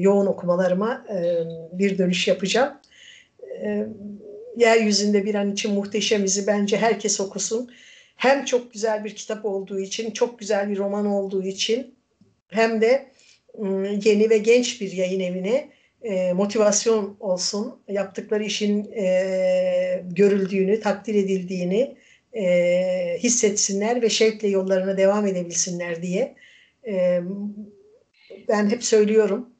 yoğun 0.00 0.26
okumalarıma 0.26 1.06
e, 1.10 1.18
bir 1.78 1.98
dönüş 1.98 2.28
yapacağım. 2.28 2.72
E, 3.62 3.86
Yeryüzünde 4.56 5.24
bir 5.24 5.34
an 5.34 5.52
için 5.52 5.74
muhteşemizi 5.74 6.46
bence 6.46 6.76
herkes 6.76 7.20
okusun. 7.20 7.70
Hem 8.16 8.44
çok 8.44 8.72
güzel 8.72 9.04
bir 9.04 9.14
kitap 9.14 9.44
olduğu 9.44 9.80
için, 9.80 10.10
çok 10.10 10.38
güzel 10.38 10.70
bir 10.70 10.78
roman 10.78 11.06
olduğu 11.06 11.42
için 11.42 11.94
hem 12.48 12.80
de 12.80 13.06
yeni 14.04 14.30
ve 14.30 14.38
genç 14.38 14.80
bir 14.80 14.92
yayın 14.92 15.20
evine 15.20 15.68
e, 16.02 16.32
motivasyon 16.32 17.16
olsun, 17.20 17.82
yaptıkları 17.88 18.44
işin 18.44 18.92
e, 18.92 20.02
görüldüğünü, 20.10 20.80
takdir 20.80 21.14
edildiğini 21.14 21.96
hissetsinler 23.18 24.02
ve 24.02 24.10
şevkle 24.10 24.48
yollarına 24.48 24.96
devam 24.96 25.26
edebilsinler 25.26 26.02
diye. 26.02 26.34
Ben 28.48 28.70
hep 28.70 28.84
söylüyorum 28.84 29.50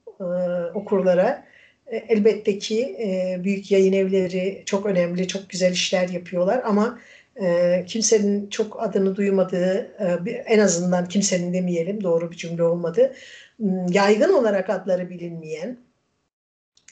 okurlara, 0.75 1.47
e, 1.87 1.97
elbette 1.97 2.59
ki 2.59 2.97
büyük 3.45 3.71
yayın 3.71 3.93
evleri 3.93 4.63
çok 4.67 4.87
önemli, 4.87 5.29
çok 5.29 5.51
güzel 5.51 5.73
işler 5.73 6.09
yapıyorlar 6.09 6.63
ama 6.65 6.99
kimsenin 7.87 8.51
çok 8.51 8.83
adını 8.83 9.17
duymadığı, 9.17 9.97
en 10.47 10.59
azından 10.59 11.09
kimsenin 11.09 11.55
demeyelim, 11.55 12.03
doğru 12.03 12.31
bir 12.31 12.37
cümle 12.37 12.63
olmadı, 12.63 13.13
yaygın 13.89 14.33
olarak 14.33 14.71
adları 14.71 15.11
bilinmeyen, 15.11 15.79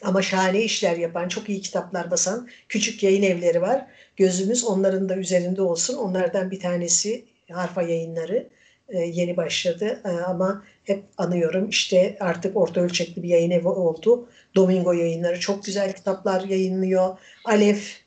ama 0.02 0.22
şahane 0.22 0.62
işler 0.62 0.96
yapan, 0.96 1.28
çok 1.28 1.48
iyi 1.48 1.60
kitaplar 1.60 2.10
basan 2.10 2.48
küçük 2.68 3.02
yayın 3.02 3.22
evleri 3.22 3.62
var. 3.62 3.86
Gözümüz 4.16 4.64
onların 4.64 5.08
da 5.08 5.16
üzerinde 5.16 5.62
olsun. 5.62 5.94
Onlardan 5.96 6.50
bir 6.50 6.60
tanesi 6.60 7.24
Harfa 7.52 7.82
Yayınları 7.82 8.48
e, 8.88 8.98
yeni 8.98 9.36
başladı 9.36 10.00
e, 10.04 10.08
ama 10.08 10.64
hep 10.84 11.04
anıyorum 11.18 11.68
işte 11.68 12.16
artık 12.20 12.56
orta 12.56 12.80
ölçekli 12.80 13.22
bir 13.22 13.28
yayın 13.28 13.50
evi 13.50 13.68
oldu. 13.68 14.28
Domingo 14.54 14.92
Yayınları 14.92 15.40
çok 15.40 15.64
güzel 15.64 15.92
kitaplar 15.92 16.44
yayınlıyor. 16.44 17.18
Alef 17.44 18.04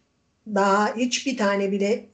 daha 0.47 0.95
hiçbir 0.95 1.37
tane 1.37 1.71
bile 1.71 2.05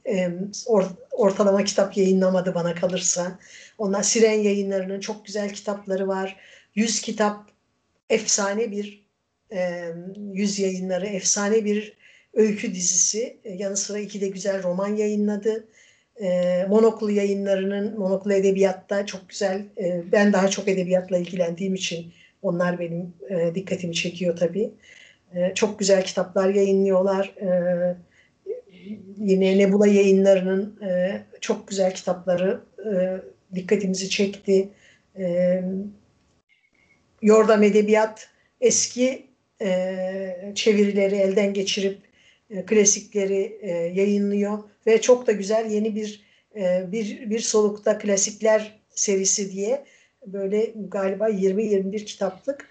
or, 0.66 0.84
ortalama 1.12 1.64
kitap 1.64 1.96
yayınlamadı 1.96 2.54
bana 2.54 2.74
kalırsa. 2.74 3.38
Onlar 3.78 4.02
Siren 4.02 4.38
Yayınları'nın 4.40 5.00
çok 5.00 5.26
güzel 5.26 5.50
kitapları 5.50 6.08
var. 6.08 6.36
Yüz 6.74 7.00
kitap 7.00 7.50
efsane 8.10 8.70
bir 8.70 9.06
e, 9.52 9.88
yüz 10.32 10.58
yayınları 10.58 11.06
efsane 11.06 11.64
bir 11.64 11.96
öykü 12.34 12.74
dizisi. 12.74 13.36
Yanı 13.44 13.76
sıra 13.76 13.98
iki 13.98 14.20
de 14.20 14.28
güzel 14.28 14.62
roman 14.62 14.96
yayınladı. 14.96 15.68
E, 16.22 16.66
Monoklu 16.68 17.10
yayınlarının 17.10 17.98
Monoklu 17.98 18.32
Edebiyat'ta 18.32 19.06
çok 19.06 19.28
güzel. 19.28 19.64
E, 19.78 20.12
ben 20.12 20.32
daha 20.32 20.48
çok 20.48 20.68
edebiyatla 20.68 21.18
ilgilendiğim 21.18 21.74
için 21.74 22.12
onlar 22.42 22.78
benim 22.78 23.14
e, 23.30 23.54
dikkatimi 23.54 23.94
çekiyor 23.94 24.36
tabii. 24.36 24.70
E, 25.34 25.54
çok 25.54 25.78
güzel 25.78 26.04
kitaplar 26.04 26.48
yayınlıyorlar. 26.48 27.34
E, 27.40 27.48
yine 29.16 29.58
Nebula 29.58 29.86
yayınlarının 29.86 30.80
e, 30.82 31.22
çok 31.40 31.68
güzel 31.68 31.94
kitapları 31.94 32.60
e, 32.78 33.20
dikkatimizi 33.54 34.10
çekti. 34.10 34.68
E, 35.18 35.62
Yordam 37.22 37.62
Edebiyat 37.62 38.28
eski 38.60 39.26
e, 39.62 40.52
çevirileri 40.54 41.14
elden 41.14 41.54
geçirip 41.54 41.98
e, 42.50 42.64
klasikleri 42.66 43.58
e, 43.60 43.70
yayınlıyor 43.70 44.58
ve 44.86 45.00
çok 45.00 45.26
da 45.26 45.32
güzel 45.32 45.70
yeni 45.70 45.94
bir 45.94 46.24
e, 46.56 46.92
bir 46.92 47.30
bir 47.30 47.40
solukta 47.40 47.98
klasikler 47.98 48.80
serisi 48.90 49.52
diye 49.52 49.84
böyle 50.26 50.72
galiba 50.88 51.28
20-21 51.28 52.04
kitaplık 52.04 52.68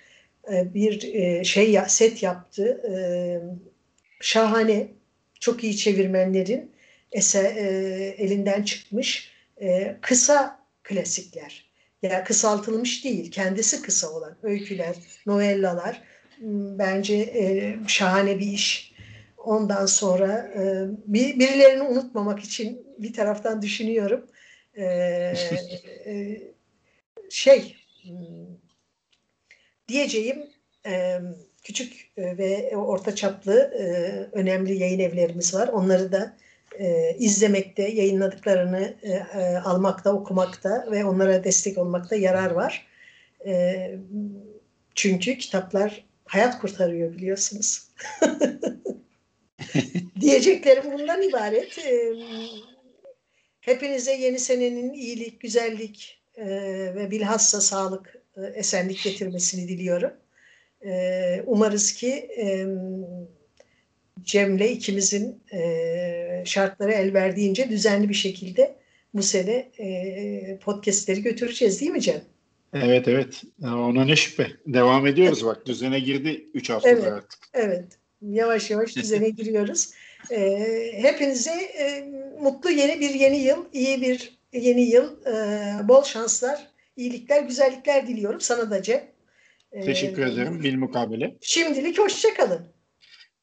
e, 0.54 0.74
bir 0.74 1.14
e, 1.14 1.44
şey 1.44 1.80
set 1.88 2.24
yaptı. 2.24 2.82
E, 2.92 2.96
şahane, 4.22 4.88
çok 5.40 5.64
iyi 5.64 5.78
çevirmenlerin 5.78 6.72
eser, 7.12 7.56
e, 7.56 7.70
elinden 8.18 8.64
çıkmış 8.64 9.32
e, 9.62 9.98
kısa 10.02 10.63
klasikler. 10.84 11.74
Yani 12.02 12.24
kısaltılmış 12.24 13.06
değil, 13.06 13.32
kendisi 13.32 13.82
kısa 13.82 14.10
olan 14.10 14.38
öyküler, 14.44 14.96
novellalar 15.26 16.02
bence 16.80 17.16
e, 17.16 17.76
şahane 17.88 18.40
bir 18.40 18.48
iş. 18.48 18.94
Ondan 19.38 19.86
sonra 19.86 20.52
e, 20.56 20.62
bir, 21.08 21.40
birilerini 21.40 21.84
unutmamak 21.84 22.40
için 22.40 22.88
bir 22.98 23.14
taraftan 23.14 23.62
düşünüyorum. 23.62 24.28
E, 24.76 24.84
e, 26.06 26.42
şey 27.30 27.76
diyeceğim 29.88 30.50
e, 30.86 31.20
küçük 31.64 32.12
ve 32.18 32.78
orta 32.78 33.16
çaplı 33.16 33.60
e, 33.60 33.84
önemli 34.32 34.74
yayın 34.78 35.00
evlerimiz 35.00 35.54
var. 35.54 35.68
Onları 35.68 36.12
da 36.12 36.38
e, 36.80 37.16
izlemekte, 37.20 37.84
yayınladıklarını 37.84 38.94
e, 39.04 39.10
e, 39.10 39.58
almakta, 39.58 40.14
okumakta 40.14 40.88
ve 40.92 41.06
onlara 41.06 41.44
destek 41.44 41.78
olmakta 41.78 42.16
yarar 42.16 42.52
var. 42.52 42.88
E, 43.46 43.92
çünkü 44.96 45.38
kitaplar 45.38 46.06
hayat 46.26 46.62
kurtarıyor 46.62 47.14
biliyorsunuz. 47.14 47.88
Diyeceklerim 50.20 50.92
bundan 50.94 51.22
ibaret. 51.22 51.78
Hepinize 53.62 54.14
yeni 54.14 54.40
senenin 54.40 54.94
iyilik, 54.94 55.42
güzellik 55.42 56.22
ve 56.96 57.12
bilhassa 57.12 57.62
sağlık, 57.62 58.16
esenlik 58.54 59.04
getirmesini 59.04 59.68
diliyorum. 59.68 60.14
Umarız 61.46 61.94
ki 61.94 62.30
Cem'le 64.24 64.66
ikimizin 64.72 65.44
şartları 66.46 66.92
el 66.92 67.14
verdiğince 67.14 67.70
düzenli 67.70 68.10
bir 68.10 68.14
şekilde 68.14 68.76
bu 69.14 69.24
sene 69.24 69.70
podcastleri 70.62 71.22
götüreceğiz 71.22 71.82
değil 71.82 71.92
mi 71.92 72.02
Cem? 72.02 72.22
Evet 72.74 73.08
evet. 73.08 73.42
Ona 73.64 74.06
ne 74.06 74.16
şüphe. 74.16 74.48
Devam 74.68 75.08
ediyoruz 75.08 75.46
bak. 75.46 75.66
Düzene 75.66 76.00
girdi 76.00 76.46
3 76.54 76.70
haftada 76.70 76.94
evet, 76.94 77.04
artık. 77.04 77.40
Evet. 77.54 77.86
Yavaş 78.22 78.72
yavaş 78.72 78.96
düzene 78.96 79.30
giriyoruz. 79.38 79.92
Ee, 80.32 80.92
hepinize 80.96 81.52
e, 81.52 82.10
mutlu 82.42 82.70
yeni 82.70 83.00
bir 83.00 83.10
yeni 83.10 83.38
yıl, 83.40 83.66
iyi 83.74 84.02
bir 84.02 84.38
yeni 84.54 84.82
yıl, 84.82 85.26
e, 85.26 85.88
bol 85.88 86.04
şanslar, 86.04 86.68
iyilikler, 86.98 87.44
güzellikler 87.44 88.08
diliyorum. 88.08 88.42
Sana 88.42 88.72
da 88.72 88.84
Cem. 88.84 89.04
Teşekkür 89.86 90.26
ee, 90.26 90.32
ederim. 90.32 90.64
Bil 90.64 90.76
mukabele. 90.76 91.36
Şimdilik 91.42 92.00
hoşçakalın. 92.00 92.68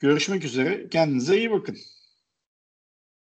Görüşmek 0.00 0.44
üzere. 0.44 0.88
Kendinize 0.88 1.38
iyi 1.38 1.50
bakın. 1.50 1.76